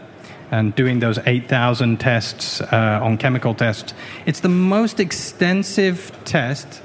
and 0.51 0.75
doing 0.75 1.01
those 1.01 1.19
8,000 1.27 1.99
tests 1.99 2.61
uh, 2.61 3.01
on 3.03 3.17
chemical 3.19 3.55
tests. 3.55 3.95
It's 4.27 4.41
the 4.41 4.49
most 4.49 5.01
extensive 5.01 6.13
test 6.25 6.83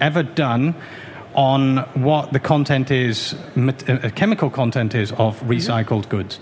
ever 0.00 0.22
done 0.22 0.74
on 1.34 1.78
what 1.94 2.32
the 2.32 2.40
content 2.40 2.90
is, 2.90 3.34
uh, 3.56 4.10
chemical 4.14 4.50
content 4.50 4.94
is 4.94 5.12
of 5.12 5.40
recycled 5.42 6.08
goods 6.08 6.40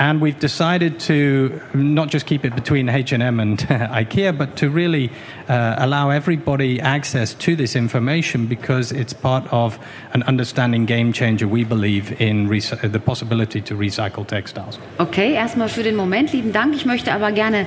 and 0.00 0.18
we've 0.22 0.38
decided 0.38 0.98
to 0.98 1.60
not 1.74 2.08
just 2.08 2.24
keep 2.24 2.46
it 2.46 2.54
between 2.54 2.88
H&M 2.88 3.38
and 3.38 3.58
IKEA, 3.68 4.36
but 4.36 4.56
to 4.56 4.70
really 4.70 5.10
uh, 5.46 5.74
allow 5.76 6.08
everybody 6.08 6.80
access 6.80 7.34
to 7.34 7.54
this 7.54 7.76
information 7.76 8.46
because 8.46 8.92
it's 8.92 9.12
part 9.12 9.44
of 9.52 9.78
an 10.14 10.22
understanding 10.22 10.86
game 10.86 11.12
changer, 11.12 11.46
we 11.46 11.64
believe, 11.64 12.18
in 12.18 12.48
the 12.48 12.98
possibility 12.98 13.60
to 13.60 13.74
recycle 13.74 14.26
textiles. 14.26 14.78
Okay, 14.98 15.34
erstmal 15.34 15.68
für 15.68 15.82
den 15.82 15.96
Moment, 15.96 16.32
lieben 16.32 16.54
Dank. 16.54 16.74
Ich 16.74 16.86
möchte 16.86 17.12
aber 17.12 17.32
gerne 17.32 17.66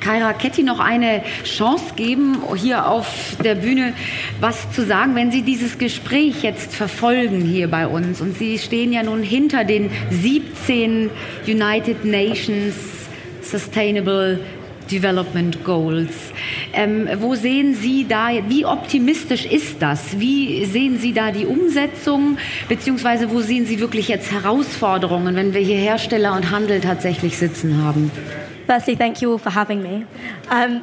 Kaira 0.00 0.32
Ketty 0.32 0.62
noch 0.62 0.80
eine 0.80 1.22
Chance 1.44 1.94
geben, 1.96 2.38
hier 2.56 2.88
auf 2.88 3.36
der 3.44 3.56
Bühne 3.56 3.92
was 4.40 4.72
zu 4.72 4.86
sagen, 4.86 5.14
wenn 5.14 5.30
Sie 5.30 5.42
dieses 5.42 5.76
Gespräch 5.76 6.42
jetzt 6.42 6.74
verfolgen 6.74 7.42
hier 7.42 7.68
bei 7.68 7.86
uns. 7.86 8.22
Und 8.22 8.38
Sie 8.38 8.58
stehen 8.58 8.90
ja 8.90 9.02
nun 9.02 9.22
hinter 9.22 9.64
den 9.64 9.90
17 10.10 11.10
United 11.46 11.73
United 11.74 12.04
Nations 12.04 12.76
Sustainable 13.42 14.38
Development 14.88 15.64
Goals. 15.64 16.32
Ähm, 16.72 17.08
wo 17.18 17.34
sehen 17.34 17.74
Sie 17.74 18.06
da, 18.06 18.28
wie 18.48 18.64
optimistisch 18.64 19.44
ist 19.44 19.82
das? 19.82 20.20
Wie 20.20 20.66
sehen 20.66 20.98
Sie 20.98 21.12
da 21.12 21.32
die 21.32 21.46
Umsetzung? 21.46 22.38
Beziehungsweise 22.68 23.28
wo 23.32 23.40
sehen 23.40 23.66
Sie 23.66 23.80
wirklich 23.80 24.06
jetzt 24.06 24.30
Herausforderungen, 24.30 25.34
wenn 25.34 25.52
wir 25.52 25.62
hier 25.62 25.78
Hersteller 25.78 26.36
und 26.36 26.52
Handel 26.52 26.80
tatsächlich 26.80 27.36
sitzen 27.36 27.82
haben? 27.82 28.12
Firstly, 28.68 28.94
thank 28.94 29.20
you 29.20 29.32
all 29.32 29.38
for 29.38 29.52
having 29.52 29.82
me. 29.82 30.06
Um, 30.52 30.80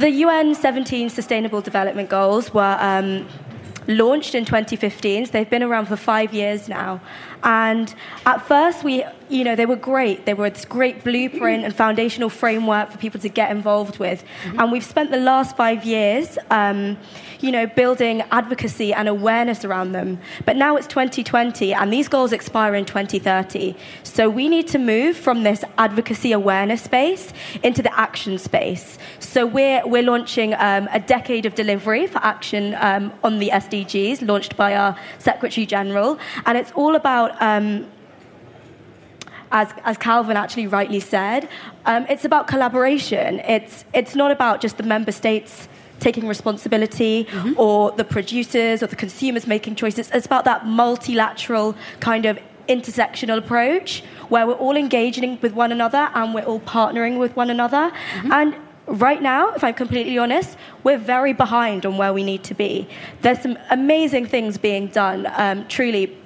the 0.00 0.24
UN 0.24 0.54
17 0.54 1.10
Sustainable 1.10 1.60
Development 1.60 2.08
Goals 2.08 2.54
were 2.54 2.78
um, 2.80 3.26
launched 3.86 4.34
in 4.34 4.46
2015. 4.46 5.26
So 5.26 5.32
they've 5.32 5.50
been 5.50 5.62
around 5.62 5.88
for 5.88 5.96
five 5.96 6.32
years 6.32 6.68
now. 6.70 7.00
And 7.42 7.94
at 8.24 8.46
first, 8.46 8.82
we, 8.82 9.04
you 9.30 9.44
know, 9.44 9.54
they 9.54 9.66
were 9.66 9.76
great. 9.76 10.26
They 10.26 10.34
were 10.34 10.50
this 10.50 10.64
great 10.64 11.04
blueprint 11.04 11.64
and 11.64 11.74
foundational 11.74 12.28
framework 12.28 12.90
for 12.90 12.98
people 12.98 13.20
to 13.20 13.28
get 13.28 13.50
involved 13.50 13.98
with. 13.98 14.24
Mm-hmm. 14.42 14.60
And 14.60 14.72
we've 14.72 14.84
spent 14.84 15.10
the 15.10 15.20
last 15.20 15.56
five 15.56 15.84
years, 15.84 16.36
um, 16.50 16.98
you 17.40 17.52
know, 17.52 17.66
building 17.66 18.22
advocacy 18.32 18.92
and 18.92 19.08
awareness 19.08 19.64
around 19.64 19.92
them. 19.92 20.18
But 20.44 20.56
now 20.56 20.76
it's 20.76 20.88
2020, 20.88 21.72
and 21.72 21.92
these 21.92 22.08
goals 22.08 22.32
expire 22.32 22.74
in 22.74 22.84
2030. 22.84 23.76
So 24.02 24.28
we 24.28 24.48
need 24.48 24.66
to 24.68 24.78
move 24.78 25.16
from 25.16 25.44
this 25.44 25.64
advocacy 25.78 26.32
awareness 26.32 26.82
space 26.82 27.32
into 27.62 27.82
the 27.82 27.98
action 27.98 28.36
space. 28.36 28.98
So 29.20 29.46
we're, 29.46 29.86
we're 29.86 30.02
launching 30.02 30.54
um, 30.54 30.88
a 30.92 30.98
decade 30.98 31.46
of 31.46 31.54
delivery 31.54 32.08
for 32.08 32.18
action 32.18 32.74
um, 32.80 33.12
on 33.22 33.38
the 33.38 33.50
SDGs, 33.50 34.26
launched 34.26 34.56
by 34.56 34.74
our 34.74 34.98
Secretary 35.18 35.66
General. 35.66 36.18
And 36.46 36.58
it's 36.58 36.72
all 36.72 36.96
about 36.96 37.40
um, 37.40 37.86
as, 39.52 39.72
as 39.84 39.96
Calvin 39.98 40.36
actually 40.36 40.66
rightly 40.66 41.00
said, 41.00 41.48
um, 41.86 42.06
it's 42.08 42.24
about 42.24 42.46
collaboration. 42.46 43.40
It's, 43.40 43.84
it's 43.92 44.14
not 44.14 44.30
about 44.30 44.60
just 44.60 44.76
the 44.76 44.82
member 44.82 45.12
states 45.12 45.68
taking 45.98 46.26
responsibility 46.26 47.24
mm-hmm. 47.24 47.52
or 47.58 47.92
the 47.92 48.04
producers 48.04 48.82
or 48.82 48.86
the 48.86 48.96
consumers 48.96 49.46
making 49.46 49.74
choices. 49.74 50.10
It's 50.12 50.26
about 50.26 50.44
that 50.46 50.66
multilateral 50.66 51.76
kind 52.00 52.26
of 52.26 52.38
intersectional 52.68 53.38
approach 53.38 54.02
where 54.28 54.46
we're 54.46 54.54
all 54.54 54.76
engaging 54.76 55.38
with 55.42 55.52
one 55.52 55.72
another 55.72 56.08
and 56.14 56.34
we're 56.34 56.44
all 56.44 56.60
partnering 56.60 57.18
with 57.18 57.36
one 57.36 57.50
another. 57.50 57.92
Mm-hmm. 58.14 58.32
And 58.32 58.56
right 58.86 59.20
now, 59.20 59.52
if 59.54 59.64
I'm 59.64 59.74
completely 59.74 60.18
honest, 60.18 60.56
we're 60.84 60.98
very 60.98 61.32
behind 61.32 61.84
on 61.84 61.96
where 61.96 62.12
we 62.12 62.24
need 62.24 62.44
to 62.44 62.54
be. 62.54 62.88
There's 63.22 63.40
some 63.40 63.58
amazing 63.70 64.26
things 64.26 64.58
being 64.58 64.86
done, 64.88 65.28
um, 65.36 65.66
truly, 65.68 66.16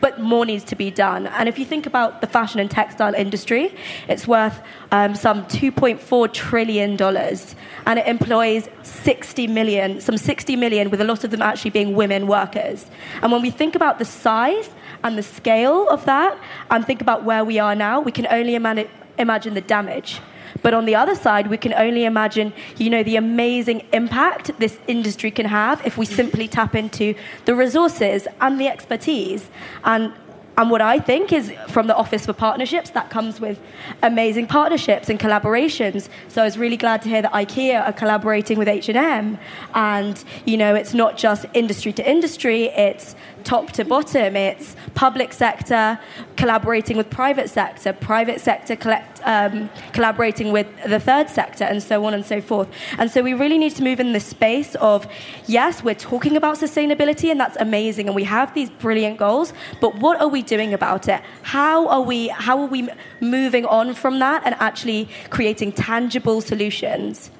but 0.00 0.20
more 0.20 0.44
needs 0.46 0.64
to 0.64 0.76
be 0.76 0.90
done. 0.90 1.26
And 1.26 1.48
if 1.48 1.58
you 1.58 1.64
think 1.64 1.86
about 1.86 2.20
the 2.20 2.26
fashion 2.26 2.60
and 2.60 2.70
textile 2.70 3.14
industry, 3.14 3.74
it's 4.08 4.26
worth 4.26 4.60
um, 4.92 5.14
some 5.14 5.44
$2.4 5.46 6.32
trillion, 6.32 7.00
and 7.00 7.98
it 7.98 8.06
employs 8.06 8.68
60 8.82 9.46
million, 9.46 10.00
some 10.00 10.16
60 10.16 10.56
million, 10.56 10.90
with 10.90 11.00
a 11.00 11.04
lot 11.04 11.24
of 11.24 11.30
them 11.30 11.42
actually 11.42 11.70
being 11.70 11.94
women 11.94 12.26
workers. 12.26 12.86
And 13.22 13.30
when 13.32 13.42
we 13.42 13.50
think 13.50 13.74
about 13.74 13.98
the 13.98 14.04
size 14.04 14.70
and 15.02 15.16
the 15.16 15.22
scale 15.22 15.88
of 15.88 16.04
that, 16.06 16.38
and 16.70 16.86
think 16.86 17.00
about 17.00 17.24
where 17.24 17.44
we 17.44 17.58
are 17.58 17.74
now, 17.74 18.00
we 18.00 18.12
can 18.12 18.26
only 18.28 18.54
imagine 18.54 19.54
the 19.54 19.60
damage. 19.60 20.20
But 20.62 20.74
on 20.74 20.84
the 20.84 20.94
other 20.94 21.14
side, 21.14 21.48
we 21.48 21.56
can 21.56 21.74
only 21.74 22.04
imagine, 22.04 22.52
you 22.76 22.90
know, 22.90 23.02
the 23.02 23.16
amazing 23.16 23.86
impact 23.92 24.50
this 24.58 24.78
industry 24.86 25.30
can 25.30 25.46
have 25.46 25.84
if 25.86 25.96
we 25.96 26.06
simply 26.06 26.48
tap 26.48 26.74
into 26.74 27.14
the 27.44 27.54
resources 27.54 28.26
and 28.40 28.60
the 28.60 28.68
expertise. 28.68 29.48
And 29.84 30.12
and 30.60 30.70
what 30.70 30.82
I 30.82 30.98
think 30.98 31.32
is 31.32 31.50
from 31.68 31.86
the 31.86 31.96
Office 31.96 32.26
for 32.26 32.34
Partnerships, 32.34 32.90
that 32.90 33.08
comes 33.08 33.40
with 33.40 33.58
amazing 34.02 34.46
partnerships 34.46 35.08
and 35.08 35.18
collaborations. 35.18 36.10
So 36.28 36.42
I 36.42 36.44
was 36.44 36.58
really 36.58 36.76
glad 36.76 37.00
to 37.00 37.08
hear 37.08 37.22
that 37.22 37.32
IKEA 37.32 37.82
are 37.82 37.94
collaborating 37.94 38.58
with 38.58 38.68
H&M. 38.68 39.38
And, 39.74 40.24
you 40.44 40.58
know, 40.58 40.74
it's 40.74 40.92
not 40.92 41.16
just 41.16 41.46
industry 41.54 41.94
to 41.94 42.06
industry, 42.06 42.64
it's 42.64 43.16
top 43.44 43.72
to 43.72 43.84
bottom. 43.84 44.36
It's 44.36 44.76
public 44.94 45.32
sector 45.32 45.98
collaborating 46.36 46.96
with 46.96 47.10
private 47.10 47.50
sector, 47.50 47.92
private 47.92 48.40
sector 48.40 48.76
collect, 48.76 49.20
um, 49.24 49.70
collaborating 49.92 50.52
with 50.52 50.66
the 50.86 51.00
third 51.00 51.28
sector, 51.28 51.64
and 51.64 51.82
so 51.82 52.04
on 52.04 52.14
and 52.14 52.24
so 52.24 52.40
forth. 52.40 52.68
And 52.98 53.10
so 53.10 53.22
we 53.22 53.34
really 53.34 53.58
need 53.58 53.74
to 53.76 53.82
move 53.82 54.00
in 54.00 54.12
the 54.12 54.20
space 54.20 54.74
of, 54.76 55.06
yes, 55.46 55.82
we're 55.84 55.94
talking 55.94 56.36
about 56.36 56.56
sustainability, 56.56 57.30
and 57.30 57.38
that's 57.38 57.56
amazing, 57.56 58.06
and 58.06 58.16
we 58.16 58.24
have 58.24 58.54
these 58.54 58.70
brilliant 58.70 59.18
goals, 59.18 59.52
but 59.80 59.96
what 59.96 60.20
are 60.20 60.28
we 60.28 60.42
doing 60.42 60.74
about 60.74 61.08
it? 61.08 61.20
How 61.42 61.88
are 61.88 62.02
we, 62.02 62.28
how 62.28 62.60
are 62.60 62.66
we 62.66 62.88
moving 63.20 63.64
on 63.66 63.94
from 63.94 64.18
that 64.20 64.42
and 64.44 64.54
actually 64.58 65.08
creating 65.30 65.72
tangible 65.72 66.40
solutions? 66.40 67.30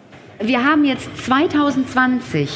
Wir 0.43 0.64
haben 0.64 0.86
jetzt 0.86 1.11
2020 1.26 2.49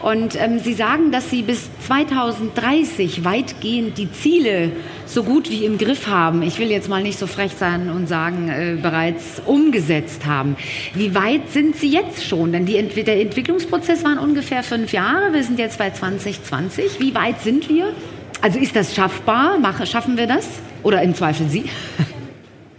und 0.00 0.38
ähm, 0.38 0.58
Sie 0.58 0.74
sagen, 0.74 1.12
dass 1.12 1.30
Sie 1.30 1.40
bis 1.40 1.70
2030 1.86 3.24
weitgehend 3.24 3.96
die 3.96 4.12
Ziele 4.12 4.70
so 5.06 5.22
gut 5.22 5.48
wie 5.48 5.64
im 5.64 5.78
Griff 5.78 6.08
haben. 6.08 6.42
Ich 6.42 6.58
will 6.58 6.70
jetzt 6.70 6.90
mal 6.90 7.02
nicht 7.02 7.18
so 7.18 7.26
frech 7.26 7.52
sein 7.52 7.88
und 7.88 8.06
sagen, 8.06 8.50
äh, 8.50 8.76
bereits 8.80 9.40
umgesetzt 9.46 10.26
haben. 10.26 10.56
Wie 10.92 11.14
weit 11.14 11.48
sind 11.48 11.76
Sie 11.76 11.88
jetzt 11.88 12.22
schon? 12.22 12.52
Denn 12.52 12.66
Ent 12.66 12.94
der 12.94 13.18
Entwicklungsprozess 13.22 14.04
waren 14.04 14.18
ungefähr 14.18 14.62
fünf 14.62 14.92
Jahre. 14.92 15.32
Wir 15.32 15.42
sind 15.42 15.58
jetzt 15.58 15.78
bei 15.78 15.88
2020. 15.88 17.00
Wie 17.00 17.14
weit 17.14 17.40
sind 17.40 17.66
wir? 17.70 17.94
Also 18.42 18.58
ist 18.58 18.76
das 18.76 18.94
schaffbar? 18.94 19.56
Mach, 19.58 19.86
schaffen 19.86 20.18
wir 20.18 20.26
das? 20.26 20.46
Oder 20.82 21.00
im 21.00 21.14
Zweifel 21.14 21.48
Sie? 21.48 21.64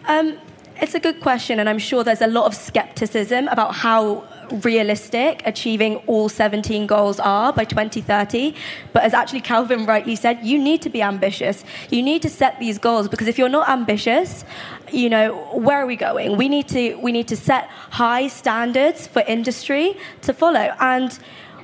Um, 0.06 0.34
it's 0.82 0.94
a 0.96 1.00
good 1.00 1.22
question, 1.22 1.62
and 1.62 1.70
I'm 1.70 1.80
sure 1.80 2.04
there's 2.04 2.22
a 2.22 2.28
lot 2.28 2.46
of 2.46 2.54
skepticism 2.54 3.48
about 3.48 3.72
how 3.72 4.24
realistic 4.54 5.42
achieving 5.46 5.98
all 6.08 6.30
17 6.30 6.88
goals 6.88 7.20
are 7.20 7.52
by 7.52 7.66
2030. 7.66 8.56
But 8.94 9.04
as 9.04 9.14
actually 9.14 9.42
Calvin 9.42 9.86
rightly 9.86 10.16
said, 10.16 10.40
you 10.44 10.60
need 10.60 10.82
to 10.84 10.90
be 10.90 11.02
ambitious. 11.02 11.64
You 11.90 12.04
need 12.04 12.22
to 12.22 12.30
set 12.30 12.60
these 12.60 12.78
goals 12.78 13.08
because 13.08 13.28
if 13.28 13.38
you're 13.38 13.50
not 13.50 13.68
ambitious, 13.70 14.46
you 14.92 15.10
know, 15.10 15.36
where 15.54 15.80
are 15.80 15.86
we 15.86 15.96
going? 15.96 16.38
We 16.38 16.50
need 16.50 16.68
to 16.70 16.96
we 16.96 17.12
need 17.12 17.28
to 17.30 17.36
set 17.36 17.68
high 17.90 18.28
standards 18.28 19.08
for 19.08 19.22
industry 19.28 19.98
to 20.22 20.34
follow. 20.34 20.74
And 20.80 21.18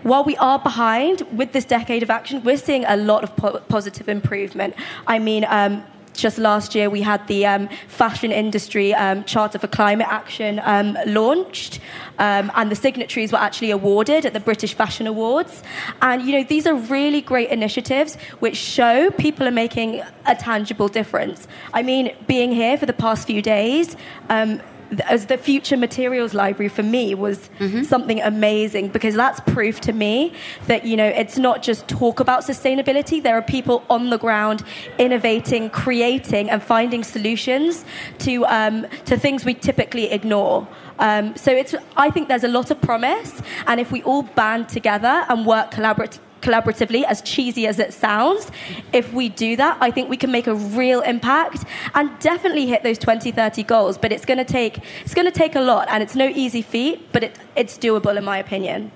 while 0.04 0.24
we 0.24 0.36
are 0.38 0.60
behind 0.60 1.22
with 1.38 1.52
this 1.52 1.66
decade 1.66 2.04
of 2.04 2.10
action, 2.10 2.42
we're 2.44 2.58
seeing 2.58 2.86
a 2.86 2.96
lot 2.96 3.24
of 3.24 3.36
po- 3.36 3.60
positive 3.68 4.08
improvement. 4.08 4.74
I 5.08 5.20
mean, 5.20 5.46
um, 5.50 5.84
just 6.14 6.38
last 6.38 6.76
year 6.76 6.90
we 6.90 7.02
had 7.02 7.26
the 7.28 7.46
um, 7.46 7.70
fashion 7.88 8.32
industry 8.32 8.94
um, 8.94 9.24
charter 9.24 9.60
for 9.60 9.68
climate 9.68 10.08
action 10.10 10.60
um, 10.64 10.98
launched. 11.06 11.80
Um, 12.18 12.52
and 12.56 12.70
the 12.70 12.76
signatories 12.76 13.32
were 13.32 13.38
actually 13.38 13.72
awarded 13.72 14.26
at 14.26 14.34
the 14.34 14.40
british 14.40 14.74
fashion 14.74 15.08
awards. 15.08 15.64
And 16.02 16.22
you 16.24 16.34
know 16.34 16.44
these 16.44 16.68
are 16.68 16.76
really 16.76 17.22
great 17.22 17.50
initiatives 17.50 18.16
which 18.40 18.58
show 18.58 19.10
people 19.12 19.48
are 19.48 19.52
making 19.52 20.02
a 20.26 20.36
tangible 20.36 20.88
difference. 20.88 21.48
I 21.74 21.84
mean 21.84 22.16
being 22.28 22.52
here 22.52 22.78
for 22.78 22.86
the 22.86 22.94
past 22.94 23.28
few 23.28 23.42
days 23.42 23.96
um, 24.30 24.62
as 25.08 25.28
the 25.28 25.38
future 25.38 25.78
materials 25.78 26.34
library 26.34 26.70
for 26.70 26.84
me 26.84 27.16
was 27.16 27.50
mm-hmm. 27.60 27.84
something 27.84 28.22
amazing 28.22 28.90
because 28.90 29.16
that's 29.16 29.40
proof 29.42 29.80
to 29.82 29.94
me 29.94 30.34
that 30.68 30.86
you 30.86 30.98
know 30.98 31.06
it's 31.06 31.38
not 31.38 31.62
just 31.62 31.88
talk 31.88 32.20
about 32.20 32.44
sustainability. 32.44 33.22
There 33.22 33.38
are 33.38 33.42
people 33.42 33.84
on 33.90 34.10
the 34.10 34.18
ground 34.18 34.64
innovating 34.98 35.70
creating 35.70 36.50
and 36.50 36.62
finding 36.62 37.04
solutions 37.04 37.86
to 38.20 38.46
um, 38.46 38.88
to 39.06 39.18
things 39.18 39.46
we 39.46 39.54
typically 39.54 40.12
ignore. 40.12 40.68
Um, 41.00 41.36
so 41.36 41.52
it's 41.52 41.76
I 41.96 42.10
think 42.10 42.28
there's 42.28 42.44
a 42.44 42.50
lot 42.50 42.72
of 42.72 42.82
promise. 42.82 43.42
And 43.68 43.80
if 43.80 43.92
we 43.92 44.04
all 44.04 44.24
band 44.24 44.70
together 44.70 45.26
and 45.30 45.46
work 45.46 45.72
collaboratively 45.72 46.20
collaboratively, 46.42 47.04
as 47.04 47.22
cheesy 47.22 47.68
as 47.68 47.80
it 47.80 47.94
sounds, 47.94 48.52
if 48.94 49.14
we 49.14 49.30
do 49.30 49.56
that, 49.56 49.78
I 49.82 49.92
think 49.92 50.10
we 50.10 50.18
can 50.18 50.32
make 50.32 50.48
a 50.48 50.56
real 50.56 51.02
impact 51.02 51.66
and 51.96 52.18
definitely 52.20 52.68
hit 52.68 52.84
those 52.84 52.98
2030 52.98 53.64
goals. 53.64 53.98
But 53.98 54.12
it's 54.12 54.26
going 54.26 54.38
to 54.38 54.46
take 54.46 54.80
it's 55.04 55.14
going 55.14 55.28
to 55.28 55.32
take 55.32 55.56
a 55.56 55.62
lot, 55.62 55.88
and 55.90 56.04
it's 56.04 56.16
no 56.16 56.28
easy 56.28 56.62
feat, 56.62 57.12
but 57.12 57.24
it, 57.24 57.36
it's 57.56 57.78
doable 57.78 58.16
in 58.16 58.24
my 58.24 58.38
opinion. 58.38 58.92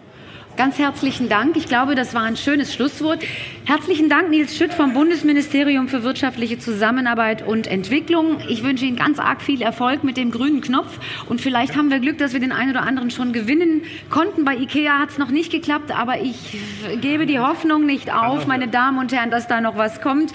Ganz 0.55 0.77
herzlichen 0.77 1.29
Dank. 1.29 1.57
Ich 1.57 1.65
glaube, 1.65 1.95
das 1.95 2.13
war 2.13 2.21
ein 2.21 2.37
schönes 2.37 2.75
Schlusswort. 2.75 3.23
Herzlichen 3.65 4.07
Dank, 4.07 4.29
Nils 4.29 4.55
Schütt 4.55 4.71
vom 4.71 4.93
Bundesministerium 4.93 5.87
für 5.87 6.03
wirtschaftliche 6.03 6.59
Zusammenarbeit 6.59 7.41
und 7.41 7.65
Entwicklung. 7.65 8.37
Ich 8.47 8.63
wünsche 8.63 8.85
Ihnen 8.85 8.95
ganz 8.95 9.17
arg 9.17 9.41
viel 9.41 9.63
Erfolg 9.63 10.03
mit 10.03 10.15
dem 10.15 10.29
grünen 10.29 10.61
Knopf 10.61 10.99
und 11.27 11.41
vielleicht 11.41 11.75
haben 11.75 11.89
wir 11.89 11.97
Glück, 11.99 12.19
dass 12.19 12.33
wir 12.33 12.39
den 12.39 12.51
einen 12.51 12.69
oder 12.69 12.83
anderen 12.83 13.09
schon 13.09 13.33
gewinnen 13.33 13.81
konnten. 14.11 14.45
Bei 14.45 14.55
IKEA 14.55 14.99
hat 14.99 15.09
es 15.09 15.17
noch 15.17 15.31
nicht 15.31 15.51
geklappt, 15.51 15.91
aber 15.91 16.21
ich 16.21 16.55
gebe 17.01 17.25
die 17.25 17.39
Hoffnung 17.39 17.87
nicht 17.87 18.13
auf, 18.13 18.45
meine 18.45 18.67
Damen 18.67 18.99
und 18.99 19.11
Herren, 19.11 19.31
dass 19.31 19.47
da 19.47 19.59
noch 19.59 19.75
was 19.75 20.01
kommt. 20.01 20.33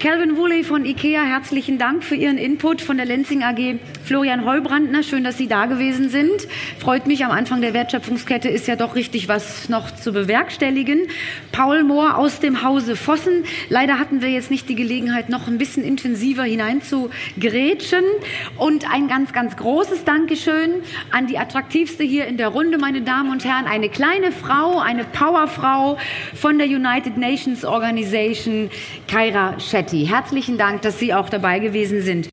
Calvin 0.00 0.38
Woolley 0.38 0.64
von 0.64 0.86
IKEA, 0.86 1.24
herzlichen 1.24 1.76
Dank 1.76 2.04
für 2.04 2.14
Ihren 2.14 2.38
Input 2.38 2.80
von 2.80 2.96
der 2.96 3.04
Lenzing 3.04 3.42
AG. 3.42 3.78
Florian 4.02 4.46
Heubrandner, 4.46 5.02
schön, 5.02 5.24
dass 5.24 5.36
Sie 5.36 5.46
da 5.46 5.66
gewesen 5.66 6.08
sind. 6.08 6.48
Freut 6.78 7.06
mich, 7.06 7.22
am 7.22 7.30
Anfang 7.30 7.60
der 7.60 7.74
Wertschöpfungskette 7.74 8.48
ist 8.48 8.66
ja 8.66 8.76
doch 8.76 8.94
richtig 8.94 9.28
was 9.28 9.68
noch 9.68 9.94
zu 9.94 10.14
bewerkstelligen. 10.14 11.02
Paul 11.52 11.84
Mohr 11.84 12.16
aus 12.16 12.40
dem 12.40 12.62
Hause 12.62 12.96
Vossen. 12.96 13.44
Leider 13.68 13.98
hatten 13.98 14.22
wir 14.22 14.30
jetzt 14.30 14.50
nicht 14.50 14.70
die 14.70 14.74
Gelegenheit, 14.74 15.28
noch 15.28 15.46
ein 15.48 15.58
bisschen 15.58 15.84
intensiver 15.84 16.44
hinein 16.44 16.80
zu 16.80 17.10
grätschen. 17.38 18.04
Und 18.56 18.90
ein 18.90 19.06
ganz, 19.06 19.34
ganz 19.34 19.54
großes 19.58 20.04
Dankeschön 20.04 20.76
an 21.10 21.26
die 21.26 21.36
attraktivste 21.36 22.04
hier 22.04 22.26
in 22.26 22.38
der 22.38 22.48
Runde, 22.48 22.78
meine 22.78 23.02
Damen 23.02 23.30
und 23.30 23.44
Herren. 23.44 23.66
Eine 23.66 23.90
kleine 23.90 24.32
Frau, 24.32 24.78
eine 24.78 25.04
Powerfrau 25.04 25.98
von 26.34 26.56
der 26.56 26.68
United 26.68 27.18
Nations 27.18 27.66
Organization, 27.66 28.70
Kaira 29.06 29.60
Shetty. 29.90 30.06
Herzlichen 30.06 30.56
Dank, 30.56 30.82
dass 30.82 30.98
Sie 30.98 31.12
auch 31.14 31.28
dabei 31.28 31.58
gewesen 31.58 32.02
sind. 32.02 32.28